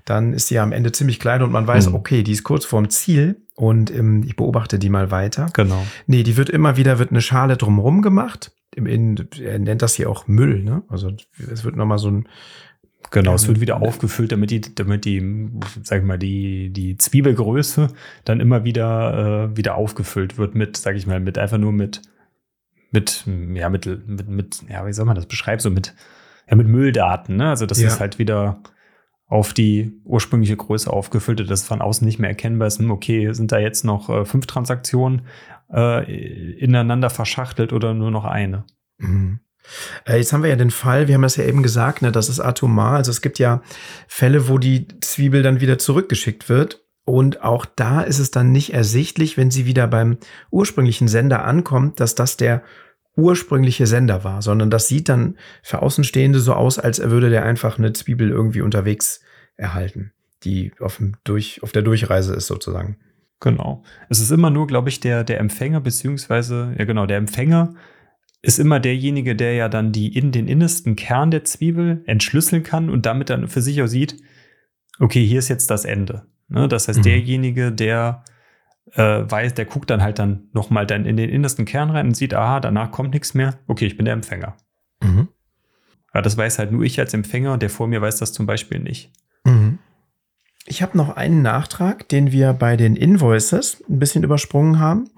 dann 0.05 0.33
ist 0.33 0.47
sie 0.47 0.59
am 0.59 0.71
Ende 0.71 0.91
ziemlich 0.91 1.19
klein 1.19 1.41
und 1.41 1.51
man 1.51 1.67
weiß, 1.67 1.89
mhm. 1.89 1.95
okay, 1.95 2.23
die 2.23 2.31
ist 2.31 2.43
kurz 2.43 2.65
vorm 2.65 2.89
Ziel 2.89 3.41
und 3.55 3.89
ähm, 3.91 4.23
ich 4.25 4.35
beobachte 4.35 4.79
die 4.79 4.89
mal 4.89 5.11
weiter. 5.11 5.47
Genau. 5.53 5.85
Nee, 6.05 6.23
die 6.23 6.37
wird 6.37 6.49
immer 6.49 6.77
wieder, 6.77 6.99
wird 6.99 7.11
eine 7.11 7.21
Schale 7.21 7.57
drumherum 7.57 8.01
gemacht. 8.01 8.51
Im 8.75 8.85
Innen, 8.85 9.27
er 9.41 9.57
nennt 9.57 9.81
das 9.81 9.95
hier 9.95 10.09
auch 10.09 10.27
Müll, 10.27 10.63
ne? 10.63 10.83
Also 10.87 11.11
es 11.51 11.63
wird 11.63 11.75
nochmal 11.75 11.97
so 11.97 12.11
ein 12.11 12.27
Genau, 13.11 13.33
es 13.33 13.47
wird 13.47 13.61
wieder 13.61 13.81
aufgefüllt, 13.81 14.31
damit 14.31 14.51
die, 14.51 14.61
damit 14.61 15.05
die, 15.05 15.49
sag 15.83 15.99
ich 15.99 16.05
mal, 16.05 16.19
die, 16.19 16.71
die 16.71 16.97
Zwiebelgröße 16.97 17.87
dann 18.25 18.39
immer 18.39 18.63
wieder, 18.63 19.49
äh, 19.51 19.57
wieder 19.57 19.75
aufgefüllt 19.75 20.37
wird 20.37 20.55
mit, 20.55 20.77
sag 20.77 20.95
ich 20.95 21.07
mal, 21.07 21.19
mit 21.19 21.37
einfach 21.37 21.57
nur 21.57 21.71
mit, 21.71 22.01
mit, 22.91 23.25
ja, 23.53 23.69
mit, 23.69 23.85
mit, 23.85 24.27
mit, 24.27 24.63
ja, 24.69 24.85
wie 24.85 24.93
soll 24.93 25.05
man 25.05 25.15
das 25.15 25.25
beschreiben? 25.25 25.59
So 25.59 25.69
mit, 25.69 25.93
ja, 26.49 26.55
mit 26.55 26.67
Mülldaten, 26.67 27.37
ne? 27.37 27.49
Also 27.49 27.65
das 27.65 27.79
ja. 27.79 27.87
ist 27.87 27.99
halt 27.99 28.19
wieder 28.19 28.61
auf 29.27 29.53
die 29.53 30.01
ursprüngliche 30.05 30.55
Größe 30.55 30.91
aufgefüllt, 30.91 31.49
dass 31.49 31.65
von 31.65 31.81
außen 31.81 32.05
nicht 32.05 32.19
mehr 32.19 32.29
erkennbar 32.29 32.67
ist, 32.67 32.79
hm, 32.79 32.91
okay, 32.91 33.33
sind 33.33 33.51
da 33.51 33.59
jetzt 33.59 33.83
noch 33.83 34.09
äh, 34.09 34.25
fünf 34.25 34.47
Transaktionen 34.47 35.23
äh, 35.71 36.55
ineinander 36.57 37.09
verschachtelt 37.09 37.73
oder 37.73 37.93
nur 37.93 38.11
noch 38.11 38.23
eine? 38.25 38.63
Mhm. 38.97 39.39
Äh, 40.05 40.17
jetzt 40.17 40.33
haben 40.33 40.43
wir 40.43 40.49
ja 40.49 40.55
den 40.55 40.71
Fall, 40.71 41.07
wir 41.07 41.15
haben 41.15 41.21
das 41.21 41.35
ja 41.35 41.45
eben 41.45 41.63
gesagt, 41.63 42.01
ne, 42.01 42.11
das 42.11 42.29
ist 42.29 42.39
atomar. 42.39 42.93
Also 42.93 43.11
es 43.11 43.21
gibt 43.21 43.39
ja 43.39 43.61
Fälle, 44.07 44.47
wo 44.47 44.57
die 44.57 44.87
Zwiebel 45.01 45.43
dann 45.43 45.61
wieder 45.61 45.77
zurückgeschickt 45.77 46.49
wird. 46.49 46.83
Und 47.05 47.41
auch 47.41 47.65
da 47.65 48.01
ist 48.01 48.19
es 48.19 48.31
dann 48.31 48.51
nicht 48.51 48.73
ersichtlich, 48.73 49.37
wenn 49.37 49.49
sie 49.49 49.65
wieder 49.65 49.87
beim 49.87 50.17
ursprünglichen 50.51 51.07
Sender 51.07 51.45
ankommt, 51.45 52.01
dass 52.01 52.15
das 52.15 52.35
der 52.35 52.63
ursprüngliche 53.15 53.87
Sender 53.87 54.23
war, 54.23 54.41
sondern 54.41 54.69
das 54.69 54.87
sieht 54.87 55.09
dann 55.09 55.37
für 55.63 55.81
Außenstehende 55.81 56.39
so 56.39 56.53
aus, 56.53 56.79
als 56.79 57.01
würde 57.01 57.29
der 57.29 57.43
einfach 57.43 57.79
eine 57.79 57.93
Zwiebel 57.93 58.29
irgendwie 58.29 58.61
unterwegs 58.61 59.21
erhalten, 59.55 60.11
die 60.43 60.71
auf, 60.79 60.97
dem 60.97 61.15
Durch, 61.23 61.63
auf 61.63 61.71
der 61.71 61.81
Durchreise 61.81 62.35
ist 62.35 62.47
sozusagen. 62.47 62.97
Genau. 63.39 63.83
Es 64.09 64.19
ist 64.19 64.31
immer 64.31 64.49
nur, 64.49 64.67
glaube 64.67 64.89
ich, 64.89 64.99
der, 64.99 65.23
der 65.23 65.39
Empfänger, 65.39 65.81
beziehungsweise, 65.81 66.73
ja 66.77 66.85
genau, 66.85 67.05
der 67.05 67.17
Empfänger 67.17 67.75
ist 68.47 68.59
immer 68.59 68.79
derjenige, 68.79 69.35
der 69.35 69.53
ja 69.55 69.67
dann 69.67 69.91
die 69.91 70.15
in 70.15 70.31
den 70.31 70.47
innersten 70.47 70.95
Kern 70.95 71.31
der 71.31 71.43
Zwiebel 71.43 72.01
entschlüsseln 72.05 72.63
kann 72.63 72.89
und 72.89 73.05
damit 73.05 73.29
dann 73.29 73.49
für 73.49 73.61
sich 73.61 73.81
auch 73.81 73.87
sieht, 73.87 74.15
okay, 74.99 75.25
hier 75.25 75.39
ist 75.39 75.49
jetzt 75.49 75.69
das 75.69 75.83
Ende. 75.83 76.25
Ne? 76.47 76.69
Das 76.69 76.87
heißt, 76.87 76.99
mhm. 76.99 77.03
derjenige, 77.03 77.71
der 77.73 78.23
äh, 78.93 79.01
weiß, 79.29 79.53
der 79.55 79.65
guckt 79.65 79.89
dann 79.89 80.01
halt 80.01 80.17
dann 80.17 80.47
nochmal 80.53 80.87
dann 80.87 81.05
in 81.05 81.17
den 81.17 81.29
innersten 81.29 81.65
Kern 81.65 81.89
rein 81.89 82.07
und 82.07 82.15
sieht, 82.15 82.33
aha, 82.33 82.61
danach 82.61 82.91
kommt 82.91 83.13
nichts 83.13 83.33
mehr. 83.33 83.59
Okay, 83.67 83.85
ich 83.85 83.97
bin 83.97 84.05
der 84.05 84.13
Empfänger. 84.13 84.55
Mhm. 85.03 85.27
Aber 86.13 86.21
das 86.21 86.37
weiß 86.37 86.57
halt 86.57 86.71
nur 86.71 86.83
ich 86.83 86.99
als 87.01 87.13
Empfänger, 87.13 87.57
der 87.57 87.69
vor 87.69 87.87
mir 87.87 88.01
weiß 88.01 88.15
das 88.17 88.31
zum 88.31 88.45
Beispiel 88.45 88.79
nicht. 88.79 89.11
Mhm. 89.43 89.79
Ich 90.69 90.81
habe 90.81 90.97
noch 90.97 91.15
einen 91.15 91.41
Nachtrag, 91.41 92.09
den 92.09 92.33
wir 92.33 92.51
bei 92.51 92.75
den 92.75 92.97
Invoices 92.97 93.81
ein 93.89 93.99
bisschen 93.99 94.23
übersprungen 94.23 94.79
haben. 94.79 95.09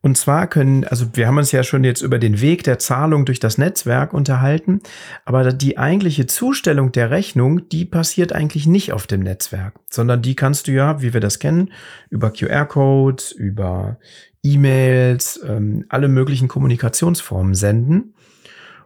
Und 0.00 0.18
zwar 0.18 0.48
können, 0.48 0.82
also 0.82 1.06
wir 1.14 1.28
haben 1.28 1.38
uns 1.38 1.52
ja 1.52 1.62
schon 1.62 1.84
jetzt 1.84 2.02
über 2.02 2.18
den 2.18 2.40
Weg 2.40 2.64
der 2.64 2.80
Zahlung 2.80 3.24
durch 3.24 3.38
das 3.38 3.56
Netzwerk 3.56 4.12
unterhalten, 4.12 4.80
aber 5.24 5.52
die 5.52 5.78
eigentliche 5.78 6.26
Zustellung 6.26 6.90
der 6.90 7.12
Rechnung, 7.12 7.68
die 7.68 7.84
passiert 7.84 8.32
eigentlich 8.32 8.66
nicht 8.66 8.92
auf 8.92 9.06
dem 9.06 9.20
Netzwerk, 9.20 9.74
sondern 9.88 10.22
die 10.22 10.34
kannst 10.34 10.66
du 10.66 10.72
ja, 10.72 11.00
wie 11.00 11.14
wir 11.14 11.20
das 11.20 11.38
kennen, 11.38 11.72
über 12.10 12.32
QR-Codes, 12.32 13.30
über 13.30 14.00
E-Mails, 14.42 15.40
ähm, 15.46 15.84
alle 15.88 16.08
möglichen 16.08 16.48
Kommunikationsformen 16.48 17.54
senden. 17.54 18.14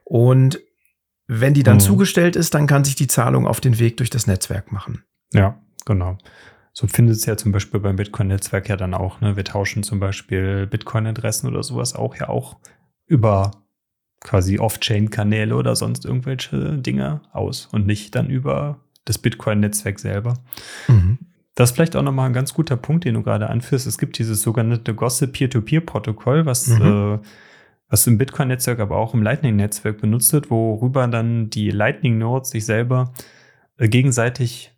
Und 0.04 0.60
wenn 1.28 1.54
die 1.54 1.62
dann 1.62 1.76
mhm. 1.76 1.80
zugestellt 1.80 2.36
ist, 2.36 2.52
dann 2.52 2.66
kann 2.66 2.84
sich 2.84 2.94
die 2.94 3.06
Zahlung 3.06 3.46
auf 3.46 3.62
den 3.62 3.78
Weg 3.78 3.96
durch 3.96 4.10
das 4.10 4.26
Netzwerk 4.26 4.70
machen. 4.70 5.02
Ja, 5.32 5.58
Genau. 5.90 6.16
So 6.72 6.86
findet 6.86 7.16
es 7.16 7.26
ja 7.26 7.36
zum 7.36 7.50
Beispiel 7.50 7.80
beim 7.80 7.96
Bitcoin-Netzwerk 7.96 8.68
ja 8.68 8.76
dann 8.76 8.94
auch. 8.94 9.20
Ne? 9.20 9.34
Wir 9.34 9.44
tauschen 9.44 9.82
zum 9.82 9.98
Beispiel 9.98 10.68
Bitcoin-Adressen 10.68 11.48
oder 11.48 11.64
sowas 11.64 11.96
auch 11.96 12.14
ja 12.14 12.28
auch 12.28 12.58
über 13.06 13.50
quasi 14.20 14.60
Off-Chain-Kanäle 14.60 15.56
oder 15.56 15.74
sonst 15.74 16.04
irgendwelche 16.04 16.78
Dinge 16.78 17.22
aus 17.32 17.66
und 17.72 17.88
nicht 17.88 18.14
dann 18.14 18.30
über 18.30 18.78
das 19.04 19.18
Bitcoin-Netzwerk 19.18 19.98
selber. 19.98 20.34
Mhm. 20.86 21.18
Das 21.56 21.70
ist 21.70 21.74
vielleicht 21.74 21.96
auch 21.96 22.02
nochmal 22.02 22.26
ein 22.26 22.34
ganz 22.34 22.54
guter 22.54 22.76
Punkt, 22.76 23.04
den 23.04 23.14
du 23.14 23.24
gerade 23.24 23.50
anführst. 23.50 23.88
Es 23.88 23.98
gibt 23.98 24.16
dieses 24.16 24.42
sogenannte 24.42 24.94
Gossip 24.94 25.32
Peer-to-Peer-Protokoll, 25.32 26.46
was, 26.46 26.68
mhm. 26.68 26.82
äh, 26.82 27.18
was 27.88 28.06
im 28.06 28.16
Bitcoin-Netzwerk, 28.16 28.78
aber 28.78 28.96
auch 28.96 29.12
im 29.12 29.24
Lightning-Netzwerk 29.24 30.00
benutzt 30.00 30.32
wird, 30.32 30.50
worüber 30.50 31.08
dann 31.08 31.50
die 31.50 31.70
Lightning-Nodes 31.70 32.50
sich 32.50 32.64
selber 32.64 33.12
äh, 33.76 33.88
gegenseitig 33.88 34.72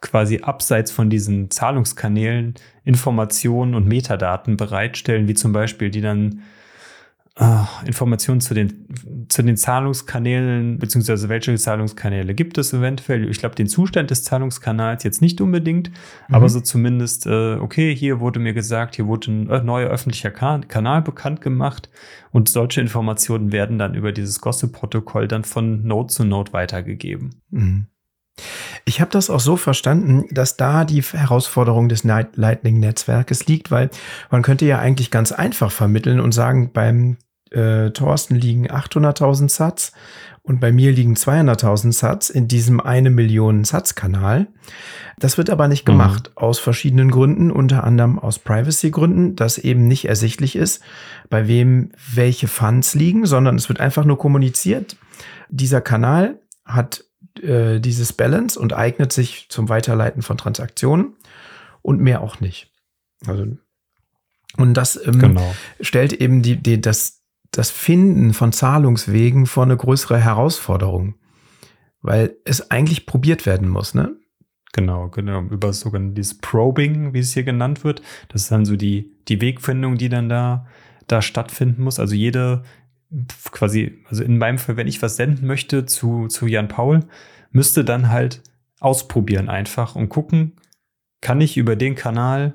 quasi 0.00 0.40
abseits 0.40 0.90
von 0.90 1.10
diesen 1.10 1.50
Zahlungskanälen 1.50 2.54
Informationen 2.84 3.74
und 3.74 3.86
Metadaten 3.86 4.56
bereitstellen, 4.56 5.28
wie 5.28 5.34
zum 5.34 5.52
Beispiel 5.52 5.90
die 5.90 6.00
dann 6.00 6.42
äh, 7.38 7.86
Informationen 7.86 8.40
zu 8.40 8.52
den, 8.52 9.26
zu 9.28 9.42
den 9.42 9.56
Zahlungskanälen, 9.56 10.78
beziehungsweise 10.78 11.28
welche 11.28 11.54
Zahlungskanäle 11.54 12.34
gibt 12.34 12.58
es 12.58 12.72
eventuell. 12.72 13.28
Ich 13.30 13.38
glaube, 13.38 13.54
den 13.54 13.68
Zustand 13.68 14.10
des 14.10 14.24
Zahlungskanals 14.24 15.04
jetzt 15.04 15.22
nicht 15.22 15.40
unbedingt, 15.40 15.90
mhm. 15.90 16.34
aber 16.34 16.48
so 16.48 16.60
zumindest, 16.60 17.26
äh, 17.26 17.54
okay, 17.54 17.94
hier 17.94 18.20
wurde 18.20 18.40
mir 18.40 18.54
gesagt, 18.54 18.96
hier 18.96 19.06
wurde 19.06 19.30
ein 19.30 19.50
äh, 19.50 19.62
neuer 19.62 19.88
öffentlicher 19.88 20.30
Kanal 20.30 21.02
bekannt 21.02 21.40
gemacht 21.40 21.88
und 22.32 22.48
solche 22.48 22.80
Informationen 22.80 23.52
werden 23.52 23.78
dann 23.78 23.94
über 23.94 24.12
dieses 24.12 24.40
Gossip-Protokoll 24.40 25.28
dann 25.28 25.44
von 25.44 25.86
Node 25.86 26.08
zu 26.08 26.24
Node 26.24 26.52
weitergegeben. 26.52 27.42
Mhm. 27.50 27.86
Ich 28.84 29.00
habe 29.00 29.10
das 29.10 29.30
auch 29.30 29.40
so 29.40 29.56
verstanden, 29.56 30.24
dass 30.30 30.56
da 30.56 30.84
die 30.84 31.02
Herausforderung 31.02 31.88
des 31.88 32.04
Lightning-Netzwerkes 32.04 33.46
liegt, 33.46 33.70
weil 33.70 33.90
man 34.30 34.42
könnte 34.42 34.66
ja 34.66 34.78
eigentlich 34.78 35.10
ganz 35.10 35.32
einfach 35.32 35.70
vermitteln 35.72 36.20
und 36.20 36.32
sagen, 36.32 36.72
beim 36.72 37.16
äh, 37.50 37.90
Thorsten 37.90 38.34
liegen 38.34 38.70
800.000 38.70 39.48
Satz 39.50 39.92
und 40.42 40.60
bei 40.60 40.72
mir 40.72 40.92
liegen 40.92 41.14
200.000 41.14 41.92
Satz 41.92 42.30
in 42.30 42.48
diesem 42.48 42.80
eine 42.80 43.10
Million 43.10 43.64
Satz-Kanal. 43.64 44.46
Das 45.18 45.36
wird 45.36 45.50
aber 45.50 45.68
nicht 45.68 45.86
mhm. 45.86 45.92
gemacht 45.92 46.30
mhm. 46.30 46.42
aus 46.42 46.58
verschiedenen 46.58 47.10
Gründen, 47.10 47.50
unter 47.50 47.84
anderem 47.84 48.18
aus 48.18 48.38
Privacy-Gründen, 48.38 49.36
dass 49.36 49.58
eben 49.58 49.86
nicht 49.86 50.06
ersichtlich 50.06 50.56
ist, 50.56 50.82
bei 51.28 51.48
wem 51.48 51.92
welche 52.14 52.48
Funds 52.48 52.94
liegen, 52.94 53.26
sondern 53.26 53.56
es 53.56 53.68
wird 53.68 53.80
einfach 53.80 54.04
nur 54.04 54.18
kommuniziert. 54.18 54.96
Dieser 55.50 55.80
Kanal 55.80 56.40
hat 56.64 57.04
äh, 57.42 57.80
dieses 57.80 58.12
Balance 58.12 58.58
und 58.58 58.72
eignet 58.72 59.12
sich 59.12 59.48
zum 59.48 59.68
Weiterleiten 59.68 60.22
von 60.22 60.38
Transaktionen 60.38 61.16
und 61.82 62.00
mehr 62.00 62.20
auch 62.20 62.40
nicht. 62.40 62.70
Also, 63.26 63.46
und 64.56 64.74
das 64.74 65.00
ähm, 65.04 65.18
genau. 65.18 65.54
stellt 65.80 66.12
eben 66.12 66.42
die, 66.42 66.56
die, 66.56 66.80
das, 66.80 67.22
das 67.50 67.70
Finden 67.70 68.34
von 68.34 68.52
Zahlungswegen 68.52 69.46
vor 69.46 69.64
eine 69.64 69.76
größere 69.76 70.18
Herausforderung, 70.18 71.14
weil 72.02 72.36
es 72.44 72.70
eigentlich 72.70 73.06
probiert 73.06 73.46
werden 73.46 73.68
muss, 73.68 73.94
ne? 73.94 74.16
Genau, 74.72 75.08
genau, 75.08 75.42
über 75.42 75.72
dieses 75.72 76.38
Probing, 76.38 77.14
wie 77.14 77.20
es 77.20 77.32
hier 77.32 77.42
genannt 77.42 77.84
wird. 77.84 78.02
Das 78.28 78.42
ist 78.42 78.52
dann 78.52 78.66
so 78.66 78.76
die, 78.76 79.16
die 79.28 79.40
Wegfindung, 79.40 79.96
die 79.96 80.10
dann 80.10 80.28
da, 80.28 80.66
da 81.06 81.22
stattfinden 81.22 81.82
muss. 81.82 81.98
Also 81.98 82.14
jede, 82.14 82.62
quasi, 83.50 84.04
also 84.08 84.22
in 84.22 84.38
meinem 84.38 84.58
Fall, 84.58 84.76
wenn 84.76 84.86
ich 84.86 85.02
was 85.02 85.16
senden 85.16 85.46
möchte 85.46 85.86
zu, 85.86 86.28
zu 86.28 86.46
Jan 86.46 86.68
Paul, 86.68 87.00
müsste 87.50 87.84
dann 87.84 88.10
halt 88.10 88.42
ausprobieren 88.80 89.48
einfach 89.48 89.96
und 89.96 90.08
gucken, 90.08 90.52
kann 91.20 91.40
ich 91.40 91.56
über 91.56 91.74
den 91.76 91.94
Kanal 91.94 92.54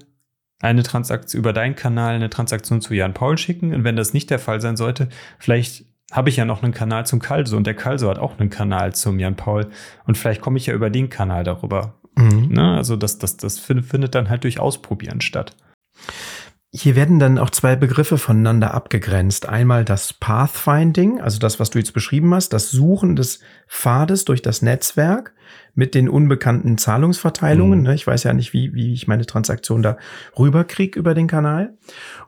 eine 0.62 0.84
Transaktion, 0.84 1.40
über 1.40 1.54
deinen 1.54 1.76
Kanal 1.76 2.16
eine 2.16 2.30
Transaktion 2.30 2.82
zu 2.82 2.94
Jan 2.94 3.14
Paul 3.14 3.38
schicken? 3.38 3.74
Und 3.74 3.84
wenn 3.84 3.96
das 3.96 4.14
nicht 4.14 4.30
der 4.30 4.40
Fall 4.40 4.62
sein 4.62 4.78
sollte, 4.78 5.10
vielleicht 5.40 5.86
habe 6.12 6.30
ich 6.30 6.38
ja 6.38 6.46
noch 6.46 6.64
einen 6.64 6.74
Kanal 6.74 7.06
zum 7.06 7.20
Kalso 7.20 7.58
und 7.58 7.66
der 7.66 7.74
Kalso 7.74 8.10
hat 8.10 8.20
auch 8.20 8.40
einen 8.40 8.50
Kanal 8.50 8.94
zum 8.94 9.20
Jan 9.20 9.36
Paul 9.36 9.70
und 10.06 10.18
vielleicht 10.18 10.42
komme 10.42 10.58
ich 10.58 10.68
ja 10.68 10.74
über 10.74 10.90
den 10.90 11.10
Kanal 11.10 11.44
darüber. 11.44 11.96
Mhm. 12.16 12.50
Ne? 12.50 12.76
Also 12.76 12.96
das, 12.96 13.18
das, 13.18 13.38
das 13.38 13.60
findet 13.60 14.16
dann 14.16 14.30
halt 14.30 14.44
durch 14.44 14.60
Ausprobieren 14.60 15.22
statt. 15.22 15.56
Hier 16.76 16.96
werden 16.96 17.20
dann 17.20 17.38
auch 17.38 17.52
zwei 17.52 17.76
Begriffe 17.76 18.18
voneinander 18.18 18.74
abgegrenzt. 18.74 19.48
Einmal 19.48 19.86
das 19.86 20.12
Pathfinding, 20.12 21.22
also 21.22 21.38
das, 21.38 21.60
was 21.60 21.70
du 21.70 21.78
jetzt 21.78 21.94
beschrieben 21.94 22.34
hast, 22.34 22.50
das 22.50 22.72
Suchen 22.72 23.16
des 23.16 23.42
Pfades 23.68 24.26
durch 24.26 24.42
das 24.42 24.64
Netzwerk 24.64 25.36
mit 25.76 25.94
den 25.94 26.10
unbekannten 26.10 26.80
Zahlungsverteilungen. 26.80 27.82
Mhm. 27.82 27.92
Ich 27.92 28.08
weiß 28.08 28.24
ja 28.24 28.34
nicht, 28.34 28.54
wie, 28.54 28.74
wie 28.74 28.92
ich 28.92 29.08
meine 29.08 29.28
Transaktion 29.28 29.84
da 29.84 29.98
rüberkriege 30.38 30.98
über 30.98 31.14
den 31.14 31.28
Kanal. 31.28 31.78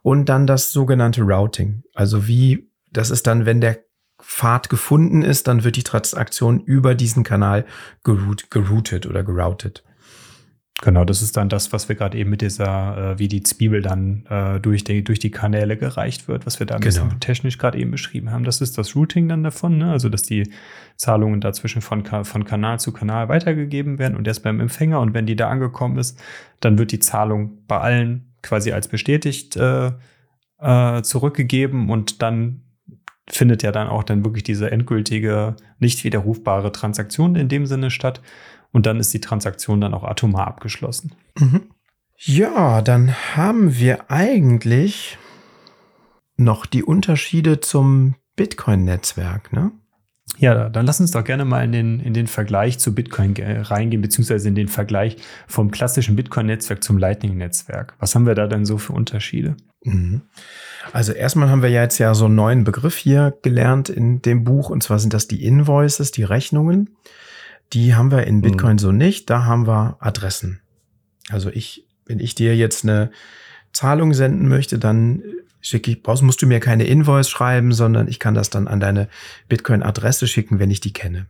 Und 0.04 0.30
dann 0.30 0.46
das 0.46 0.72
sogenannte 0.72 1.24
Routing. 1.24 1.82
Also 1.96 2.28
wie, 2.28 2.70
das 2.92 3.10
ist 3.10 3.26
dann, 3.26 3.48
wenn 3.48 3.62
der 3.62 3.80
Pfad 4.22 4.70
gefunden 4.70 5.24
ist, 5.24 5.48
dann 5.48 5.64
wird 5.64 5.76
die 5.76 5.84
Transaktion 5.84 6.60
über 6.60 6.94
diesen 6.94 7.24
Kanal 7.24 7.66
geroutet 8.04 9.08
oder 9.08 9.24
geroutet. 9.24 9.84
Genau, 10.82 11.06
das 11.06 11.22
ist 11.22 11.38
dann 11.38 11.48
das, 11.48 11.72
was 11.72 11.88
wir 11.88 11.96
gerade 11.96 12.18
eben 12.18 12.30
mit 12.30 12.42
dieser, 12.42 13.14
äh, 13.14 13.20
wie 13.20 13.30
die 13.30 13.44
Zwiebel 13.44 13.82
dann 13.82 14.26
äh, 14.30 14.60
durch, 14.60 14.84
die, 14.84 15.06
durch 15.06 15.20
die 15.20 15.32
Kanäle 15.32 15.78
gereicht 15.78 16.28
wird, 16.28 16.46
was 16.46 16.60
wir 16.60 16.68
da 16.68 16.76
ein 16.76 16.82
genau. 16.82 17.06
bisschen 17.06 17.20
technisch 17.22 17.58
gerade 17.58 17.78
eben 17.78 17.92
beschrieben 17.92 18.30
haben. 18.30 18.44
Das 18.44 18.60
ist 18.60 18.78
das 18.78 18.94
Routing 18.94 19.30
dann 19.30 19.42
davon, 19.42 19.78
ne? 19.78 19.92
also 19.92 20.10
dass 20.10 20.24
die 20.24 20.52
Zahlungen 20.98 21.40
dazwischen 21.40 21.82
von, 21.82 22.04
von 22.06 22.44
Kanal 22.44 22.80
zu 22.80 22.92
Kanal 22.92 23.30
weitergegeben 23.30 24.00
werden 24.00 24.18
und 24.18 24.28
erst 24.28 24.44
beim 24.44 24.60
Empfänger 24.60 25.00
und 25.00 25.14
wenn 25.14 25.26
die 25.26 25.38
da 25.38 25.50
angekommen 25.50 25.98
ist, 25.98 26.22
dann 26.60 26.78
wird 26.78 26.92
die 26.92 27.00
Zahlung 27.00 27.66
bei 27.68 27.80
allen 27.80 28.34
quasi 28.42 28.74
als 28.74 28.90
bestätigt 28.90 29.56
äh, 29.56 29.94
äh, 30.60 31.02
zurückgegeben 31.04 31.90
und 31.90 32.22
dann 32.22 32.62
findet 33.28 33.64
ja 33.64 33.72
dann 33.72 33.88
auch 33.88 34.04
dann 34.04 34.24
wirklich 34.24 34.44
diese 34.44 34.70
endgültige, 34.72 35.56
nicht 35.80 36.04
widerrufbare 36.04 36.72
Transaktion 36.72 37.36
in 37.36 37.48
dem 37.48 37.66
Sinne 37.66 37.90
statt 37.90 38.22
und 38.76 38.86
dann 38.86 39.00
ist 39.00 39.14
die 39.14 39.22
Transaktion 39.22 39.80
dann 39.80 39.94
auch 39.94 40.04
atomar 40.04 40.48
abgeschlossen. 40.48 41.14
Mhm. 41.40 41.62
Ja, 42.18 42.82
dann 42.82 43.16
haben 43.34 43.80
wir 43.80 44.12
eigentlich 44.12 45.18
noch 46.36 46.66
die 46.66 46.84
Unterschiede 46.84 47.62
zum 47.62 48.16
Bitcoin-Netzwerk, 48.36 49.54
ne? 49.54 49.72
Ja, 50.40 50.68
dann 50.68 50.86
lass 50.86 51.00
uns 51.00 51.12
doch 51.12 51.24
gerne 51.24 51.46
mal 51.46 51.64
in 51.64 51.72
den, 51.72 52.00
in 52.02 52.14
den 52.14 52.28
Vergleich 52.28 52.78
zu 52.78 52.94
Bitcoin 52.94 53.34
reingehen, 53.38 54.02
beziehungsweise 54.02 54.50
in 54.50 54.56
den 54.56 54.68
Vergleich 54.68 55.16
vom 55.48 55.72
klassischen 55.72 56.18
Bitcoin-Netzwerk 56.18 56.84
zum 56.84 56.98
Lightning-Netzwerk. 56.98 57.94
Was 58.00 58.14
haben 58.14 58.26
wir 58.26 58.36
da 58.36 58.46
denn 58.46 58.66
so 58.66 58.78
für 58.78 58.92
Unterschiede? 58.92 59.56
Mhm. 59.86 60.24
Also 60.92 61.14
erstmal 61.14 61.50
haben 61.50 61.62
wir 61.62 61.70
ja 61.70 61.84
jetzt 61.84 62.00
ja 62.00 62.14
so 62.14 62.26
einen 62.26 62.36
neuen 62.36 62.66
Begriff 62.66 62.98
hier 62.98 63.38
gelernt 63.42 63.88
in 63.88 64.22
dem 64.22 64.44
Buch, 64.44 64.70
und 64.70 64.84
zwar 64.84 65.00
sind 65.00 65.14
das 65.14 65.30
die 65.30 65.46
Invoices, 65.46 66.12
die 66.12 66.24
Rechnungen. 66.24 66.90
Die 67.74 67.96
haben 67.96 68.12
wir 68.12 68.26
in 68.28 68.38
mhm. 68.38 68.42
Bitcoin 68.42 68.74
mhm. 68.74 68.80
so 68.80 68.92
nicht. 68.92 69.30
Da 69.30 69.46
haben 69.46 69.68
wir 69.68 69.98
Adressen. 70.00 70.62
Also 71.30 71.50
ich, 71.50 71.88
wenn 72.06 72.20
ich 72.20 72.36
dir 72.36 72.56
jetzt 72.56 72.84
eine 72.84 73.12
Zahlung 73.74 74.14
senden 74.14 74.48
möchte, 74.48 74.80
dann 74.80 75.24
schicke 75.62 75.92
ich, 75.92 76.04
brauchst, 76.04 76.22
musst 76.24 76.42
du 76.42 76.48
mir 76.48 76.60
keine 76.60 76.86
Invoice 76.86 77.30
schreiben, 77.30 77.74
sondern 77.74 78.08
ich 78.08 78.20
kann 78.20 78.36
das 78.36 78.50
dann 78.50 78.68
an 78.68 78.80
deine 78.80 79.10
Bitcoin-Adresse 79.50 80.28
schicken, 80.28 80.60
wenn 80.60 80.70
ich 80.70 80.80
die 80.80 80.94
kenne. 80.94 81.28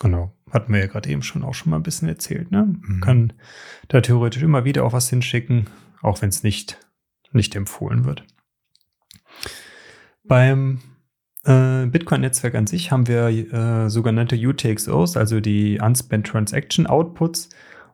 Genau. 0.00 0.34
Hatten 0.50 0.72
wir 0.72 0.80
ja 0.80 0.86
gerade 0.86 1.08
eben 1.08 1.22
schon 1.22 1.44
auch 1.44 1.54
schon 1.54 1.70
mal 1.70 1.76
ein 1.76 1.84
bisschen 1.84 2.08
erzählt. 2.08 2.50
Ne? 2.50 2.74
Mhm. 2.80 3.00
Kann 3.00 3.32
da 3.88 4.00
theoretisch 4.00 4.42
immer 4.42 4.64
wieder 4.64 4.84
auch 4.84 4.92
was 4.92 5.08
hinschicken, 5.08 5.68
auch 6.02 6.20
wenn 6.20 6.30
es 6.30 6.42
nicht, 6.42 6.78
nicht 7.32 7.54
empfohlen 7.54 8.04
wird. 8.04 8.24
Beim 10.24 10.80
äh, 11.44 11.86
Bitcoin-Netzwerk 11.86 12.54
an 12.54 12.66
sich 12.66 12.90
haben 12.90 13.06
wir 13.06 13.28
äh, 13.28 13.88
sogenannte 13.88 14.36
UTXOs, 14.36 15.16
also 15.16 15.40
die 15.40 15.80
Unspent 15.80 16.26
Transaction 16.26 16.86
Outputs. 16.86 17.48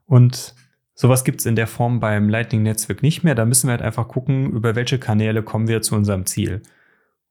Und 0.07 0.55
sowas 0.94 1.24
gibt 1.24 1.40
es 1.40 1.47
in 1.47 1.57
der 1.57 1.66
Form 1.66 2.01
beim 2.01 2.28
Lightning-Netzwerk 2.28 3.03
nicht 3.03 3.22
mehr. 3.22 3.34
Da 3.34 3.44
müssen 3.44 3.68
wir 3.68 3.72
halt 3.72 3.82
einfach 3.82 4.09
gucken, 4.09 4.51
über 4.51 4.74
welche 4.74 4.99
Kanäle 4.99 5.42
kommen 5.42 5.68
wir 5.68 5.82
zu 5.82 5.94
unserem 5.94 6.26
Ziel. 6.26 6.62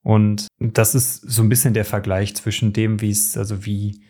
Und 0.04 0.48
das 0.60 0.94
ist 0.94 1.22
so 1.22 1.42
ein 1.42 1.50
bisschen 1.50 1.74
der 1.74 1.86
Vergleich 1.86 2.36
zwischen 2.36 2.74
dem, 2.74 3.02
wie 3.02 3.10
es, 3.10 3.38
also 3.38 3.66
wie, 3.66 4.02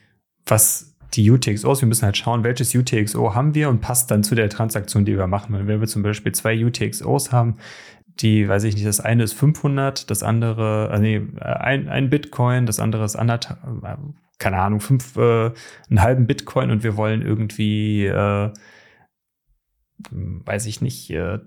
was 0.45 0.95
die 1.13 1.31
UTXOs, 1.31 1.81
wir 1.81 1.87
müssen 1.87 2.03
halt 2.03 2.17
schauen, 2.17 2.43
welches 2.43 2.75
UTXO 2.75 3.33
haben 3.33 3.55
wir 3.55 3.69
und 3.69 3.79
passt 3.79 4.11
dann 4.11 4.23
zu 4.23 4.35
der 4.35 4.49
Transaktion, 4.49 5.05
die 5.05 5.17
wir 5.17 5.27
machen. 5.27 5.67
Wenn 5.67 5.79
wir 5.79 5.87
zum 5.87 6.03
Beispiel 6.03 6.33
zwei 6.33 6.63
UTXOs 6.65 7.31
haben, 7.31 7.57
die, 8.21 8.47
weiß 8.47 8.63
ich 8.63 8.75
nicht, 8.75 8.85
das 8.85 8.99
eine 8.99 9.23
ist 9.23 9.33
500, 9.33 10.09
das 10.09 10.23
andere, 10.23 10.89
äh, 10.93 10.99
nee, 10.99 11.21
ein, 11.39 11.89
ein 11.89 12.09
Bitcoin, 12.09 12.65
das 12.65 12.79
andere 12.79 13.03
ist 13.05 13.15
anderthalb, 13.15 13.59
äh, 13.83 13.97
keine 14.37 14.59
Ahnung, 14.59 14.79
fünf, 14.79 15.15
äh, 15.17 15.51
einen 15.89 16.01
halben 16.01 16.27
Bitcoin 16.27 16.71
und 16.71 16.83
wir 16.83 16.97
wollen 16.97 17.21
irgendwie, 17.21 18.05
äh, 18.05 18.51
weiß 20.11 20.65
ich 20.65 20.81
nicht, 20.81 21.09
äh, 21.11 21.39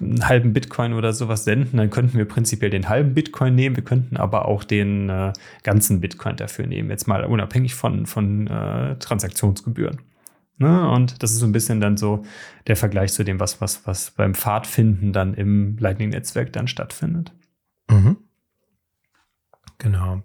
einen 0.00 0.26
halben 0.26 0.52
Bitcoin 0.52 0.94
oder 0.94 1.12
sowas 1.12 1.44
senden, 1.44 1.76
dann 1.76 1.90
könnten 1.90 2.16
wir 2.16 2.24
prinzipiell 2.24 2.70
den 2.70 2.88
halben 2.88 3.14
Bitcoin 3.14 3.54
nehmen, 3.54 3.76
wir 3.76 3.84
könnten 3.84 4.16
aber 4.16 4.46
auch 4.46 4.64
den 4.64 5.10
äh, 5.10 5.32
ganzen 5.62 6.00
Bitcoin 6.00 6.36
dafür 6.36 6.66
nehmen, 6.66 6.90
jetzt 6.90 7.06
mal 7.06 7.24
unabhängig 7.24 7.74
von, 7.74 8.06
von 8.06 8.46
äh, 8.46 8.98
Transaktionsgebühren. 8.98 10.00
Ne? 10.58 10.88
Und 10.90 11.22
das 11.22 11.32
ist 11.32 11.38
so 11.38 11.46
ein 11.46 11.52
bisschen 11.52 11.80
dann 11.80 11.96
so 11.96 12.24
der 12.66 12.76
Vergleich 12.76 13.12
zu 13.12 13.24
dem, 13.24 13.40
was, 13.40 13.60
was, 13.60 13.86
was 13.86 14.12
beim 14.12 14.34
Pfadfinden 14.34 15.12
dann 15.12 15.34
im 15.34 15.76
Lightning-Netzwerk 15.78 16.52
dann 16.52 16.68
stattfindet. 16.68 17.32
Mhm. 17.90 18.16
Genau. 19.78 20.22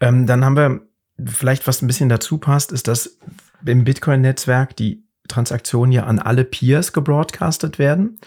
Ähm, 0.00 0.26
dann 0.26 0.44
haben 0.44 0.56
wir 0.56 0.80
vielleicht, 1.24 1.66
was 1.66 1.82
ein 1.82 1.86
bisschen 1.86 2.08
dazu 2.08 2.38
passt, 2.38 2.72
ist, 2.72 2.88
dass 2.88 3.18
im 3.64 3.84
Bitcoin-Netzwerk 3.84 4.76
die 4.76 5.04
Transaktionen 5.28 5.92
ja 5.92 6.04
an 6.04 6.18
alle 6.18 6.44
Peers 6.44 6.92
gebroadcastet 6.92 7.78
werden. 7.78 8.18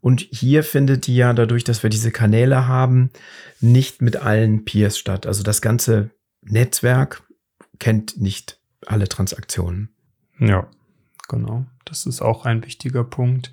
Und 0.00 0.20
hier 0.20 0.62
findet 0.62 1.06
die 1.06 1.16
ja 1.16 1.32
dadurch, 1.32 1.64
dass 1.64 1.82
wir 1.82 1.90
diese 1.90 2.12
Kanäle 2.12 2.68
haben, 2.68 3.10
nicht 3.60 4.00
mit 4.02 4.16
allen 4.16 4.64
Peers 4.64 4.98
statt. 4.98 5.26
Also 5.26 5.42
das 5.42 5.60
ganze 5.60 6.10
Netzwerk 6.42 7.22
kennt 7.78 8.20
nicht 8.20 8.60
alle 8.86 9.08
Transaktionen. 9.08 9.90
Ja, 10.38 10.68
genau. 11.28 11.66
Das 11.84 12.06
ist 12.06 12.22
auch 12.22 12.44
ein 12.44 12.64
wichtiger 12.64 13.04
Punkt. 13.04 13.52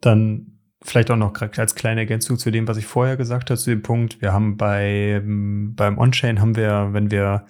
Dann 0.00 0.58
vielleicht 0.82 1.10
auch 1.10 1.16
noch 1.16 1.34
als 1.40 1.74
kleine 1.74 2.00
Ergänzung 2.00 2.38
zu 2.38 2.50
dem, 2.50 2.68
was 2.68 2.76
ich 2.76 2.86
vorher 2.86 3.16
gesagt 3.16 3.50
habe, 3.50 3.58
zu 3.58 3.70
dem 3.70 3.82
Punkt. 3.82 4.20
Wir 4.22 4.32
haben 4.32 4.56
bei, 4.56 5.22
beim 5.24 5.98
On-Chain 5.98 6.40
haben 6.40 6.56
wir, 6.56 6.90
wenn 6.92 7.10
wir 7.10 7.46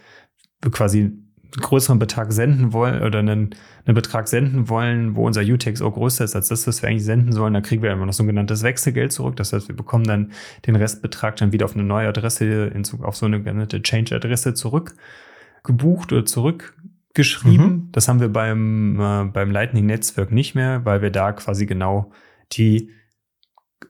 quasi 0.70 1.00
einen 1.00 1.62
größeren 1.62 1.98
Betrag 1.98 2.32
senden 2.32 2.72
wollen 2.72 3.02
oder 3.02 3.20
einen, 3.20 3.54
einen 3.84 3.94
Betrag 3.94 4.28
senden 4.28 4.68
wollen, 4.68 5.14
wo 5.14 5.26
unser 5.26 5.42
UTXO 5.42 5.90
größer 5.90 6.24
ist 6.24 6.36
als 6.36 6.48
das, 6.48 6.66
was 6.66 6.82
wir 6.82 6.88
eigentlich 6.88 7.04
senden 7.04 7.32
sollen, 7.32 7.54
dann 7.54 7.62
kriegen 7.62 7.82
wir 7.82 7.92
immer 7.92 8.06
noch 8.06 8.12
sogenanntes 8.12 8.62
Wechselgeld 8.62 9.12
zurück. 9.12 9.36
Das 9.36 9.52
heißt, 9.52 9.68
wir 9.68 9.76
bekommen 9.76 10.04
dann 10.04 10.32
den 10.66 10.76
Restbetrag 10.76 11.36
dann 11.36 11.52
wieder 11.52 11.64
auf 11.64 11.74
eine 11.74 11.84
neue 11.84 12.08
Adresse, 12.08 12.66
in, 12.66 12.82
auf 13.02 13.16
so 13.16 13.26
eine 13.26 13.42
genannte 13.42 13.82
Change-Adresse 13.82 14.54
zurückgebucht 14.54 16.12
oder 16.12 16.24
zurück 16.24 16.74
geschrieben. 17.14 17.64
Mhm. 17.64 17.88
Das 17.92 18.08
haben 18.08 18.20
wir 18.20 18.28
beim, 18.28 19.00
äh, 19.00 19.24
beim 19.24 19.50
Lightning-Netzwerk 19.50 20.30
nicht 20.30 20.54
mehr, 20.54 20.84
weil 20.84 21.02
wir 21.02 21.10
da 21.10 21.32
quasi 21.32 21.66
genau 21.66 22.12
die 22.52 22.90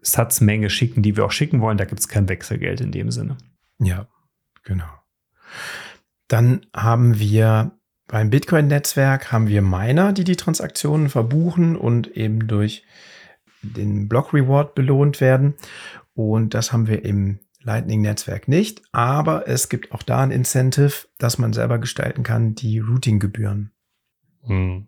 Satzmenge 0.02 0.70
schicken, 0.70 1.02
die 1.02 1.16
wir 1.16 1.24
auch 1.24 1.32
schicken 1.32 1.60
wollen. 1.60 1.78
Da 1.78 1.84
gibt 1.84 2.00
es 2.00 2.08
kein 2.08 2.28
Wechselgeld 2.28 2.80
in 2.80 2.92
dem 2.92 3.10
Sinne. 3.10 3.38
Ja, 3.78 4.06
genau. 4.64 4.88
Dann 6.28 6.66
haben 6.74 7.18
wir 7.18 7.78
beim 8.06 8.30
Bitcoin-Netzwerk 8.30 9.32
haben 9.32 9.48
wir 9.48 9.62
Miner, 9.62 10.12
die 10.12 10.24
die 10.24 10.36
Transaktionen 10.36 11.10
verbuchen 11.10 11.76
und 11.76 12.08
eben 12.08 12.46
durch 12.48 12.84
den 13.62 14.08
Block 14.08 14.32
Reward 14.32 14.74
belohnt 14.74 15.20
werden. 15.20 15.54
Und 16.14 16.54
das 16.54 16.72
haben 16.72 16.86
wir 16.86 17.04
im 17.04 17.40
Lightning-Netzwerk 17.68 18.48
nicht, 18.48 18.82
aber 18.92 19.46
es 19.46 19.68
gibt 19.68 19.92
auch 19.92 20.02
da 20.02 20.22
ein 20.22 20.30
Incentive, 20.30 21.06
das 21.18 21.36
man 21.36 21.52
selber 21.52 21.78
gestalten 21.78 22.22
kann, 22.22 22.54
die 22.54 22.78
Routing-Gebühren. 22.78 23.72
Hm. 24.44 24.86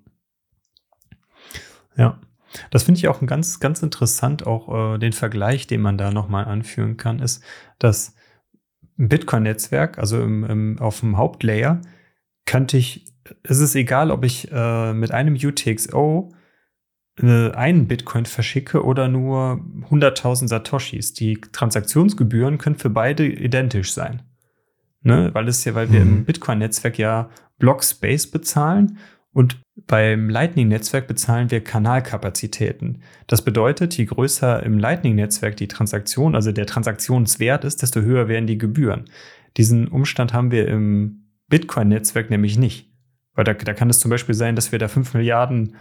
Ja, 1.96 2.18
das 2.70 2.84
finde 2.84 2.98
ich 2.98 3.08
auch 3.08 3.20
ganz, 3.26 3.60
ganz 3.60 3.82
interessant, 3.82 4.46
auch 4.46 4.94
äh, 4.94 4.98
den 4.98 5.12
Vergleich, 5.12 5.66
den 5.66 5.82
man 5.82 5.98
da 5.98 6.10
nochmal 6.10 6.46
anführen 6.46 6.96
kann, 6.96 7.20
ist, 7.20 7.44
dass 7.78 8.14
Bitcoin-Netzwerk, 8.96 9.98
also 9.98 10.20
im, 10.22 10.44
im, 10.44 10.78
auf 10.78 11.00
dem 11.00 11.18
Hauptlayer, 11.18 11.82
könnte 12.46 12.78
ich, 12.78 13.04
es 13.42 13.60
ist 13.60 13.74
egal, 13.74 14.10
ob 14.10 14.24
ich 14.24 14.50
äh, 14.50 14.94
mit 14.94 15.10
einem 15.12 15.34
UTXO 15.34 16.32
äh, 17.22 17.50
einen 17.52 17.86
Bitcoin 17.86 18.26
verschicke 18.26 18.84
oder 18.84 19.08
nur 19.08 19.60
100.000 19.90 20.48
Satoshis. 20.48 21.12
Die 21.12 21.40
Transaktionsgebühren 21.40 22.58
können 22.58 22.76
für 22.76 22.90
beide 22.90 23.26
identisch 23.26 23.92
sein. 23.92 24.22
Ne? 25.02 25.30
Weil 25.32 25.48
es 25.48 25.64
ja, 25.64 25.74
weil 25.74 25.90
wir 25.92 26.02
im 26.02 26.18
mhm. 26.18 26.24
Bitcoin-Netzwerk 26.24 26.98
ja 26.98 27.30
Blockspace 27.58 28.30
bezahlen 28.30 28.98
und 29.32 29.60
beim 29.86 30.28
Lightning-Netzwerk 30.28 31.06
bezahlen 31.06 31.50
wir 31.50 31.62
Kanalkapazitäten. 31.62 33.02
Das 33.26 33.42
bedeutet, 33.42 33.96
je 33.96 34.06
größer 34.06 34.62
im 34.62 34.78
Lightning-Netzwerk 34.78 35.56
die 35.56 35.68
Transaktion, 35.68 36.34
also 36.34 36.52
der 36.52 36.66
Transaktionswert 36.66 37.64
ist, 37.64 37.82
desto 37.82 38.00
höher 38.00 38.28
werden 38.28 38.46
die 38.46 38.58
Gebühren. 38.58 39.04
Diesen 39.56 39.88
Umstand 39.88 40.32
haben 40.34 40.50
wir 40.50 40.68
im 40.68 41.24
Bitcoin-Netzwerk 41.48 42.30
nämlich 42.30 42.58
nicht. 42.58 42.90
Weil 43.34 43.44
da, 43.44 43.54
da 43.54 43.72
kann 43.72 43.88
es 43.88 44.00
zum 44.00 44.10
Beispiel 44.10 44.34
sein, 44.34 44.56
dass 44.56 44.72
wir 44.72 44.78
da 44.78 44.88
5 44.88 45.14
Milliarden 45.14 45.76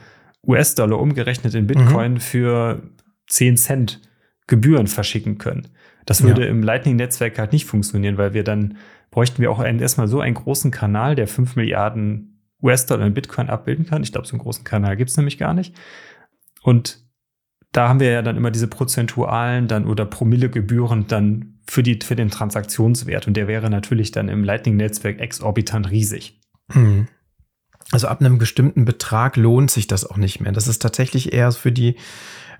US-Dollar 0.47 0.99
umgerechnet 0.99 1.53
in 1.55 1.67
Bitcoin 1.67 2.13
mhm. 2.13 2.19
für 2.19 2.81
10 3.27 3.57
Cent 3.57 4.01
Gebühren 4.47 4.87
verschicken 4.87 5.37
können. 5.37 5.67
Das 6.05 6.23
würde 6.23 6.43
ja. 6.43 6.49
im 6.49 6.63
Lightning-Netzwerk 6.63 7.37
halt 7.37 7.53
nicht 7.53 7.65
funktionieren, 7.65 8.17
weil 8.17 8.33
wir 8.33 8.43
dann 8.43 8.77
bräuchten 9.11 9.41
wir 9.41 9.51
auch 9.51 9.63
erstmal 9.63 10.07
so 10.07 10.21
einen 10.21 10.33
großen 10.33 10.71
Kanal, 10.71 11.15
der 11.15 11.27
5 11.27 11.55
Milliarden 11.55 12.41
US-Dollar 12.61 13.05
in 13.05 13.13
Bitcoin 13.13 13.49
abbilden 13.49 13.85
kann. 13.85 14.03
Ich 14.03 14.11
glaube, 14.11 14.27
so 14.27 14.33
einen 14.33 14.41
großen 14.41 14.63
Kanal 14.63 14.97
gibt 14.97 15.11
es 15.11 15.17
nämlich 15.17 15.37
gar 15.37 15.53
nicht. 15.53 15.75
Und 16.61 17.05
da 17.71 17.87
haben 17.87 17.99
wir 17.99 18.09
ja 18.09 18.21
dann 18.21 18.37
immer 18.37 18.51
diese 18.51 18.67
prozentualen 18.67 19.67
dann 19.67 19.85
oder 19.85 20.05
Promille-Gebühren 20.05 21.05
dann 21.07 21.59
für, 21.67 21.83
die, 21.83 21.99
für 22.03 22.15
den 22.15 22.29
Transaktionswert. 22.29 23.27
Und 23.27 23.37
der 23.37 23.47
wäre 23.47 23.69
natürlich 23.69 24.11
dann 24.11 24.29
im 24.29 24.43
Lightning-Netzwerk 24.43 25.19
exorbitant 25.19 25.91
riesig. 25.91 26.39
Mhm. 26.73 27.07
Also 27.91 28.07
ab 28.07 28.21
einem 28.21 28.37
bestimmten 28.37 28.85
Betrag 28.85 29.35
lohnt 29.35 29.71
sich 29.71 29.87
das 29.87 30.05
auch 30.05 30.17
nicht 30.17 30.39
mehr. 30.39 30.51
Das 30.51 30.67
ist 30.67 30.79
tatsächlich 30.79 31.33
eher 31.33 31.51
für 31.51 31.71
die 31.71 31.95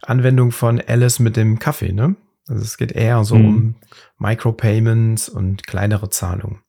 Anwendung 0.01 0.51
von 0.51 0.81
Alice 0.81 1.19
mit 1.19 1.37
dem 1.37 1.59
Kaffee, 1.59 1.93
ne? 1.93 2.15
Also 2.47 2.63
es 2.63 2.77
geht 2.77 2.91
eher 2.91 3.23
so 3.23 3.35
mhm. 3.35 3.47
um 3.47 3.75
Micropayments 4.17 5.29
und 5.29 5.67
kleinere 5.67 6.09
Zahlungen. 6.09 6.59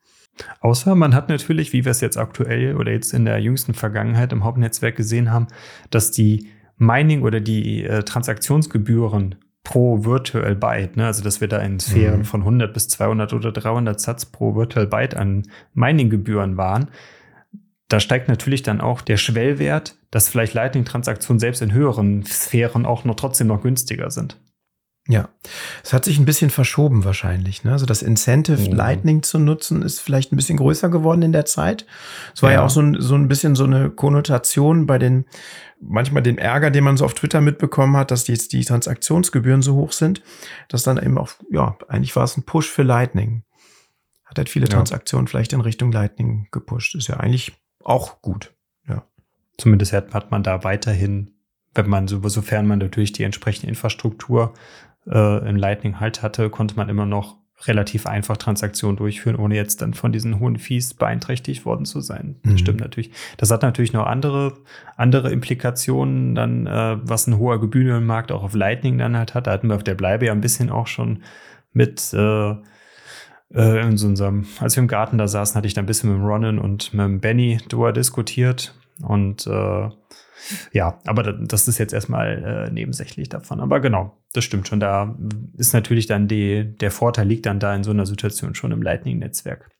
Außer 0.60 0.94
man 0.94 1.14
hat 1.14 1.28
natürlich, 1.28 1.72
wie 1.72 1.84
wir 1.84 1.90
es 1.90 2.00
jetzt 2.00 2.18
aktuell 2.18 2.76
oder 2.76 2.92
jetzt 2.92 3.12
in 3.14 3.24
der 3.24 3.38
jüngsten 3.38 3.74
Vergangenheit 3.74 4.32
im 4.32 4.44
Hauptnetzwerk 4.44 4.96
gesehen 4.96 5.30
haben, 5.30 5.48
dass 5.90 6.10
die 6.10 6.50
Mining 6.76 7.22
oder 7.22 7.40
die 7.40 7.84
äh, 7.84 8.02
Transaktionsgebühren 8.02 9.36
pro 9.64 10.04
Virtual 10.04 10.54
Byte, 10.54 10.96
ne, 10.96 11.06
also 11.06 11.22
dass 11.22 11.40
wir 11.40 11.48
da 11.48 11.58
in 11.58 11.78
Sphären 11.78 12.20
mhm. 12.20 12.24
von 12.24 12.40
100 12.40 12.72
bis 12.72 12.88
200 12.88 13.32
oder 13.34 13.52
300 13.52 14.00
Satz 14.00 14.24
pro 14.24 14.54
Virtual 14.54 14.86
Byte 14.86 15.14
an 15.14 15.42
Mining-Gebühren 15.74 16.56
waren, 16.56 16.88
da 17.90 18.00
steigt 18.00 18.28
natürlich 18.28 18.62
dann 18.62 18.80
auch 18.80 19.02
der 19.02 19.16
Schwellwert, 19.16 19.96
dass 20.10 20.28
vielleicht 20.28 20.54
Lightning-Transaktionen 20.54 21.40
selbst 21.40 21.60
in 21.60 21.72
höheren 21.72 22.24
Sphären 22.24 22.86
auch 22.86 23.04
noch 23.04 23.16
trotzdem 23.16 23.48
noch 23.48 23.62
günstiger 23.62 24.10
sind. 24.10 24.38
Ja, 25.08 25.28
es 25.82 25.92
hat 25.92 26.04
sich 26.04 26.18
ein 26.18 26.24
bisschen 26.24 26.50
verschoben 26.50 27.04
wahrscheinlich. 27.04 27.64
Ne? 27.64 27.72
Also 27.72 27.86
das 27.86 28.02
Incentive, 28.02 28.70
mhm. 28.70 28.76
Lightning 28.76 29.22
zu 29.24 29.40
nutzen, 29.40 29.82
ist 29.82 29.98
vielleicht 29.98 30.30
ein 30.30 30.36
bisschen 30.36 30.58
größer 30.58 30.88
geworden 30.88 31.22
in 31.22 31.32
der 31.32 31.46
Zeit. 31.46 31.84
Es 32.32 32.44
war 32.44 32.52
ja, 32.52 32.58
ja 32.58 32.64
auch 32.64 32.70
so 32.70 32.80
ein, 32.80 32.96
so 33.00 33.16
ein 33.16 33.26
bisschen 33.26 33.56
so 33.56 33.64
eine 33.64 33.90
Konnotation 33.90 34.86
bei 34.86 34.98
den, 34.98 35.24
manchmal 35.80 36.22
den 36.22 36.38
Ärger, 36.38 36.70
den 36.70 36.84
man 36.84 36.96
so 36.96 37.04
auf 37.04 37.14
Twitter 37.14 37.40
mitbekommen 37.40 37.96
hat, 37.96 38.12
dass 38.12 38.28
jetzt 38.28 38.52
die 38.52 38.64
Transaktionsgebühren 38.64 39.62
so 39.62 39.74
hoch 39.74 39.90
sind, 39.90 40.22
dass 40.68 40.84
dann 40.84 41.02
eben 41.02 41.18
auch, 41.18 41.30
ja, 41.50 41.76
eigentlich 41.88 42.14
war 42.14 42.24
es 42.24 42.36
ein 42.36 42.44
Push 42.44 42.70
für 42.70 42.84
Lightning. 42.84 43.42
Hat 44.26 44.38
halt 44.38 44.48
viele 44.48 44.66
ja. 44.66 44.76
Transaktionen 44.76 45.26
vielleicht 45.26 45.52
in 45.54 45.60
Richtung 45.60 45.90
Lightning 45.90 46.46
gepusht. 46.52 46.94
Ist 46.94 47.08
ja 47.08 47.16
eigentlich 47.16 47.52
auch 47.82 48.22
gut. 48.22 48.54
Ja. 48.88 49.04
Zumindest 49.58 49.92
hat 49.92 50.30
man 50.30 50.42
da 50.42 50.64
weiterhin, 50.64 51.32
wenn 51.74 51.88
man 51.88 52.08
so, 52.08 52.26
sofern 52.28 52.66
man 52.66 52.78
natürlich 52.78 53.12
die 53.12 53.24
entsprechende 53.24 53.68
Infrastruktur 53.68 54.54
äh, 55.06 55.48
im 55.48 55.56
Lightning 55.56 56.00
halt 56.00 56.22
hatte, 56.22 56.50
konnte 56.50 56.76
man 56.76 56.88
immer 56.88 57.06
noch 57.06 57.40
relativ 57.66 58.06
einfach 58.06 58.36
Transaktionen 58.36 58.96
durchführen, 58.96 59.36
ohne 59.36 59.54
jetzt 59.54 59.82
dann 59.82 59.92
von 59.94 60.12
diesen 60.12 60.40
hohen 60.40 60.58
Fees 60.58 60.94
beeinträchtigt 60.94 61.66
worden 61.66 61.84
zu 61.84 62.00
sein. 62.00 62.36
Das 62.42 62.52
mhm. 62.52 62.58
stimmt 62.58 62.80
natürlich. 62.80 63.10
Das 63.36 63.50
hat 63.50 63.62
natürlich 63.62 63.92
noch 63.92 64.06
andere, 64.06 64.54
andere 64.96 65.30
Implikationen, 65.30 66.34
dann, 66.34 66.66
äh, 66.66 66.96
was 67.02 67.26
ein 67.26 67.38
hoher 67.38 67.60
Gebührenmarkt 67.60 68.32
auch 68.32 68.42
auf 68.42 68.54
Lightning 68.54 68.98
dann 68.98 69.16
halt 69.16 69.34
hat. 69.34 69.46
Da 69.46 69.52
hatten 69.52 69.68
wir 69.68 69.76
auf 69.76 69.84
der 69.84 69.94
Bleibe 69.94 70.26
ja 70.26 70.32
ein 70.32 70.40
bisschen 70.40 70.70
auch 70.70 70.86
schon 70.86 71.22
mit 71.72 72.14
äh, 72.14 72.54
äh, 73.54 73.86
in 73.86 73.96
so 73.96 74.06
unserem, 74.06 74.46
als 74.58 74.76
wir 74.76 74.82
im 74.82 74.88
Garten 74.88 75.18
da 75.18 75.28
saßen, 75.28 75.56
hatte 75.56 75.66
ich 75.66 75.74
da 75.74 75.82
ein 75.82 75.86
bisschen 75.86 76.12
mit 76.12 76.22
Ronan 76.22 76.58
und 76.58 76.94
mit 76.94 77.20
Benny 77.20 77.58
drüber 77.68 77.92
diskutiert. 77.92 78.74
Und 79.02 79.46
äh, 79.46 79.88
ja, 80.72 80.98
aber 81.06 81.32
das 81.32 81.68
ist 81.68 81.78
jetzt 81.78 81.92
erstmal 81.92 82.66
äh, 82.68 82.72
nebensächlich 82.72 83.28
davon. 83.28 83.60
Aber 83.60 83.80
genau, 83.80 84.18
das 84.32 84.44
stimmt 84.44 84.68
schon. 84.68 84.80
Da 84.80 85.16
ist 85.56 85.72
natürlich 85.72 86.06
dann 86.06 86.28
die, 86.28 86.76
der 86.76 86.90
Vorteil 86.90 87.26
liegt 87.26 87.46
dann 87.46 87.60
da 87.60 87.74
in 87.74 87.84
so 87.84 87.90
einer 87.90 88.06
Situation 88.06 88.54
schon 88.54 88.72
im 88.72 88.82
Lightning-Netzwerk. 88.82 89.70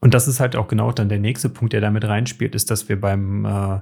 Und 0.00 0.14
das 0.14 0.28
ist 0.28 0.40
halt 0.40 0.56
auch 0.56 0.68
genau 0.68 0.92
dann 0.92 1.08
der 1.08 1.18
nächste 1.18 1.48
Punkt, 1.48 1.72
der 1.72 1.80
damit 1.80 2.04
reinspielt, 2.04 2.54
ist, 2.54 2.70
dass 2.70 2.88
wir 2.88 3.00
beim, 3.00 3.44
äh, 3.44 3.80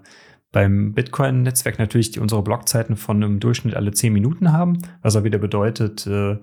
beim 0.51 0.95
Bitcoin-Netzwerk 0.95 1.79
natürlich 1.79 2.11
die, 2.11 2.21
unsere 2.21 2.43
Blockzeiten 2.43 2.97
von 2.97 3.23
einem 3.23 3.41
Durchschnitt 3.41 3.75
alle 3.75 3.93
10 3.93 4.13
Minuten 4.13 4.53
haben, 4.53 4.79
was 5.03 5.15
auch 5.15 5.25
wieder 5.25 5.39
bedeutet, 5.39 6.07
äh, 6.07 6.39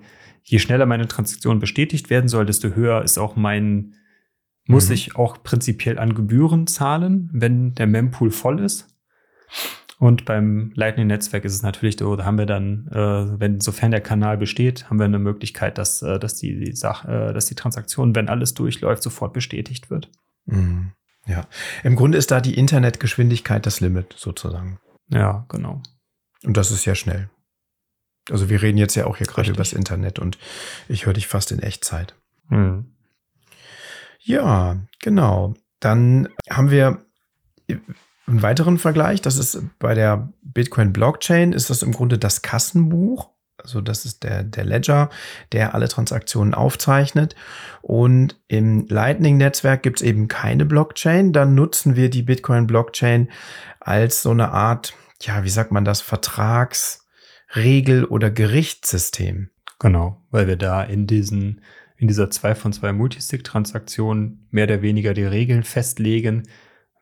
je 0.46 0.58
schneller 0.58 0.86
meine 0.86 1.08
Transaktion 1.08 1.58
bestätigt 1.58 2.08
werden 2.08 2.28
soll, 2.28 2.46
desto 2.46 2.70
höher 2.70 3.02
ist 3.02 3.18
auch 3.18 3.36
mein, 3.36 3.94
muss 4.66 4.88
mhm. 4.88 4.94
ich 4.94 5.16
auch 5.16 5.42
prinzipiell 5.42 5.98
an 5.98 6.14
Gebühren 6.14 6.66
zahlen, 6.66 7.28
wenn 7.32 7.74
der 7.74 7.86
Mempool 7.86 8.30
voll 8.30 8.60
ist. 8.60 8.88
Und 9.98 10.24
beim 10.24 10.72
Lightning-Netzwerk 10.74 11.44
ist 11.44 11.54
es 11.54 11.62
natürlich 11.62 11.96
so, 11.98 12.16
da 12.16 12.24
haben 12.24 12.38
wir 12.38 12.46
dann, 12.46 12.86
äh, 12.88 13.40
wenn 13.40 13.60
sofern 13.60 13.90
der 13.90 14.02
Kanal 14.02 14.36
besteht, 14.36 14.88
haben 14.88 14.98
wir 14.98 15.06
eine 15.06 15.18
Möglichkeit, 15.18 15.78
dass, 15.78 16.02
äh, 16.02 16.18
dass 16.18 16.34
die, 16.34 16.58
die 16.64 16.76
Sache, 16.76 17.30
äh, 17.30 17.32
dass 17.32 17.46
die 17.46 17.54
Transaktion, 17.54 18.14
wenn 18.14 18.28
alles 18.28 18.54
durchläuft, 18.54 19.02
sofort 19.02 19.32
bestätigt 19.32 19.90
wird. 19.90 20.10
Mhm. 20.44 20.92
Ja, 21.26 21.46
im 21.82 21.96
Grunde 21.96 22.18
ist 22.18 22.30
da 22.30 22.40
die 22.40 22.56
Internetgeschwindigkeit 22.56 23.66
das 23.66 23.80
Limit 23.80 24.14
sozusagen. 24.16 24.78
Ja, 25.08 25.46
genau. 25.48 25.82
Und 26.44 26.56
das 26.56 26.70
ist 26.70 26.84
ja 26.84 26.94
schnell. 26.94 27.30
Also 28.30 28.48
wir 28.48 28.62
reden 28.62 28.78
jetzt 28.78 28.94
ja 28.96 29.06
auch 29.06 29.16
hier 29.16 29.26
gerade 29.26 29.50
über 29.50 29.58
das 29.58 29.72
Internet 29.72 30.18
und 30.18 30.38
ich 30.88 31.06
höre 31.06 31.12
dich 31.12 31.26
fast 31.26 31.52
in 31.52 31.60
Echtzeit. 31.60 32.14
Mhm. 32.48 32.86
Ja, 34.20 34.76
genau. 35.00 35.54
Dann 35.78 36.28
haben 36.50 36.70
wir 36.70 37.04
einen 37.68 38.42
weiteren 38.42 38.78
Vergleich, 38.78 39.22
das 39.22 39.36
ist 39.36 39.62
bei 39.78 39.94
der 39.94 40.32
Bitcoin 40.42 40.92
Blockchain, 40.92 41.52
ist 41.52 41.70
das 41.70 41.82
im 41.82 41.92
Grunde 41.92 42.18
das 42.18 42.42
Kassenbuch. 42.42 43.30
Also 43.58 43.80
das 43.80 44.04
ist 44.04 44.22
der, 44.22 44.42
der 44.42 44.64
Ledger, 44.64 45.10
der 45.52 45.74
alle 45.74 45.88
Transaktionen 45.88 46.54
aufzeichnet. 46.54 47.34
Und 47.82 48.38
im 48.48 48.86
Lightning-Netzwerk 48.88 49.82
gibt 49.82 50.00
es 50.00 50.06
eben 50.06 50.28
keine 50.28 50.66
Blockchain. 50.66 51.32
Dann 51.32 51.54
nutzen 51.54 51.96
wir 51.96 52.10
die 52.10 52.22
Bitcoin-Blockchain 52.22 53.30
als 53.80 54.22
so 54.22 54.30
eine 54.30 54.50
Art, 54.50 54.94
ja, 55.22 55.42
wie 55.44 55.48
sagt 55.48 55.72
man 55.72 55.84
das, 55.84 56.00
Vertragsregel- 57.46 58.04
oder 58.04 58.30
Gerichtssystem. 58.30 59.50
Genau, 59.78 60.22
weil 60.30 60.46
wir 60.46 60.56
da 60.56 60.82
in 60.82 61.06
diesen, 61.06 61.60
in 61.96 62.08
dieser 62.08 62.30
2 62.30 62.54
von 62.54 62.72
2 62.72 62.92
Multisig-Transaktion 62.92 64.46
mehr 64.50 64.64
oder 64.64 64.82
weniger 64.82 65.14
die 65.14 65.24
Regeln 65.24 65.62
festlegen, 65.62 66.44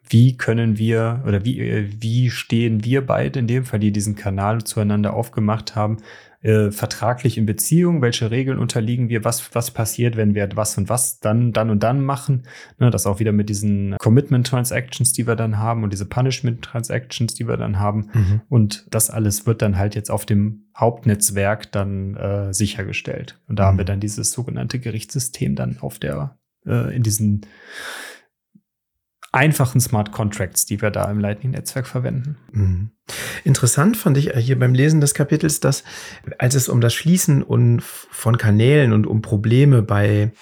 wie 0.09 0.36
können 0.36 0.76
wir 0.76 1.22
oder 1.26 1.45
wie, 1.45 1.61
äh, 1.61 1.88
wie 2.01 2.30
stehen 2.30 2.84
wir 2.84 3.07
beide 3.07 3.38
in 3.38 3.47
dem 3.47 3.64
Fall, 3.64 3.78
die 3.78 3.92
diesen 3.92 4.16
Kanal 4.16 4.64
zueinander 4.64 5.14
aufgemacht 5.14 5.76
haben, 5.76 5.99
äh, 6.45 6.70
vertraglich 6.70 7.38
in 7.38 7.47
Beziehung, 7.47 8.03
welche 8.03 8.30
Regeln 8.30 8.59
unterliegen 8.59 9.09
wir, 9.09 9.24
was, 9.24 9.55
was 9.55 9.70
passiert, 9.70 10.16
wenn 10.16 10.34
wir 10.34 10.47
was 10.55 10.76
und 10.76 10.90
was 10.90 11.18
dann, 11.18 11.53
dann 11.53 11.70
und 11.70 11.82
dann 11.82 12.05
machen. 12.05 12.42
Ne, 12.78 12.90
das 12.90 13.07
auch 13.07 13.18
wieder 13.18 13.32
mit 13.32 13.49
diesen 13.49 13.97
Commitment 13.99 14.47
Transactions, 14.47 15.12
die 15.14 15.26
wir 15.26 15.36
dann 15.36 15.57
haben 15.59 15.82
und 15.82 15.92
diese 15.92 16.05
Punishment 16.05 16.61
Transactions, 16.61 17.34
die 17.34 17.49
wir 17.49 17.57
dann 17.57 17.80
haben. 17.80 18.11
Mhm. 18.12 18.40
Und 18.51 18.86
das 18.90 19.09
alles 19.09 19.47
wird 19.47 19.62
dann 19.62 19.78
halt 19.78 19.95
jetzt 19.95 20.11
auf 20.11 20.26
dem 20.26 20.66
Hauptnetzwerk 20.76 21.72
dann 21.72 22.14
äh, 22.16 22.53
sichergestellt. 22.53 23.40
Und 23.49 23.59
da 23.59 23.62
mhm. 23.62 23.66
haben 23.68 23.78
wir 23.78 23.84
dann 23.86 24.01
dieses 24.01 24.32
sogenannte 24.32 24.78
Gerichtssystem 24.78 25.55
dann 25.55 25.78
auf 25.80 25.99
der, 25.99 26.36
äh, 26.66 26.95
in 26.95 27.03
diesen 27.03 27.47
einfachen 29.35 29.80
Smart 29.80 30.12
Contracts, 30.12 30.64
die 30.64 30.80
wir 30.80 30.91
da 30.91 31.11
im 31.11 31.18
Lightning-Netzwerk 31.18 31.87
verwenden. 31.87 32.37
Mhm. 32.53 32.91
Interessant 33.43 33.97
fand 33.97 34.16
ich 34.16 34.30
hier 34.30 34.59
beim 34.59 34.74
Lesen 34.74 35.01
des 35.01 35.12
Kapitels, 35.12 35.61
dass 35.61 35.85
als 36.39 36.55
es 36.55 36.68
um 36.68 36.80
das 36.80 36.95
Schließen 36.95 37.45
von 38.11 38.39
Kanälen 38.39 38.93
und 38.93 39.07
um 39.07 39.22
Probleme 39.22 39.82
bei 39.82 40.32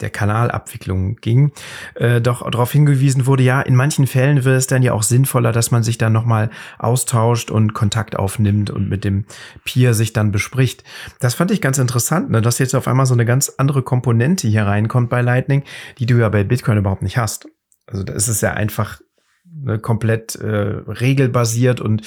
der 0.00 0.10
Kanalabwicklung 0.10 1.16
ging, 1.16 1.52
äh, 1.94 2.20
doch 2.20 2.48
darauf 2.50 2.72
hingewiesen 2.72 3.26
wurde, 3.26 3.42
ja, 3.42 3.60
in 3.60 3.76
manchen 3.76 4.06
Fällen 4.06 4.44
wird 4.44 4.56
es 4.56 4.66
dann 4.66 4.82
ja 4.82 4.92
auch 4.94 5.02
sinnvoller, 5.02 5.52
dass 5.52 5.70
man 5.70 5.82
sich 5.82 5.98
dann 5.98 6.12
nochmal 6.12 6.50
austauscht 6.78 7.50
und 7.50 7.74
Kontakt 7.74 8.16
aufnimmt 8.16 8.70
und 8.70 8.88
mit 8.88 9.04
dem 9.04 9.26
Peer 9.64 9.94
sich 9.94 10.12
dann 10.12 10.32
bespricht. 10.32 10.84
Das 11.20 11.34
fand 11.34 11.50
ich 11.50 11.60
ganz 11.60 11.78
interessant, 11.78 12.30
ne, 12.30 12.40
dass 12.40 12.58
jetzt 12.58 12.74
auf 12.74 12.88
einmal 12.88 13.06
so 13.06 13.14
eine 13.14 13.26
ganz 13.26 13.52
andere 13.58 13.82
Komponente 13.82 14.48
hier 14.48 14.66
reinkommt 14.66 15.10
bei 15.10 15.20
Lightning, 15.20 15.64
die 15.98 16.06
du 16.06 16.16
ja 16.16 16.28
bei 16.28 16.44
Bitcoin 16.44 16.78
überhaupt 16.78 17.02
nicht 17.02 17.18
hast. 17.18 17.46
Also 17.90 18.04
da 18.04 18.12
ist 18.12 18.28
es 18.28 18.40
ja 18.40 18.52
einfach 18.52 19.00
ne, 19.44 19.78
komplett 19.78 20.36
äh, 20.36 20.46
regelbasiert 20.46 21.80
und 21.80 22.02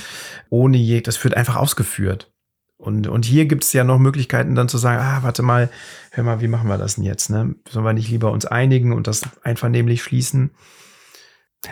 ohne 0.50 0.78
je, 0.78 1.02
das 1.02 1.24
wird 1.24 1.36
einfach 1.36 1.56
ausgeführt. 1.56 2.32
Und, 2.78 3.08
und 3.08 3.24
hier 3.24 3.46
gibt 3.46 3.64
es 3.64 3.72
ja 3.72 3.84
noch 3.84 3.98
Möglichkeiten 3.98 4.56
dann 4.56 4.68
zu 4.68 4.78
sagen, 4.78 5.02
ah, 5.02 5.24
warte 5.24 5.42
mal, 5.42 5.70
hör 6.12 6.24
mal, 6.24 6.42
wie 6.42 6.50
machen 6.50 6.68
wir 6.68 6.78
das 6.78 6.96
denn 6.96 7.06
jetzt? 7.06 7.30
Ne? 7.30 7.56
Sollen 7.70 7.86
wir 7.86 7.94
nicht 7.94 8.10
lieber 8.10 8.32
uns 8.32 8.46
einigen 8.46 8.92
und 8.92 9.08
das 9.08 9.22
einvernehmlich 9.44 10.04
schließen? 10.04 10.52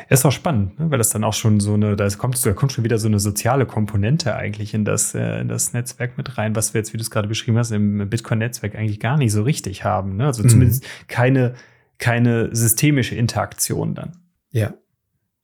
Ist 0.08 0.26
auch 0.26 0.32
spannend, 0.32 0.80
ne? 0.80 0.90
weil 0.90 0.98
das 0.98 1.10
dann 1.10 1.26
auch 1.26 1.34
schon 1.34 1.60
so 1.60 1.74
eine, 1.74 1.98
da 1.98 2.08
kommt, 2.12 2.46
da 2.46 2.54
kommt 2.54 2.72
schon 2.72 2.86
wieder 2.86 2.98
so 2.98 3.10
eine 3.10 3.20
soziale 3.20 3.66
Komponente 3.66 4.36
eigentlich 4.36 4.74
in 4.74 4.86
das, 4.86 5.14
äh, 5.14 5.42
in 5.42 5.50
das 5.50 5.74
Netzwerk 5.74 6.18
mit 6.18 6.38
rein, 6.38 6.56
was 6.56 6.74
wir 6.74 6.80
jetzt, 6.80 6.94
wie 6.94 6.98
du 6.98 7.04
es 7.04 7.12
gerade 7.12 7.28
beschrieben 7.28 7.58
hast, 7.58 7.72
im 7.72 8.10
Bitcoin-Netzwerk 8.10 8.76
eigentlich 8.76 9.02
gar 9.02 9.18
nicht 9.18 9.34
so 9.34 9.44
richtig 9.44 9.84
haben. 9.84 10.16
Ne? 10.16 10.28
Also 10.28 10.44
mhm. 10.44 10.50
zumindest 10.50 10.86
keine 11.10 11.56
keine 12.02 12.54
systemische 12.54 13.16
Interaktion 13.16 13.96
dann. 13.96 14.18
Ja, 14.50 14.74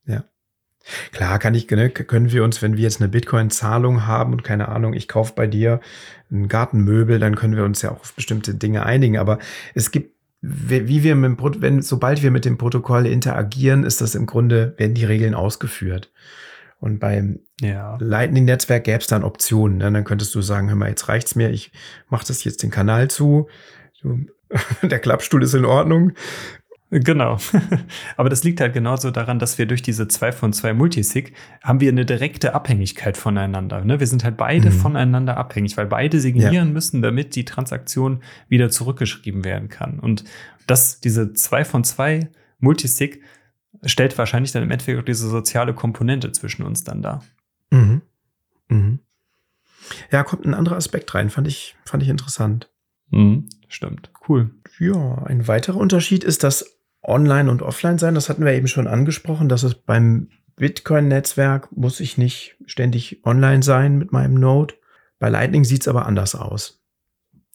ja. 0.04 0.24
Klar 1.12 1.38
kann 1.38 1.54
ich, 1.54 1.70
ne, 1.70 1.88
können 1.88 2.32
wir 2.32 2.44
uns, 2.44 2.60
wenn 2.60 2.76
wir 2.76 2.82
jetzt 2.82 3.00
eine 3.00 3.08
Bitcoin-Zahlung 3.08 4.06
haben 4.06 4.32
und 4.32 4.44
keine 4.44 4.68
Ahnung, 4.68 4.92
ich 4.92 5.08
kaufe 5.08 5.32
bei 5.34 5.46
dir 5.46 5.80
ein 6.30 6.48
Gartenmöbel, 6.48 7.18
dann 7.18 7.36
können 7.36 7.56
wir 7.56 7.64
uns 7.64 7.80
ja 7.80 7.92
auch 7.92 8.00
auf 8.00 8.14
bestimmte 8.14 8.54
Dinge 8.54 8.84
einigen. 8.84 9.16
Aber 9.16 9.38
es 9.74 9.90
gibt, 9.90 10.14
wie 10.40 11.02
wir 11.02 11.14
mit 11.14 11.38
dem, 11.40 11.62
wenn, 11.62 11.80
sobald 11.80 12.22
wir 12.22 12.30
mit 12.30 12.44
dem 12.44 12.58
Protokoll 12.58 13.06
interagieren, 13.06 13.84
ist 13.84 14.00
das 14.00 14.14
im 14.14 14.26
Grunde, 14.26 14.74
werden 14.76 14.94
die 14.94 15.04
Regeln 15.04 15.34
ausgeführt. 15.34 16.12
Und 16.80 17.00
beim 17.00 17.40
ja. 17.60 17.96
Lightning-Netzwerk 18.00 18.84
gäbe 18.84 18.98
es 18.98 19.08
dann 19.08 19.24
Optionen. 19.24 19.78
Ne? 19.78 19.90
Dann 19.90 20.04
könntest 20.04 20.34
du 20.34 20.42
sagen, 20.42 20.68
hör 20.68 20.76
mal, 20.76 20.88
jetzt 20.88 21.08
reicht's 21.08 21.34
mir, 21.34 21.50
ich 21.50 21.72
mache 22.08 22.26
das 22.26 22.44
jetzt 22.44 22.62
den 22.62 22.70
Kanal 22.70 23.08
zu. 23.08 23.48
Du 24.00 24.26
der 24.82 24.98
Klappstuhl 24.98 25.42
ist 25.42 25.54
in 25.54 25.64
Ordnung. 25.64 26.12
Genau. 26.90 27.38
Aber 28.16 28.30
das 28.30 28.44
liegt 28.44 28.60
halt 28.60 28.72
genauso 28.72 29.10
daran, 29.10 29.38
dass 29.38 29.58
wir 29.58 29.66
durch 29.66 29.82
diese 29.82 30.08
2 30.08 30.32
von 30.32 30.52
2 30.54 30.72
Multisig 30.72 31.34
haben 31.62 31.80
wir 31.80 31.90
eine 31.90 32.06
direkte 32.06 32.54
Abhängigkeit 32.54 33.18
voneinander. 33.18 33.84
Ne? 33.84 34.00
Wir 34.00 34.06
sind 34.06 34.24
halt 34.24 34.38
beide 34.38 34.70
mhm. 34.70 34.74
voneinander 34.74 35.36
abhängig, 35.36 35.76
weil 35.76 35.86
beide 35.86 36.18
signieren 36.18 36.54
ja. 36.54 36.64
müssen, 36.64 37.02
damit 37.02 37.36
die 37.36 37.44
Transaktion 37.44 38.22
wieder 38.48 38.70
zurückgeschrieben 38.70 39.44
werden 39.44 39.68
kann. 39.68 40.00
Und 40.00 40.24
das, 40.66 41.00
diese 41.00 41.34
2 41.34 41.64
von 41.64 41.84
2 41.84 42.30
Multisig 42.58 43.22
stellt 43.84 44.16
wahrscheinlich 44.16 44.52
dann 44.52 44.62
im 44.62 44.70
Endeffekt 44.70 44.98
auch 44.98 45.04
diese 45.04 45.28
soziale 45.28 45.74
Komponente 45.74 46.32
zwischen 46.32 46.62
uns 46.62 46.84
dann 46.84 47.02
da. 47.02 47.22
Mhm. 47.70 48.00
Mhm. 48.68 49.00
Ja, 50.10 50.22
kommt 50.22 50.46
ein 50.46 50.54
anderer 50.54 50.76
Aspekt 50.76 51.14
rein, 51.14 51.30
fand 51.30 51.48
ich, 51.48 51.76
fand 51.84 52.02
ich 52.02 52.08
interessant. 52.08 52.70
Mhm, 53.10 53.48
stimmt, 53.68 54.10
cool. 54.28 54.50
Ja, 54.78 55.22
ein 55.24 55.46
weiterer 55.46 55.76
Unterschied 55.76 56.24
ist 56.24 56.44
das 56.44 56.78
Online- 57.02 57.50
und 57.50 57.62
Offline 57.62 57.98
sein. 57.98 58.14
Das 58.14 58.28
hatten 58.28 58.44
wir 58.44 58.52
eben 58.52 58.68
schon 58.68 58.86
angesprochen, 58.86 59.48
dass 59.48 59.62
es 59.62 59.74
beim 59.74 60.28
Bitcoin-Netzwerk 60.56 61.74
muss 61.76 62.00
ich 62.00 62.18
nicht 62.18 62.56
ständig 62.66 63.24
online 63.24 63.62
sein 63.62 63.96
mit 63.98 64.12
meinem 64.12 64.34
Node. 64.34 64.74
Bei 65.18 65.28
Lightning 65.28 65.64
sieht 65.64 65.82
es 65.82 65.88
aber 65.88 66.06
anders 66.06 66.34
aus. 66.34 66.82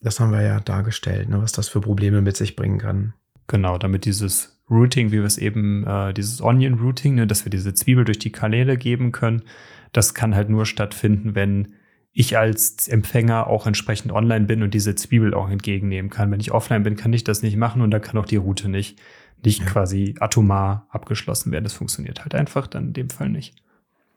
Das 0.01 0.20
haben 0.20 0.32
wir 0.32 0.41
ja 0.41 0.59
dargestellt, 0.59 1.30
ne, 1.30 1.41
was 1.41 1.51
das 1.51 1.70
für 1.70 1.82
Probleme 1.82 2.22
mit 2.22 2.36
sich 2.36 2.55
bringen 2.55 2.80
kann. 2.80 3.14
Genau, 3.47 3.78
damit 3.78 4.05
dieses 4.05 4.61
Routing, 4.70 5.11
wie 5.11 5.18
wir 5.18 5.26
es 5.26 5.38
eben, 5.38 5.86
äh, 5.86 6.14
dieses 6.14 6.41
Onion-Routing, 6.41 7.16
ne, 7.16 7.28
dass 7.28 7.45
wir 7.45 7.49
diese 7.49 7.74
Zwiebel 7.74 8.05
durch 8.05 8.20
die 8.20 8.32
Kanäle 8.32 8.78
geben 8.78 9.11
können, 9.11 9.43
das 9.91 10.14
kann 10.14 10.36
halt 10.36 10.49
nur 10.49 10.66
stattfinden, 10.66 11.36
wenn 11.36 11.76
ich 12.14 12.38
als 12.38 12.88
Empfänger 12.88 13.47
auch 13.47 13.66
entsprechend 13.66 14.11
online 14.11 14.45
bin 14.45 14.61
und 14.61 14.74
diese 14.74 14.93
Zwiebel 14.95 15.34
auch 15.34 15.49
entgegennehmen 15.49 16.11
kann. 16.11 16.32
Wenn 16.32 16.39
ich 16.39 16.51
offline 16.51 16.84
bin, 16.84 16.95
kann 16.95 17.11
ich 17.11 17.24
das 17.24 17.41
nicht 17.41 17.57
machen 17.57 17.82
und 17.82 17.91
dann 17.91 18.01
kann 18.01 18.18
auch 18.18 18.26
die 18.26 18.36
Route 18.38 18.70
nicht, 18.70 19.01
nicht 19.43 19.61
ja. 19.61 19.66
quasi 19.66 20.16
atomar 20.20 20.88
abgeschlossen 20.89 21.51
werden. 21.51 21.64
Das 21.64 21.74
funktioniert 21.74 22.22
halt 22.22 22.36
einfach 22.36 22.68
dann 22.68 22.88
in 22.88 22.93
dem 22.93 23.09
Fall 23.09 23.30
nicht. 23.30 23.55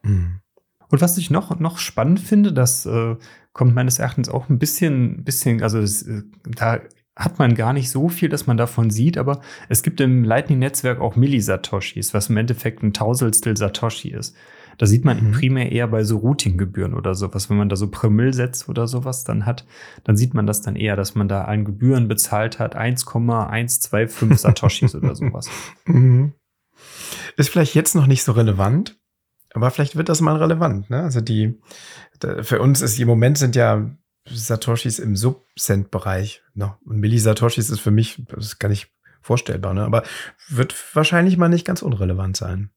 Mhm. 0.02 0.40
Und 0.88 1.00
was 1.00 1.18
ich 1.18 1.30
noch, 1.30 1.58
noch 1.58 1.78
spannend 1.78 2.20
finde, 2.20 2.52
das 2.52 2.86
äh, 2.86 3.16
kommt 3.52 3.74
meines 3.74 3.98
Erachtens 3.98 4.28
auch 4.28 4.48
ein 4.50 4.58
bisschen, 4.58 5.24
bisschen, 5.24 5.62
also 5.62 5.78
es, 5.78 6.02
äh, 6.02 6.22
da 6.44 6.80
hat 7.16 7.38
man 7.38 7.54
gar 7.54 7.72
nicht 7.72 7.90
so 7.90 8.08
viel, 8.08 8.28
dass 8.28 8.46
man 8.46 8.58
davon 8.58 8.90
sieht, 8.90 9.16
aber 9.16 9.40
es 9.70 9.82
gibt 9.82 10.00
im 10.02 10.22
Lightning-Netzwerk 10.22 11.00
auch 11.00 11.16
Millisatoshis, 11.16 12.12
was 12.12 12.28
im 12.28 12.36
Endeffekt 12.36 12.82
ein 12.82 12.92
Tausendstel 12.92 13.56
Satoshi 13.56 14.10
ist. 14.10 14.36
Da 14.78 14.84
sieht 14.84 15.06
man 15.06 15.28
mhm. 15.28 15.32
primär 15.32 15.72
eher 15.72 15.88
bei 15.88 16.04
so 16.04 16.18
Routing-Gebühren 16.18 16.92
oder 16.92 17.14
sowas. 17.14 17.48
Wenn 17.48 17.56
man 17.56 17.70
da 17.70 17.76
so 17.76 17.90
Promille 17.90 18.34
setzt 18.34 18.68
oder 18.68 18.86
sowas 18.86 19.24
dann 19.24 19.46
hat, 19.46 19.66
dann 20.04 20.18
sieht 20.18 20.34
man 20.34 20.46
das 20.46 20.60
dann 20.60 20.76
eher, 20.76 20.96
dass 20.96 21.14
man 21.14 21.28
da 21.28 21.44
an 21.44 21.64
Gebühren 21.64 22.08
bezahlt 22.08 22.58
hat, 22.58 22.76
1,125 22.76 24.38
Satoshis 24.38 24.94
oder 24.94 25.14
sowas. 25.14 25.48
Mhm. 25.86 26.34
Ist 27.38 27.48
vielleicht 27.48 27.74
jetzt 27.74 27.94
noch 27.94 28.06
nicht 28.06 28.22
so 28.22 28.32
relevant, 28.32 28.98
aber 29.54 29.70
vielleicht 29.70 29.96
wird 29.96 30.10
das 30.10 30.20
mal 30.20 30.36
relevant. 30.36 30.90
Ne? 30.90 31.02
Also 31.02 31.22
die, 31.22 31.58
für 32.42 32.60
uns 32.60 32.82
ist 32.82 32.98
im 32.98 33.08
Moment 33.08 33.38
sind 33.38 33.56
ja 33.56 33.90
Satoshis 34.28 34.98
im 34.98 35.16
Subcent-Bereich. 35.16 36.42
No, 36.54 36.74
und 36.84 36.98
Millisatoshis 36.98 37.70
ist 37.70 37.80
für 37.80 37.90
mich, 37.90 38.22
das 38.28 38.46
ist 38.46 38.58
gar 38.58 38.68
nicht 38.68 38.90
vorstellbar, 39.20 39.74
ne? 39.74 39.84
aber 39.84 40.02
wird 40.48 40.74
wahrscheinlich 40.94 41.36
mal 41.36 41.48
nicht 41.48 41.66
ganz 41.66 41.82
unrelevant 41.82 42.36
sein. 42.36 42.70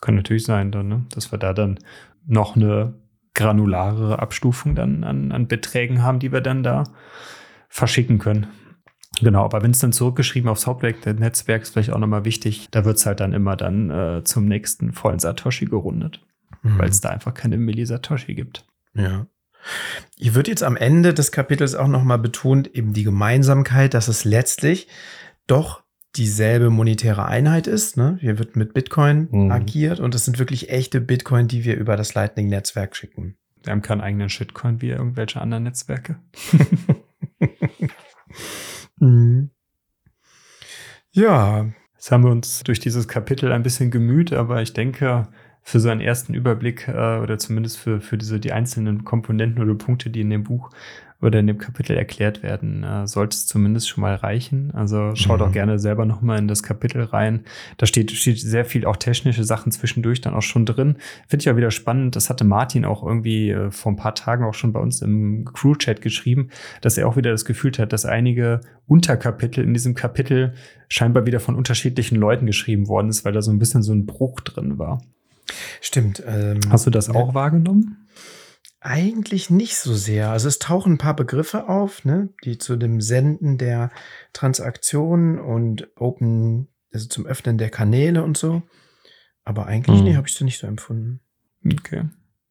Kann 0.00 0.14
natürlich 0.14 0.44
sein, 0.44 0.70
dann, 0.70 0.88
ne? 0.88 1.06
dass 1.14 1.32
wir 1.32 1.38
da 1.38 1.52
dann 1.52 1.78
noch 2.26 2.56
eine 2.56 2.94
granulare 3.34 4.18
Abstufung 4.18 4.74
dann 4.74 5.04
an, 5.04 5.32
an 5.32 5.48
Beträgen 5.48 6.02
haben, 6.02 6.18
die 6.18 6.32
wir 6.32 6.40
dann 6.40 6.62
da 6.62 6.84
verschicken 7.68 8.18
können. 8.18 8.48
Genau, 9.20 9.44
aber 9.44 9.62
wenn 9.62 9.72
es 9.72 9.80
dann 9.80 9.92
zurückgeschrieben 9.92 10.48
aufs 10.48 10.66
Hauptwerk 10.66 11.02
des 11.02 11.18
Netzwerks, 11.18 11.70
vielleicht 11.70 11.90
auch 11.90 11.98
nochmal 11.98 12.24
wichtig, 12.24 12.68
da 12.70 12.84
wird 12.84 12.96
es 12.96 13.06
halt 13.06 13.20
dann 13.20 13.32
immer 13.32 13.56
dann 13.56 13.90
äh, 13.90 14.24
zum 14.24 14.46
nächsten 14.46 14.92
vollen 14.92 15.18
Satoshi 15.18 15.66
gerundet, 15.66 16.20
mhm. 16.62 16.78
weil 16.78 16.88
es 16.88 17.00
da 17.00 17.10
einfach 17.10 17.34
keine 17.34 17.58
Millisatoshi 17.58 18.34
gibt. 18.34 18.64
Ja. 18.94 19.26
Ich 20.16 20.34
würde 20.34 20.50
jetzt 20.50 20.62
am 20.62 20.76
Ende 20.76 21.14
des 21.14 21.32
Kapitels 21.32 21.74
auch 21.74 21.88
nochmal 21.88 22.18
betont, 22.18 22.74
eben 22.74 22.92
die 22.92 23.04
Gemeinsamkeit, 23.04 23.94
dass 23.94 24.08
es 24.08 24.24
letztlich 24.24 24.88
doch 25.46 25.82
dieselbe 26.16 26.70
monetäre 26.70 27.26
Einheit 27.26 27.66
ist. 27.66 27.96
Ne? 27.96 28.18
Hier 28.20 28.38
wird 28.38 28.56
mit 28.56 28.74
Bitcoin 28.74 29.28
mhm. 29.30 29.50
agiert 29.50 30.00
und 30.00 30.14
es 30.14 30.24
sind 30.24 30.38
wirklich 30.38 30.70
echte 30.70 31.00
Bitcoin, 31.00 31.48
die 31.48 31.64
wir 31.64 31.76
über 31.76 31.96
das 31.96 32.14
Lightning-Netzwerk 32.14 32.96
schicken. 32.96 33.36
Wir 33.62 33.72
haben 33.72 33.82
keinen 33.82 34.00
eigenen 34.00 34.28
Shitcoin 34.28 34.80
wie 34.80 34.90
irgendwelche 34.90 35.40
anderen 35.40 35.64
Netzwerke. 35.64 36.18
mhm. 38.98 39.50
Ja. 41.12 41.70
Jetzt 41.94 42.10
haben 42.10 42.24
wir 42.24 42.30
uns 42.30 42.62
durch 42.62 42.80
dieses 42.80 43.08
Kapitel 43.08 43.52
ein 43.52 43.62
bisschen 43.62 43.90
gemüht, 43.90 44.32
aber 44.32 44.62
ich 44.62 44.72
denke, 44.72 45.28
für 45.62 45.80
so 45.80 45.88
einen 45.88 46.00
ersten 46.00 46.34
Überblick 46.34 46.88
äh, 46.88 47.18
oder 47.18 47.38
zumindest 47.38 47.78
für, 47.78 48.00
für 48.00 48.18
diese, 48.18 48.40
die 48.40 48.52
einzelnen 48.52 49.04
Komponenten 49.04 49.62
oder 49.62 49.74
Punkte, 49.74 50.10
die 50.10 50.20
in 50.20 50.30
dem 50.30 50.44
Buch 50.44 50.70
oder 51.22 51.38
in 51.38 51.46
dem 51.46 51.58
Kapitel 51.58 51.96
erklärt 51.96 52.42
werden, 52.42 52.82
äh, 52.82 53.06
sollte 53.06 53.34
es 53.34 53.46
zumindest 53.46 53.88
schon 53.88 54.00
mal 54.00 54.14
reichen. 54.14 54.70
Also 54.74 55.14
schaut 55.14 55.40
mhm. 55.40 55.46
auch 55.46 55.52
gerne 55.52 55.78
selber 55.78 56.06
nochmal 56.06 56.38
in 56.38 56.48
das 56.48 56.62
Kapitel 56.62 57.02
rein. 57.02 57.44
Da 57.76 57.86
steht, 57.86 58.10
steht 58.10 58.40
sehr 58.40 58.64
viel 58.64 58.86
auch 58.86 58.96
technische 58.96 59.44
Sachen 59.44 59.70
zwischendurch 59.70 60.22
dann 60.22 60.34
auch 60.34 60.42
schon 60.42 60.64
drin. 60.64 60.96
Finde 61.28 61.42
ich 61.42 61.50
auch 61.50 61.56
wieder 61.56 61.70
spannend. 61.70 62.16
Das 62.16 62.30
hatte 62.30 62.44
Martin 62.44 62.86
auch 62.86 63.04
irgendwie 63.04 63.50
äh, 63.50 63.70
vor 63.70 63.92
ein 63.92 63.96
paar 63.96 64.14
Tagen 64.14 64.44
auch 64.44 64.54
schon 64.54 64.72
bei 64.72 64.80
uns 64.80 65.02
im 65.02 65.44
Crew-Chat 65.44 66.00
geschrieben, 66.00 66.48
dass 66.80 66.96
er 66.96 67.06
auch 67.06 67.16
wieder 67.16 67.30
das 67.30 67.44
Gefühl 67.44 67.70
hat, 67.78 67.92
dass 67.92 68.06
einige 68.06 68.62
Unterkapitel 68.86 69.62
in 69.62 69.74
diesem 69.74 69.94
Kapitel 69.94 70.54
scheinbar 70.88 71.26
wieder 71.26 71.38
von 71.38 71.54
unterschiedlichen 71.54 72.16
Leuten 72.16 72.46
geschrieben 72.46 72.88
worden 72.88 73.10
ist, 73.10 73.24
weil 73.24 73.32
da 73.32 73.42
so 73.42 73.52
ein 73.52 73.58
bisschen 73.58 73.82
so 73.82 73.92
ein 73.92 74.06
Bruch 74.06 74.40
drin 74.40 74.78
war. 74.78 75.00
Stimmt. 75.80 76.22
Ähm, 76.26 76.60
Hast 76.68 76.86
du 76.86 76.90
das 76.90 77.08
auch 77.10 77.34
wahrgenommen? 77.34 78.08
Eigentlich 78.80 79.50
nicht 79.50 79.76
so 79.76 79.94
sehr. 79.94 80.30
Also 80.30 80.48
es 80.48 80.58
tauchen 80.58 80.94
ein 80.94 80.98
paar 80.98 81.14
Begriffe 81.14 81.68
auf, 81.68 82.04
ne, 82.04 82.30
die 82.44 82.56
zu 82.56 82.76
dem 82.76 83.00
Senden 83.00 83.58
der 83.58 83.90
Transaktionen 84.32 85.38
und 85.38 85.88
Open, 85.96 86.68
also 86.92 87.06
zum 87.08 87.26
Öffnen 87.26 87.58
der 87.58 87.68
Kanäle 87.68 88.24
und 88.24 88.38
so. 88.38 88.62
Aber 89.44 89.66
eigentlich 89.66 89.98
hm. 89.98 90.04
nee, 90.04 90.16
habe 90.16 90.28
ich 90.28 90.34
so 90.34 90.44
nicht 90.44 90.58
so 90.58 90.66
empfunden. 90.66 91.20
Okay. 91.64 92.04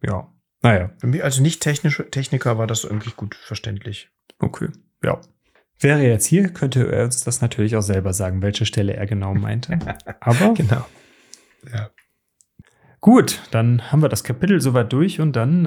Ja. 0.03 0.31
Naja. 0.61 0.91
Für 0.99 1.07
mich 1.07 1.23
als 1.23 1.39
nicht 1.39 1.61
technische 1.61 2.09
Techniker 2.09 2.57
war 2.57 2.67
das 2.67 2.83
irgendwie 2.83 3.11
gut 3.15 3.35
verständlich. 3.35 4.09
Okay. 4.39 4.69
Ja. 5.03 5.21
Wäre 5.79 6.03
jetzt 6.03 6.25
hier, 6.25 6.49
könnte 6.49 6.91
er 6.91 7.05
uns 7.05 7.23
das 7.23 7.41
natürlich 7.41 7.75
auch 7.75 7.81
selber 7.81 8.13
sagen, 8.13 8.41
welche 8.41 8.65
Stelle 8.65 8.93
er 8.93 9.05
genau 9.05 9.33
meinte. 9.33 9.79
Aber 10.19 10.53
genau. 10.53 10.85
Ja. 11.71 11.89
Gut, 13.01 13.41
dann 13.51 13.91
haben 13.91 14.01
wir 14.01 14.09
das 14.09 14.25
Kapitel 14.25 14.59
soweit 14.59 14.91
durch 14.91 15.21
und 15.21 15.33
dann, 15.37 15.65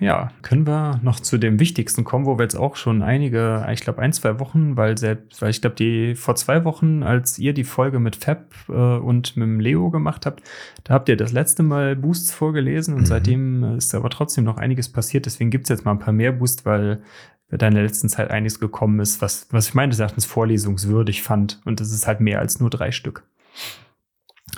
äh, 0.00 0.04
ja, 0.04 0.30
können 0.42 0.66
wir 0.66 1.00
noch 1.02 1.18
zu 1.18 1.38
dem 1.38 1.58
Wichtigsten 1.58 2.04
kommen, 2.04 2.26
wo 2.26 2.36
wir 2.38 2.42
jetzt 2.42 2.56
auch 2.56 2.76
schon 2.76 3.00
einige, 3.00 3.66
ich 3.72 3.80
glaube 3.80 4.02
ein, 4.02 4.12
zwei 4.12 4.38
Wochen, 4.38 4.76
weil 4.76 4.98
selbst, 4.98 5.40
weil 5.40 5.48
ich 5.48 5.62
glaube, 5.62 5.76
die 5.76 6.14
vor 6.14 6.36
zwei 6.36 6.62
Wochen, 6.66 7.02
als 7.02 7.38
ihr 7.38 7.54
die 7.54 7.64
Folge 7.64 8.00
mit 8.00 8.16
Fab 8.16 8.54
äh, 8.68 8.72
und 8.72 9.34
mit 9.34 9.46
dem 9.46 9.60
Leo 9.60 9.90
gemacht 9.90 10.26
habt, 10.26 10.42
da 10.84 10.92
habt 10.92 11.08
ihr 11.08 11.16
das 11.16 11.32
letzte 11.32 11.62
Mal 11.62 11.96
Boosts 11.96 12.32
vorgelesen 12.32 12.92
und 12.92 13.00
mhm. 13.00 13.06
seitdem 13.06 13.76
ist 13.76 13.94
aber 13.94 14.10
trotzdem 14.10 14.44
noch 14.44 14.58
einiges 14.58 14.90
passiert. 14.90 15.24
Deswegen 15.24 15.48
gibt's 15.48 15.70
jetzt 15.70 15.86
mal 15.86 15.92
ein 15.92 15.98
paar 16.00 16.12
mehr 16.12 16.32
Boosts, 16.32 16.66
weil 16.66 17.02
da 17.48 17.66
in 17.66 17.74
der 17.74 17.84
letzten 17.84 18.10
Zeit 18.10 18.30
einiges 18.30 18.60
gekommen 18.60 19.00
ist, 19.00 19.22
was, 19.22 19.48
was 19.50 19.68
ich 19.68 19.74
meines 19.74 20.00
Erachtens 20.00 20.26
vorlesungswürdig 20.26 21.22
fand. 21.22 21.62
Und 21.64 21.80
das 21.80 21.92
ist 21.92 22.06
halt 22.06 22.20
mehr 22.20 22.40
als 22.40 22.60
nur 22.60 22.68
drei 22.68 22.90
Stück. 22.90 23.26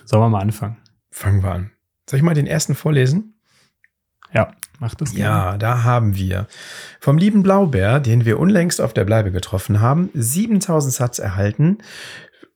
Sollen 0.05 0.23
wir 0.23 0.29
mal 0.29 0.43
anfangen? 0.43 0.79
Fangen 1.11 1.43
wir 1.43 1.53
an. 1.53 1.71
Soll 2.09 2.19
ich 2.19 2.23
mal 2.23 2.35
den 2.35 2.47
ersten 2.47 2.75
vorlesen? 2.75 3.35
Ja, 4.33 4.53
mach 4.79 4.95
das. 4.95 5.13
Gerne. 5.13 5.25
Ja, 5.25 5.59
da 5.59 5.83
haben 5.85 6.17
wir 6.17 6.47
vom 7.01 7.19
lieben 7.19 7.43
Blaubär, 7.43 8.01
den 8.01 8.25
wir 8.25 8.39
unlängst 8.39 8.81
auf 8.81 8.93
der 8.93 9.05
Bleibe 9.05 9.33
getroffen 9.33 9.81
haben, 9.81 10.11
7000 10.15 10.93
Satz 10.93 11.19
erhalten 11.19 11.79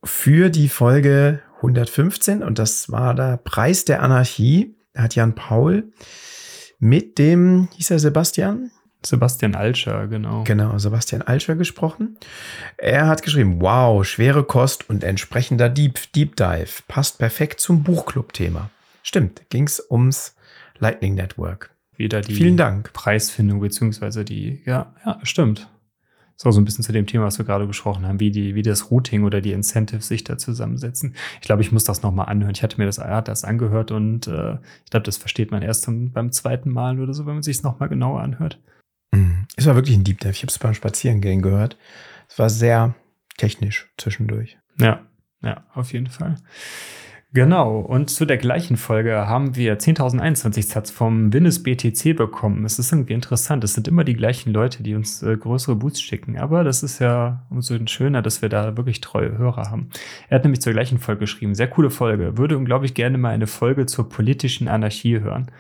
für 0.05 0.51
die 0.51 0.69
Folge 0.69 1.41
115 1.57 2.43
und 2.43 2.59
das 2.59 2.91
war 2.91 3.15
der 3.15 3.37
Preis 3.37 3.85
der 3.85 4.03
Anarchie. 4.03 4.77
Da 4.93 5.03
hat 5.03 5.15
Jan 5.15 5.35
Paul 5.35 5.93
mit 6.79 7.19
dem, 7.19 7.69
hieß 7.77 7.91
er 7.91 7.99
Sebastian? 7.99 8.71
Sebastian 9.05 9.55
Alscher, 9.55 10.09
genau. 10.09 10.45
Genau, 10.45 10.77
Sebastian 10.79 11.23
Alscher 11.23 11.57
gesprochen. 11.57 12.19
Er 12.77 13.07
hat 13.07 13.23
geschrieben, 13.23 13.61
wow, 13.61 14.05
schwere 14.05 14.45
Kost 14.45 14.91
und 14.91 15.05
entsprechender 15.05 15.69
Deep, 15.69 16.13
Deep 16.13 16.37
Dive. 16.37 16.83
Passt 16.87 17.19
perfekt 17.19 17.61
zum 17.61 17.83
Buchclub-Thema. 17.83 18.71
Stimmt, 19.03 19.49
ging 19.51 19.65
es 19.65 19.85
ums 19.91 20.35
Lightning 20.79 21.15
Network. 21.15 21.75
Wieder 21.97 22.21
die 22.23 22.35
Vielen 22.35 22.57
Dank. 22.57 22.93
Preisfindung, 22.93 23.61
beziehungsweise 23.61 24.25
die, 24.25 24.63
ja, 24.65 24.95
ja, 25.05 25.19
stimmt. 25.23 25.69
auch 26.43 26.51
so 26.53 26.61
ein 26.61 26.65
bisschen 26.65 26.83
zu 26.85 26.93
dem 26.93 27.07
Thema, 27.07 27.25
was 27.25 27.37
wir 27.39 27.45
gerade 27.45 27.67
gesprochen 27.67 28.07
haben, 28.07 28.19
wie, 28.21 28.31
die, 28.31 28.55
wie 28.55 28.63
das 28.63 28.91
Routing 28.91 29.25
oder 29.25 29.43
die 29.43 29.53
Incentives 29.53 30.09
sich 30.09 30.25
da 30.25 30.39
zusammensetzen. 30.39 31.15
Ich 31.35 31.47
glaube, 31.47 31.61
ich 31.61 31.73
muss 31.73 31.85
das 31.85 32.03
nochmal 32.03 32.27
anhören. 32.31 32.55
Ich 32.55 32.63
hatte 32.63 32.79
mir 32.79 32.87
das, 32.87 32.99
hat 32.99 33.29
das 33.29 33.45
angehört 33.45 33.91
und 33.91 34.27
äh, 34.27 34.55
ich 34.85 34.91
glaube, 34.91 35.05
das 35.05 35.19
versteht 35.19 35.51
man 35.51 35.61
erst 35.61 35.85
beim 35.87 36.33
zweiten 36.33 36.71
Mal 36.71 36.99
oder 37.01 37.13
so, 37.13 37.27
wenn 37.27 37.35
man 37.35 37.43
sich 37.43 37.59
es 37.59 37.63
nochmal 37.63 37.91
genauer 37.91 38.23
anhört. 38.23 38.59
Mhm. 39.13 39.47
Es 39.57 39.67
war 39.67 39.75
wirklich 39.75 39.97
ein 39.97 40.05
Deep 40.05 40.21
Dive. 40.21 40.31
Ich 40.33 40.43
habe 40.43 40.51
es 40.51 40.59
beim 40.59 40.73
Spazierengehen 40.73 41.43
gehört. 41.43 41.77
Es 42.29 42.39
war 42.39 42.49
sehr 42.49 42.95
technisch 43.37 43.91
zwischendurch. 43.99 44.57
Ja, 44.79 45.05
Ja, 45.43 45.65
auf 45.75 45.93
jeden 45.93 46.07
Fall. 46.09 46.37
Genau, 47.33 47.79
und 47.79 48.11
zu 48.11 48.25
der 48.25 48.39
gleichen 48.39 48.77
Folge 48.77 49.29
haben 49.29 49.55
wir 49.55 49.79
10.021 49.79 50.67
Satz 50.67 50.91
vom 50.91 51.33
Winnes 51.33 51.63
BTC 51.63 52.17
bekommen. 52.17 52.65
Es 52.65 52.81
ist 52.81 52.91
irgendwie 52.91 53.13
interessant. 53.13 53.63
Es 53.63 53.75
sind 53.75 53.87
immer 53.87 54.03
die 54.03 54.17
gleichen 54.17 54.53
Leute, 54.53 54.83
die 54.83 54.97
uns 54.97 55.23
äh, 55.23 55.37
größere 55.37 55.77
Boosts 55.77 56.01
schicken. 56.01 56.39
Aber 56.39 56.65
das 56.65 56.83
ist 56.83 56.99
ja 56.99 57.47
umso 57.49 57.79
schöner, 57.87 58.21
dass 58.21 58.43
wir 58.43 58.49
da 58.49 58.77
wirklich 58.77 59.01
treue 59.01 59.39
Hörer 59.39 59.71
haben. 59.71 59.91
Er 60.29 60.37
hat 60.37 60.45
nämlich 60.45 60.61
zur 60.61 60.73
gleichen 60.73 60.99
Folge 60.99 61.21
geschrieben. 61.21 61.55
Sehr 61.55 61.69
coole 61.69 61.91
Folge. 61.91 62.37
Würde 62.37 62.59
unglaublich 62.59 62.95
gerne 62.95 63.17
mal 63.17 63.31
eine 63.31 63.47
Folge 63.47 63.87
zur 63.87 64.09
politischen 64.09 64.67
Anarchie 64.67 65.21
hören. 65.21 65.53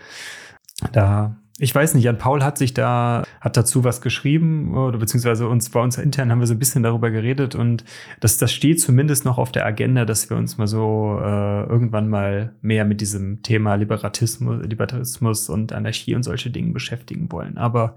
Da 0.92 1.36
ich 1.62 1.74
weiß 1.74 1.92
nicht, 1.92 2.04
Jan 2.04 2.16
Paul 2.16 2.42
hat 2.42 2.56
sich 2.56 2.72
da, 2.72 3.22
hat 3.38 3.56
dazu 3.58 3.84
was 3.84 4.00
geschrieben, 4.00 4.74
oder 4.74 4.98
beziehungsweise 4.98 5.46
uns 5.46 5.68
bei 5.68 5.80
uns 5.80 5.98
intern 5.98 6.30
haben 6.30 6.40
wir 6.40 6.46
so 6.46 6.54
ein 6.54 6.58
bisschen 6.58 6.82
darüber 6.82 7.10
geredet 7.10 7.54
und 7.54 7.84
das, 8.18 8.38
das 8.38 8.50
steht 8.50 8.80
zumindest 8.80 9.26
noch 9.26 9.36
auf 9.36 9.52
der 9.52 9.66
Agenda, 9.66 10.06
dass 10.06 10.30
wir 10.30 10.38
uns 10.38 10.56
mal 10.56 10.66
so 10.66 11.20
äh, 11.22 11.64
irgendwann 11.64 12.08
mal 12.08 12.54
mehr 12.62 12.86
mit 12.86 13.02
diesem 13.02 13.42
Thema 13.42 13.74
Liberatismus, 13.74 14.64
Libertarismus 14.64 15.50
und 15.50 15.74
Anarchie 15.74 16.14
und 16.14 16.22
solche 16.22 16.50
Dinge 16.50 16.72
beschäftigen 16.72 17.30
wollen. 17.30 17.58
Aber 17.58 17.94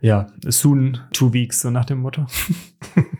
ja, 0.00 0.28
soon 0.48 0.98
two 1.12 1.34
weeks, 1.34 1.60
so 1.60 1.70
nach 1.70 1.84
dem 1.84 1.98
Motto. 1.98 2.24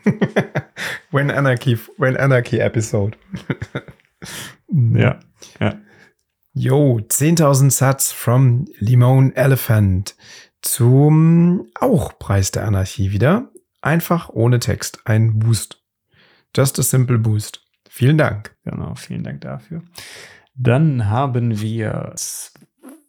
when 1.11 1.29
Anarchy, 1.29 1.77
when 1.97 2.17
Anarchy 2.17 2.57
Episode. 2.57 3.15
ja, 4.71 5.19
ja. 5.59 5.75
Yo, 6.55 6.99
10.000 6.99 7.71
Satz 7.71 8.11
from 8.11 8.65
Limon 8.77 9.31
Elephant 9.35 10.15
zum 10.61 11.65
auch 11.73 12.19
Preis 12.19 12.51
der 12.51 12.67
Anarchie 12.67 13.11
wieder. 13.11 13.49
Einfach 13.81 14.29
ohne 14.29 14.59
Text. 14.59 15.01
Ein 15.05 15.39
Boost. 15.39 15.81
Just 16.55 16.77
a 16.77 16.83
simple 16.83 17.17
boost. 17.17 17.65
Vielen 17.89 18.19
Dank. 18.19 18.55
Genau, 18.65 18.93
vielen 18.93 19.23
Dank 19.23 19.41
dafür. 19.41 19.81
Dann 20.53 21.09
haben 21.09 21.59
wir 21.59 22.13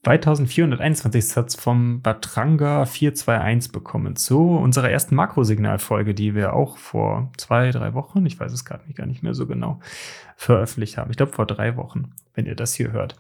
2421 0.05 1.29
Satz 1.29 1.55
vom 1.55 2.01
Batranga 2.01 2.87
421 2.87 3.73
bekommen 3.73 4.17
zu 4.17 4.57
unserer 4.57 4.89
ersten 4.89 5.17
Makrosignalfolge, 5.17 6.15
die 6.15 6.35
wir 6.35 6.55
auch 6.55 6.79
vor 6.79 7.31
zwei, 7.37 7.71
drei 7.73 7.93
Wochen, 7.93 8.25
ich 8.25 8.41
weiß 8.41 8.53
es 8.53 8.65
gerade 8.65 8.87
nicht, 8.87 8.97
gar 8.97 9.07
nicht 9.07 9.23
mehr 9.23 9.35
so 9.35 9.47
genau, 9.47 9.81
veröffentlicht 10.35 10.97
haben. 10.97 11.11
Ich 11.11 11.19
glaube 11.19 11.33
vor 11.33 11.47
drei 11.47 11.77
Wochen, 11.77 12.15
wenn 12.35 12.47
ihr 12.47 12.55
das 12.55 12.75
hier 12.75 12.93
hört. 12.93 13.17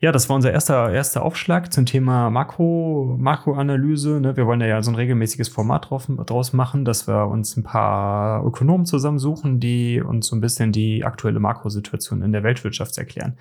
Ja, 0.00 0.12
das 0.12 0.28
war 0.28 0.36
unser 0.36 0.52
erster, 0.52 0.92
erster 0.92 1.22
Aufschlag 1.22 1.72
zum 1.72 1.86
Thema 1.86 2.30
Makro, 2.30 3.16
Makroanalyse. 3.18 4.20
Ne? 4.20 4.36
Wir 4.36 4.46
wollen 4.46 4.60
ja 4.60 4.82
so 4.82 4.90
ein 4.90 4.96
regelmäßiges 4.96 5.48
Format 5.48 5.90
drauf, 5.90 6.06
draus 6.26 6.52
machen, 6.52 6.84
dass 6.84 7.08
wir 7.08 7.26
uns 7.26 7.56
ein 7.56 7.64
paar 7.64 8.44
Ökonomen 8.44 8.86
zusammensuchen, 8.86 9.60
die 9.60 10.00
uns 10.00 10.28
so 10.28 10.36
ein 10.36 10.40
bisschen 10.40 10.72
die 10.72 11.04
aktuelle 11.04 11.40
Makrosituation 11.40 12.22
in 12.22 12.32
der 12.32 12.42
Weltwirtschaft 12.42 12.96
erklären. 12.98 13.36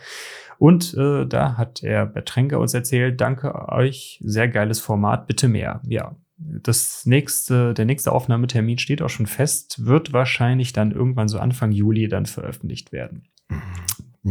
Und 0.60 0.96
äh, 0.96 1.26
da 1.26 1.58
hat 1.58 1.84
er 1.84 2.06
Bertränker 2.06 2.60
uns 2.60 2.74
erzählt, 2.74 3.22
danke 3.22 3.70
euch, 3.70 4.20
sehr 4.24 4.48
geiles 4.48 4.80
Format, 4.80 5.28
bitte 5.28 5.48
mehr. 5.48 5.82
Ja, 5.88 6.16
das 6.38 7.06
nächste, 7.06 7.74
der 7.74 7.86
nächste 7.86 8.12
Aufnahmetermin 8.12 8.78
steht 8.78 9.02
auch 9.02 9.10
schon 9.10 9.28
fest, 9.28 9.86
wird 9.86 10.14
wahrscheinlich 10.14 10.74
dann 10.74 10.92
irgendwann 10.92 11.28
so 11.28 11.40
Anfang 11.40 11.72
Juli 11.72 12.08
dann 12.08 12.26
veröffentlicht 12.26 12.92
werden. 12.92 13.28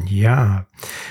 Ja, 0.05 0.67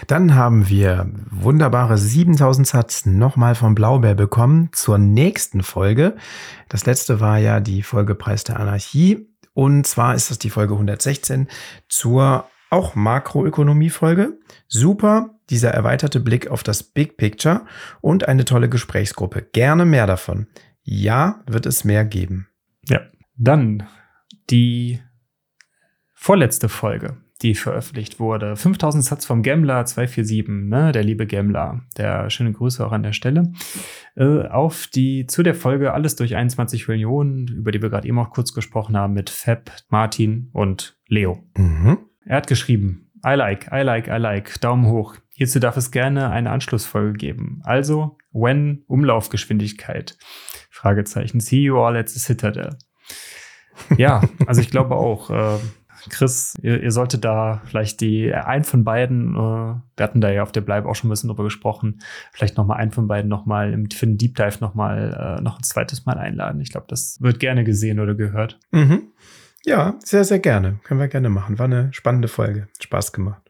dann 0.07 0.35
haben 0.35 0.69
wir 0.69 1.09
wunderbare 1.31 1.97
7000 1.97 2.67
Satz 2.67 3.05
nochmal 3.05 3.55
vom 3.55 3.73
Blaubeer 3.73 4.13
bekommen 4.13 4.69
zur 4.73 4.97
nächsten 4.97 5.63
Folge. 5.63 6.15
Das 6.69 6.85
letzte 6.85 7.19
war 7.19 7.39
ja 7.39 7.59
die 7.59 7.81
Folge 7.81 8.13
Preis 8.13 8.43
der 8.43 8.59
Anarchie. 8.59 9.27
Und 9.53 9.87
zwar 9.87 10.13
ist 10.13 10.29
das 10.29 10.37
die 10.37 10.49
Folge 10.49 10.73
116 10.73 11.47
zur 11.89 12.45
auch 12.69 12.93
Makroökonomie-Folge. 12.95 14.37
Super, 14.67 15.31
dieser 15.49 15.71
erweiterte 15.71 16.19
Blick 16.19 16.47
auf 16.47 16.61
das 16.61 16.83
Big 16.83 17.17
Picture 17.17 17.65
und 18.01 18.27
eine 18.27 18.45
tolle 18.45 18.69
Gesprächsgruppe. 18.69 19.41
Gerne 19.41 19.85
mehr 19.85 20.07
davon. 20.07 20.47
Ja, 20.83 21.41
wird 21.47 21.65
es 21.65 21.83
mehr 21.83 22.05
geben. 22.05 22.47
Ja, 22.87 23.01
dann 23.37 23.87
die 24.49 25.01
vorletzte 26.13 26.69
Folge, 26.69 27.17
die 27.41 27.55
veröffentlicht 27.55 28.19
wurde. 28.19 28.55
5000 28.55 29.03
Satz 29.03 29.25
vom 29.25 29.43
Gambler 29.43 29.85
247, 29.85 30.69
ne, 30.69 30.91
der 30.91 31.03
liebe 31.03 31.27
Gambler. 31.27 31.81
Der 31.97 32.29
schöne 32.29 32.53
Grüße 32.53 32.85
auch 32.85 32.91
an 32.91 33.03
der 33.03 33.11
Stelle. 33.11 33.51
Äh, 34.15 34.47
auf 34.47 34.87
die, 34.87 35.25
zu 35.27 35.43
der 35.43 35.55
Folge 35.55 35.93
Alles 35.93 36.15
durch 36.15 36.35
21 36.35 36.87
Millionen, 36.87 37.47
über 37.47 37.71
die 37.71 37.81
wir 37.81 37.89
gerade 37.89 38.07
eben 38.07 38.19
auch 38.19 38.29
kurz 38.29 38.53
gesprochen 38.53 38.95
haben, 38.95 39.13
mit 39.13 39.29
Fab, 39.29 39.71
Martin 39.89 40.49
und 40.53 40.97
Leo. 41.07 41.43
Mhm. 41.57 41.97
Er 42.25 42.37
hat 42.37 42.47
geschrieben, 42.47 43.11
I 43.25 43.33
like, 43.33 43.67
I 43.71 43.81
like, 43.81 44.07
I 44.07 44.17
like, 44.17 44.61
Daumen 44.61 44.87
hoch. 44.87 45.15
Hierzu 45.31 45.59
darf 45.59 45.75
es 45.75 45.91
gerne 45.91 46.29
eine 46.29 46.51
Anschlussfolge 46.51 47.17
geben. 47.17 47.59
Also, 47.63 48.17
when 48.31 48.83
Umlaufgeschwindigkeit. 48.87 50.17
Fragezeichen. 50.69 51.39
See 51.39 51.61
you 51.61 51.77
all 51.77 51.97
at 51.97 52.09
the 52.09 52.19
Citadel. 52.19 52.77
Ja, 53.97 54.21
also 54.45 54.61
ich 54.61 54.69
glaube 54.69 54.95
auch, 54.95 55.29
äh, 55.29 55.57
Chris, 56.09 56.53
ihr, 56.61 56.81
ihr 56.81 56.91
solltet 56.91 57.25
da 57.25 57.61
vielleicht 57.65 58.01
die, 58.01 58.33
ein 58.33 58.63
von 58.63 58.83
beiden, 58.83 59.35
äh, 59.35 59.37
wir 59.37 60.03
hatten 60.03 60.21
da 60.21 60.29
ja 60.29 60.43
auf 60.43 60.51
der 60.51 60.61
Bleib 60.61 60.85
auch 60.85 60.95
schon 60.95 61.09
ein 61.09 61.11
bisschen 61.11 61.29
drüber 61.29 61.43
gesprochen, 61.43 61.99
vielleicht 62.31 62.57
noch 62.57 62.65
mal 62.65 62.75
einen 62.75 62.91
von 62.91 63.07
beiden 63.07 63.29
noch 63.29 63.45
mal 63.45 63.71
für 63.93 64.05
den 64.05 64.17
Deep 64.17 64.35
Dive 64.35 64.57
noch 64.61 64.75
mal, 64.75 65.37
äh, 65.39 65.41
noch 65.41 65.59
ein 65.59 65.63
zweites 65.63 66.05
Mal 66.05 66.17
einladen. 66.17 66.61
Ich 66.61 66.71
glaube, 66.71 66.87
das 66.89 67.17
wird 67.21 67.39
gerne 67.39 67.63
gesehen 67.63 67.99
oder 67.99 68.15
gehört. 68.15 68.59
Mhm. 68.71 69.03
Ja, 69.65 69.95
sehr, 69.99 70.23
sehr 70.23 70.39
gerne. 70.39 70.79
Können 70.83 70.99
wir 70.99 71.07
gerne 71.07 71.29
machen. 71.29 71.57
War 71.57 71.65
eine 71.65 71.91
spannende 71.91 72.27
Folge. 72.27 72.67
Spaß 72.79 73.13
gemacht. 73.13 73.44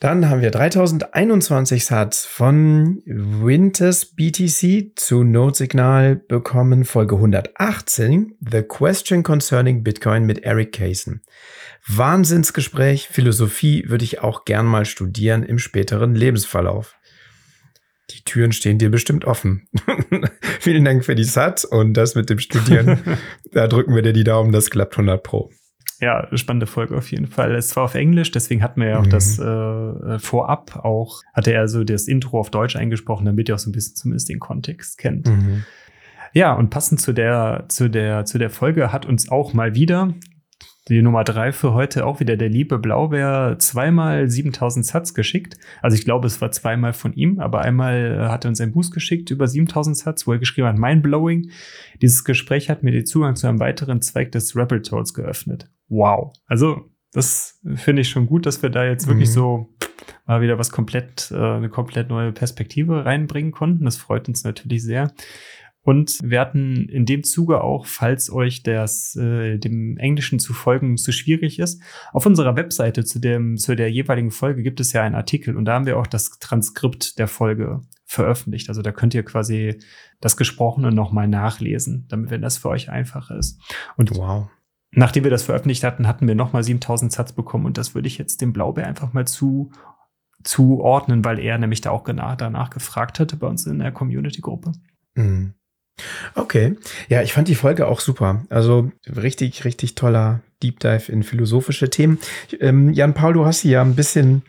Dann 0.00 0.30
haben 0.30 0.40
wir 0.40 0.50
3021 0.50 1.84
Satz 1.84 2.24
von 2.24 3.02
Winters 3.04 4.06
BTC 4.06 4.98
zu 4.98 5.24
Notsignal 5.24 6.16
bekommen, 6.16 6.86
Folge 6.86 7.16
118, 7.16 8.38
The 8.40 8.62
Question 8.62 9.22
Concerning 9.22 9.84
Bitcoin 9.84 10.24
mit 10.24 10.42
Eric 10.42 10.72
Kaysen. 10.72 11.20
Wahnsinnsgespräch, 11.86 13.08
Philosophie 13.08 13.84
würde 13.88 14.04
ich 14.04 14.22
auch 14.22 14.46
gern 14.46 14.64
mal 14.64 14.86
studieren 14.86 15.42
im 15.42 15.58
späteren 15.58 16.14
Lebensverlauf. 16.14 16.96
Die 18.08 18.24
Türen 18.24 18.52
stehen 18.52 18.78
dir 18.78 18.90
bestimmt 18.90 19.26
offen. 19.26 19.68
Vielen 20.60 20.86
Dank 20.86 21.04
für 21.04 21.14
die 21.14 21.24
Satz 21.24 21.64
und 21.64 21.92
das 21.92 22.14
mit 22.14 22.30
dem 22.30 22.38
Studieren. 22.38 23.18
da 23.52 23.68
drücken 23.68 23.94
wir 23.94 24.00
dir 24.00 24.14
die 24.14 24.24
Daumen, 24.24 24.50
das 24.50 24.70
klappt 24.70 24.94
100 24.94 25.22
Pro. 25.22 25.50
Ja, 26.00 26.26
spannende 26.36 26.66
Folge 26.66 26.96
auf 26.96 27.10
jeden 27.10 27.26
Fall. 27.26 27.54
Es 27.54 27.76
war 27.76 27.84
auf 27.84 27.94
Englisch, 27.94 28.30
deswegen 28.30 28.62
hatten 28.62 28.80
wir 28.80 28.88
ja 28.88 28.98
auch 28.98 29.04
mhm. 29.04 29.10
das 29.10 29.38
äh, 29.38 30.18
vorab 30.18 30.76
auch, 30.82 31.22
hatte 31.34 31.52
er 31.52 31.68
so 31.68 31.84
das 31.84 32.08
Intro 32.08 32.40
auf 32.40 32.50
Deutsch 32.50 32.74
eingesprochen, 32.76 33.26
damit 33.26 33.48
ihr 33.48 33.54
auch 33.54 33.58
so 33.58 33.68
ein 33.68 33.72
bisschen 33.72 33.96
zumindest 33.96 34.30
den 34.30 34.40
Kontext 34.40 34.96
kennt. 34.96 35.28
Mhm. 35.28 35.64
Ja, 36.32 36.54
und 36.54 36.70
passend 36.70 37.00
zu 37.00 37.12
der, 37.12 37.64
zu 37.68 37.90
der, 37.90 38.24
zu 38.24 38.38
der 38.38 38.50
Folge 38.50 38.92
hat 38.92 39.04
uns 39.04 39.30
auch 39.30 39.52
mal 39.52 39.74
wieder 39.74 40.14
die 40.90 41.02
Nummer 41.02 41.22
drei 41.24 41.52
für 41.52 41.72
heute 41.72 42.04
auch 42.04 42.20
wieder 42.20 42.36
der 42.36 42.48
liebe 42.48 42.78
Blaubeer 42.78 43.56
zweimal 43.58 44.28
7000 44.28 44.84
Satz 44.84 45.14
geschickt. 45.14 45.56
Also 45.82 45.96
ich 45.96 46.04
glaube, 46.04 46.26
es 46.26 46.40
war 46.40 46.50
zweimal 46.50 46.92
von 46.92 47.12
ihm, 47.12 47.38
aber 47.38 47.60
einmal 47.60 48.18
äh, 48.18 48.28
hat 48.28 48.44
er 48.44 48.48
uns 48.48 48.60
ein 48.60 48.72
Boost 48.72 48.92
geschickt 48.92 49.30
über 49.30 49.46
7000 49.46 49.96
Satz, 49.96 50.26
wo 50.26 50.32
er 50.32 50.38
geschrieben 50.38 50.66
hat, 50.66 50.78
mindblowing. 50.78 51.50
Dieses 52.02 52.24
Gespräch 52.24 52.68
hat 52.68 52.82
mir 52.82 52.90
den 52.90 53.06
Zugang 53.06 53.36
zu 53.36 53.46
einem 53.46 53.60
weiteren 53.60 54.02
Zweig 54.02 54.32
des 54.32 54.56
Rebel 54.56 54.82
Toads 54.82 55.14
geöffnet. 55.14 55.70
Wow. 55.88 56.32
Also 56.46 56.90
das 57.12 57.60
finde 57.74 58.02
ich 58.02 58.08
schon 58.08 58.26
gut, 58.26 58.46
dass 58.46 58.62
wir 58.62 58.70
da 58.70 58.84
jetzt 58.84 59.06
wirklich 59.06 59.28
mhm. 59.30 59.34
so 59.34 59.68
mal 60.26 60.40
wieder 60.40 60.58
was 60.58 60.70
komplett, 60.70 61.30
äh, 61.30 61.36
eine 61.36 61.68
komplett 61.68 62.08
neue 62.08 62.32
Perspektive 62.32 63.04
reinbringen 63.04 63.52
konnten. 63.52 63.84
Das 63.84 63.96
freut 63.96 64.28
uns 64.28 64.44
natürlich 64.44 64.82
sehr. 64.82 65.12
Und 65.82 66.18
wir 66.22 66.40
hatten 66.40 66.88
in 66.88 67.06
dem 67.06 67.24
Zuge 67.24 67.62
auch, 67.62 67.86
falls 67.86 68.30
euch 68.30 68.62
das 68.62 69.16
äh, 69.16 69.58
dem 69.58 69.96
Englischen 69.96 70.38
zu 70.38 70.52
folgen 70.52 70.98
zu 70.98 71.10
schwierig 71.10 71.58
ist, 71.58 71.82
auf 72.12 72.26
unserer 72.26 72.54
Webseite 72.54 73.04
zu 73.04 73.18
dem 73.18 73.56
zu 73.56 73.74
der 73.74 73.90
jeweiligen 73.90 74.30
Folge 74.30 74.62
gibt 74.62 74.80
es 74.80 74.92
ja 74.92 75.02
einen 75.02 75.14
Artikel 75.14 75.56
und 75.56 75.64
da 75.64 75.74
haben 75.74 75.86
wir 75.86 75.98
auch 75.98 76.06
das 76.06 76.38
Transkript 76.38 77.18
der 77.18 77.28
Folge 77.28 77.80
veröffentlicht. 78.04 78.68
Also 78.68 78.82
da 78.82 78.92
könnt 78.92 79.14
ihr 79.14 79.24
quasi 79.24 79.78
das 80.20 80.36
Gesprochene 80.36 80.92
nochmal 80.92 81.28
nachlesen, 81.28 82.06
damit 82.08 82.30
wenn 82.30 82.42
das 82.42 82.58
für 82.58 82.68
euch 82.68 82.90
einfacher 82.90 83.38
ist. 83.38 83.58
Und 83.96 84.14
wow. 84.16 84.48
Nachdem 84.92 85.24
wir 85.24 85.30
das 85.30 85.44
veröffentlicht 85.44 85.84
hatten, 85.84 86.08
hatten 86.08 86.26
wir 86.26 86.34
nochmal 86.34 86.64
7000 86.64 87.12
Satz 87.12 87.32
bekommen 87.32 87.64
und 87.64 87.78
das 87.78 87.94
würde 87.94 88.08
ich 88.08 88.18
jetzt 88.18 88.40
dem 88.40 88.52
Blaubeer 88.52 88.86
einfach 88.86 89.12
mal 89.12 89.26
zu 89.26 89.70
zuordnen, 90.42 91.24
weil 91.24 91.38
er 91.38 91.58
nämlich 91.58 91.80
da 91.80 91.90
auch 91.90 92.04
danach 92.04 92.70
gefragt 92.70 93.20
hatte 93.20 93.36
bei 93.36 93.46
uns 93.46 93.66
in 93.66 93.78
der 93.78 93.92
Community-Gruppe. 93.92 94.72
Mhm. 95.14 95.54
Okay. 96.34 96.76
Ja, 97.08 97.22
ich 97.22 97.32
fand 97.32 97.48
die 97.48 97.54
Folge 97.54 97.86
auch 97.86 98.00
super. 98.00 98.44
Also 98.48 98.90
richtig, 99.06 99.64
richtig 99.64 99.94
toller 99.94 100.40
Deep 100.62 100.80
Dive 100.80 101.10
in 101.10 101.22
philosophische 101.22 101.90
Themen. 101.90 102.18
Ähm, 102.60 102.92
Jan 102.92 103.14
Paul, 103.14 103.32
du 103.32 103.46
hast 103.46 103.60
hier 103.60 103.72
ja 103.72 103.82
ein 103.82 103.94
bisschen, 103.94 104.42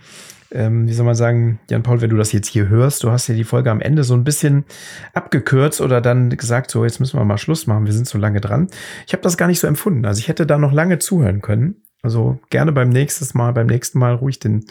ähm, 0.51 0.87
wie 0.87 0.93
soll 0.93 1.05
man 1.05 1.15
sagen, 1.15 1.59
Jan 1.69 1.83
Paul, 1.83 2.01
wenn 2.01 2.09
du 2.09 2.17
das 2.17 2.31
jetzt 2.31 2.47
hier 2.47 2.67
hörst, 2.67 3.03
du 3.03 3.11
hast 3.11 3.27
ja 3.27 3.35
die 3.35 3.43
Folge 3.43 3.71
am 3.71 3.81
Ende 3.81 4.03
so 4.03 4.13
ein 4.13 4.23
bisschen 4.23 4.65
abgekürzt 5.13 5.81
oder 5.81 6.01
dann 6.01 6.29
gesagt, 6.29 6.71
so 6.71 6.83
jetzt 6.83 6.99
müssen 6.99 7.19
wir 7.19 7.25
mal 7.25 7.37
Schluss 7.37 7.67
machen, 7.67 7.85
wir 7.85 7.93
sind 7.93 8.07
so 8.07 8.17
lange 8.17 8.41
dran. 8.41 8.67
Ich 9.07 9.13
habe 9.13 9.23
das 9.23 9.37
gar 9.37 9.47
nicht 9.47 9.59
so 9.59 9.67
empfunden. 9.67 10.05
Also 10.05 10.19
ich 10.19 10.27
hätte 10.27 10.45
da 10.45 10.57
noch 10.57 10.73
lange 10.73 10.99
zuhören 10.99 11.41
können. 11.41 11.83
Also 12.03 12.39
gerne 12.49 12.71
beim 12.71 12.89
nächsten 12.89 13.37
Mal, 13.37 13.53
beim 13.53 13.67
nächsten 13.67 13.99
Mal 13.99 14.15
ruhig 14.15 14.39
den, 14.39 14.65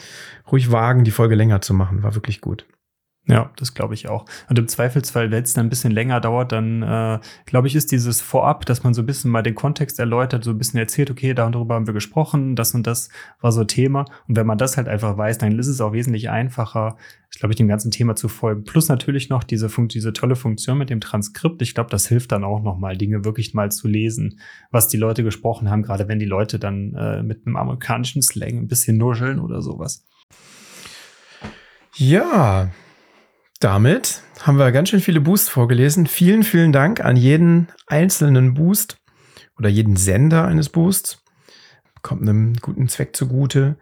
ruhig 0.51 0.71
wagen, 0.71 1.03
die 1.03 1.11
Folge 1.11 1.35
länger 1.35 1.61
zu 1.61 1.73
machen. 1.73 2.03
War 2.03 2.13
wirklich 2.13 2.41
gut. 2.41 2.65
Ja, 3.27 3.51
das 3.55 3.75
glaube 3.75 3.93
ich 3.93 4.09
auch. 4.09 4.25
Und 4.49 4.57
im 4.57 4.67
Zweifelsfall, 4.67 5.29
wenn 5.29 5.43
es 5.43 5.53
dann 5.53 5.67
ein 5.67 5.69
bisschen 5.69 5.91
länger 5.91 6.19
dauert, 6.19 6.51
dann 6.51 6.81
äh, 6.81 7.19
glaube 7.45 7.67
ich, 7.67 7.75
ist 7.75 7.91
dieses 7.91 8.19
Vorab, 8.19 8.65
dass 8.65 8.83
man 8.83 8.95
so 8.95 9.03
ein 9.03 9.05
bisschen 9.05 9.29
mal 9.29 9.43
den 9.43 9.53
Kontext 9.53 9.99
erläutert, 9.99 10.43
so 10.43 10.49
ein 10.49 10.57
bisschen 10.57 10.79
erzählt, 10.79 11.11
okay, 11.11 11.35
darüber 11.35 11.75
haben 11.75 11.85
wir 11.85 11.93
gesprochen, 11.93 12.55
das 12.55 12.73
und 12.73 12.87
das 12.87 13.09
war 13.39 13.51
so 13.51 13.63
Thema. 13.63 14.05
Und 14.27 14.37
wenn 14.37 14.47
man 14.47 14.57
das 14.57 14.75
halt 14.75 14.87
einfach 14.87 15.17
weiß, 15.17 15.37
dann 15.37 15.59
ist 15.59 15.67
es 15.67 15.81
auch 15.81 15.93
wesentlich 15.93 16.31
einfacher, 16.31 16.97
glaube 17.37 17.53
ich, 17.53 17.57
dem 17.57 17.67
ganzen 17.67 17.91
Thema 17.91 18.15
zu 18.15 18.27
folgen. 18.27 18.63
Plus 18.63 18.89
natürlich 18.89 19.29
noch 19.29 19.43
diese, 19.43 19.69
Fun 19.69 19.87
diese 19.87 20.13
tolle 20.13 20.35
Funktion 20.35 20.79
mit 20.79 20.89
dem 20.89 20.99
Transkript. 20.99 21.61
Ich 21.61 21.75
glaube, 21.75 21.91
das 21.91 22.07
hilft 22.07 22.31
dann 22.31 22.43
auch 22.43 22.63
noch 22.63 22.79
mal, 22.79 22.97
Dinge 22.97 23.23
wirklich 23.23 23.53
mal 23.53 23.71
zu 23.71 23.87
lesen, 23.87 24.39
was 24.71 24.87
die 24.87 24.97
Leute 24.97 25.23
gesprochen 25.23 25.69
haben, 25.69 25.83
gerade 25.83 26.07
wenn 26.07 26.17
die 26.17 26.25
Leute 26.25 26.57
dann 26.57 26.95
äh, 26.95 27.21
mit 27.21 27.45
einem 27.45 27.55
amerikanischen 27.55 28.23
Slang 28.23 28.57
ein 28.57 28.67
bisschen 28.67 28.97
nuscheln 28.97 29.39
oder 29.39 29.61
sowas. 29.61 30.07
Ja, 31.95 32.71
damit 33.61 34.21
haben 34.41 34.57
wir 34.57 34.71
ganz 34.71 34.89
schön 34.89 34.99
viele 34.99 35.21
Boosts 35.21 35.47
vorgelesen. 35.47 36.07
Vielen, 36.07 36.43
vielen 36.43 36.71
Dank 36.71 36.99
an 37.05 37.15
jeden 37.15 37.67
einzelnen 37.87 38.55
Boost 38.55 38.97
oder 39.57 39.69
jeden 39.69 39.95
Sender 39.95 40.45
eines 40.45 40.69
Boosts. 40.69 41.23
Kommt 42.01 42.23
einem 42.23 42.55
guten 42.55 42.89
Zweck 42.89 43.15
zugute. 43.15 43.77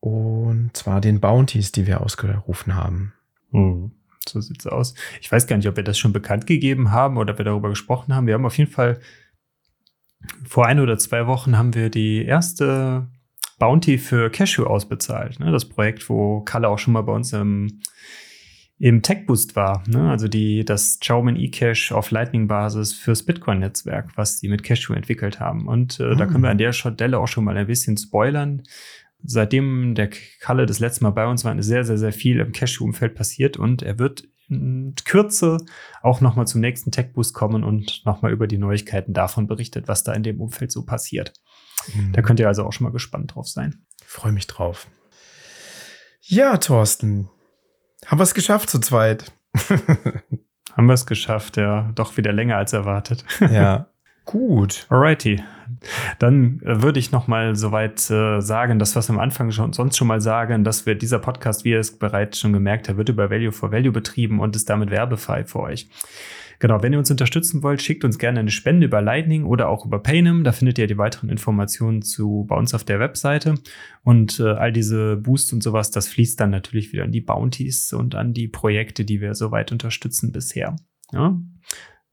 Und 0.00 0.76
zwar 0.76 1.00
den 1.00 1.20
Bounties, 1.20 1.72
die 1.72 1.86
wir 1.86 2.00
ausgerufen 2.00 2.74
haben. 2.74 3.12
Hm, 3.52 3.92
so 4.26 4.40
sieht's 4.40 4.66
aus. 4.66 4.94
Ich 5.20 5.30
weiß 5.30 5.46
gar 5.46 5.56
nicht, 5.56 5.68
ob 5.68 5.76
wir 5.76 5.84
das 5.84 5.98
schon 5.98 6.12
bekannt 6.12 6.46
gegeben 6.46 6.90
haben 6.90 7.18
oder 7.18 7.32
ob 7.32 7.38
wir 7.38 7.44
darüber 7.44 7.68
gesprochen 7.68 8.14
haben. 8.14 8.26
Wir 8.26 8.34
haben 8.34 8.46
auf 8.46 8.56
jeden 8.56 8.70
Fall 8.70 9.00
vor 10.48 10.66
ein 10.66 10.80
oder 10.80 10.96
zwei 10.98 11.26
Wochen 11.26 11.58
haben 11.58 11.74
wir 11.74 11.90
die 11.90 12.24
erste 12.24 13.08
Bounty 13.58 13.98
für 13.98 14.30
Cashew 14.30 14.64
ausbezahlt. 14.64 15.40
Ne? 15.40 15.52
Das 15.52 15.68
Projekt, 15.68 16.08
wo 16.08 16.40
Kalle 16.40 16.68
auch 16.68 16.78
schon 16.78 16.94
mal 16.94 17.02
bei 17.02 17.12
uns 17.12 17.32
im 17.34 17.80
im 18.78 19.02
Tech-Boost 19.02 19.56
war. 19.56 19.84
Ne? 19.86 20.10
Also 20.10 20.28
die, 20.28 20.64
das 20.64 20.98
Xiaomi 20.98 21.44
eCash 21.44 21.92
auf 21.92 22.10
Lightning-Basis 22.10 22.92
fürs 22.92 23.22
Bitcoin-Netzwerk, 23.22 24.16
was 24.16 24.40
die 24.40 24.48
mit 24.48 24.62
Cashew 24.62 24.94
entwickelt 24.94 25.40
haben. 25.40 25.68
Und 25.68 26.00
äh, 26.00 26.14
mhm. 26.14 26.18
da 26.18 26.26
können 26.26 26.42
wir 26.42 26.50
an 26.50 26.58
der 26.58 26.72
Stelle 26.72 27.18
auch 27.18 27.28
schon 27.28 27.44
mal 27.44 27.56
ein 27.56 27.66
bisschen 27.66 27.96
spoilern. 27.96 28.62
Seitdem 29.22 29.94
der 29.94 30.10
Kalle 30.40 30.66
das 30.66 30.80
letzte 30.80 31.04
Mal 31.04 31.10
bei 31.10 31.26
uns 31.26 31.44
war, 31.44 31.56
ist 31.56 31.66
sehr, 31.66 31.84
sehr, 31.84 31.98
sehr 31.98 32.12
viel 32.12 32.40
im 32.40 32.52
Cashew-Umfeld 32.52 33.14
passiert 33.14 33.56
und 33.56 33.82
er 33.82 33.98
wird 33.98 34.24
in 34.50 34.94
Kürze 35.04 35.58
auch 36.02 36.20
noch 36.20 36.36
mal 36.36 36.46
zum 36.46 36.60
nächsten 36.60 36.90
Tech-Boost 36.90 37.32
kommen 37.32 37.64
und 37.64 38.02
noch 38.04 38.20
mal 38.20 38.32
über 38.32 38.46
die 38.46 38.58
Neuigkeiten 38.58 39.14
davon 39.14 39.46
berichtet, 39.46 39.88
was 39.88 40.04
da 40.04 40.12
in 40.12 40.22
dem 40.22 40.40
Umfeld 40.40 40.70
so 40.70 40.84
passiert. 40.84 41.32
Mhm. 41.94 42.12
Da 42.12 42.22
könnt 42.22 42.40
ihr 42.40 42.48
also 42.48 42.64
auch 42.64 42.72
schon 42.72 42.84
mal 42.84 42.92
gespannt 42.92 43.34
drauf 43.34 43.48
sein. 43.48 43.86
Freue 44.04 44.32
mich 44.32 44.46
drauf. 44.46 44.88
Ja, 46.20 46.56
Thorsten, 46.56 47.28
haben 48.06 48.18
wir 48.18 48.24
es 48.24 48.34
geschafft 48.34 48.70
zu 48.70 48.78
zweit? 48.80 49.32
Haben 50.76 50.86
wir 50.86 50.94
es 50.94 51.06
geschafft, 51.06 51.56
ja. 51.56 51.90
Doch 51.94 52.16
wieder 52.16 52.32
länger 52.32 52.56
als 52.56 52.72
erwartet. 52.72 53.24
Ja. 53.40 53.86
Gut. 54.24 54.86
Alrighty. 54.88 55.42
Dann 56.18 56.60
äh, 56.64 56.82
würde 56.82 56.98
ich 56.98 57.12
noch 57.12 57.28
mal 57.28 57.54
soweit 57.56 58.10
äh, 58.10 58.40
sagen, 58.40 58.78
das 58.78 58.96
was 58.96 59.10
am 59.10 59.18
Anfang 59.18 59.50
schon 59.50 59.72
sonst 59.72 59.96
schon 59.96 60.08
mal 60.08 60.20
sagen, 60.20 60.64
dass 60.64 60.86
wir 60.86 60.94
dieser 60.94 61.18
Podcast, 61.18 61.64
wie 61.64 61.70
ihr 61.70 61.78
es 61.78 61.98
bereits 61.98 62.40
schon 62.40 62.52
gemerkt 62.52 62.88
habt, 62.88 62.96
wird 62.98 63.10
über 63.10 63.30
Value 63.30 63.52
for 63.52 63.70
Value 63.70 63.92
betrieben 63.92 64.40
und 64.40 64.56
ist 64.56 64.68
damit 64.70 64.90
werbefrei 64.90 65.44
für 65.44 65.60
euch. 65.60 65.88
Genau, 66.58 66.82
wenn 66.82 66.92
ihr 66.92 66.98
uns 66.98 67.10
unterstützen 67.10 67.62
wollt, 67.62 67.82
schickt 67.82 68.04
uns 68.04 68.18
gerne 68.18 68.40
eine 68.40 68.50
Spende 68.50 68.86
über 68.86 69.02
Lightning 69.02 69.44
oder 69.44 69.68
auch 69.68 69.84
über 69.84 70.02
Paynum. 70.02 70.44
Da 70.44 70.52
findet 70.52 70.78
ihr 70.78 70.86
die 70.86 70.98
weiteren 70.98 71.28
Informationen 71.28 72.02
zu 72.02 72.46
bei 72.48 72.56
uns 72.56 72.74
auf 72.74 72.84
der 72.84 73.00
Webseite. 73.00 73.54
Und 74.02 74.40
äh, 74.40 74.50
all 74.50 74.72
diese 74.72 75.16
Boost 75.16 75.52
und 75.52 75.62
sowas, 75.62 75.90
das 75.90 76.08
fließt 76.08 76.38
dann 76.40 76.50
natürlich 76.50 76.92
wieder 76.92 77.04
an 77.04 77.12
die 77.12 77.20
Bounties 77.20 77.92
und 77.92 78.14
an 78.14 78.32
die 78.32 78.48
Projekte, 78.48 79.04
die 79.04 79.20
wir 79.20 79.34
soweit 79.34 79.72
unterstützen 79.72 80.32
bisher. 80.32 80.76
Ja? 81.12 81.38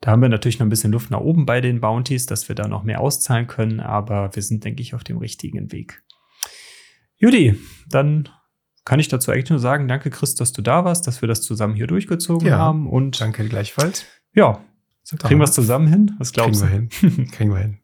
Da 0.01 0.11
haben 0.11 0.21
wir 0.21 0.29
natürlich 0.29 0.57
noch 0.57 0.65
ein 0.65 0.69
bisschen 0.69 0.91
Luft 0.91 1.11
nach 1.11 1.19
oben 1.19 1.45
bei 1.45 1.61
den 1.61 1.79
Bounties, 1.79 2.25
dass 2.25 2.49
wir 2.49 2.55
da 2.55 2.67
noch 2.67 2.83
mehr 2.83 3.01
auszahlen 3.01 3.45
können, 3.45 3.79
aber 3.79 4.35
wir 4.35 4.41
sind, 4.41 4.63
denke 4.65 4.81
ich, 4.81 4.95
auf 4.95 5.03
dem 5.03 5.17
richtigen 5.17 5.71
Weg. 5.71 6.03
Judy, 7.17 7.55
dann 7.87 8.27
kann 8.83 8.99
ich 8.99 9.09
dazu 9.09 9.31
eigentlich 9.31 9.51
nur 9.51 9.59
sagen, 9.59 9.87
danke 9.87 10.09
Chris, 10.09 10.33
dass 10.33 10.53
du 10.53 10.63
da 10.63 10.83
warst, 10.85 11.05
dass 11.05 11.21
wir 11.21 11.27
das 11.27 11.43
zusammen 11.43 11.75
hier 11.75 11.85
durchgezogen 11.85 12.47
ja, 12.47 12.57
haben 12.57 12.89
und 12.89 13.21
danke 13.21 13.47
gleichfalls. 13.47 14.05
Ja, 14.33 14.61
kriegen 15.19 15.41
wir 15.41 15.45
es 15.45 15.51
zusammen 15.51 15.87
hin? 15.87 16.15
Was 16.17 16.31
glaubst 16.31 16.61
kriegen 16.63 16.89
du? 16.89 17.01
Wir 17.01 17.09
hin. 17.09 17.27
kriegen 17.31 17.51
wir 17.51 17.59
hin. 17.59 17.79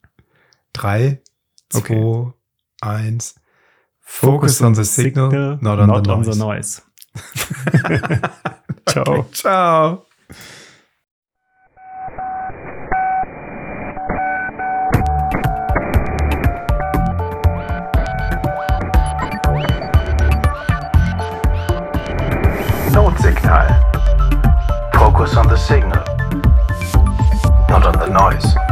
Drei, 0.71 1.21
okay. 1.73 1.99
zwei, 1.99 2.33
eins. 2.81 3.35
Focus, 3.99 4.59
Focus 4.59 4.61
on 4.61 4.75
the 4.75 4.85
signal, 4.85 5.29
signal 5.29 5.57
not, 5.61 5.79
on, 5.79 5.87
not 5.87 6.05
the 6.05 6.11
on 6.11 6.23
the 6.23 6.35
noise. 6.35 6.81
Ciao. 8.87 9.25
Ciao. 9.33 10.05
Notsignal. 22.93 23.83
Focus 24.93 25.35
on 25.35 25.47
the 25.49 25.57
signal. 25.57 26.16
Not 27.69 27.85
on 27.85 27.99
the 27.99 28.07
noise. 28.07 28.66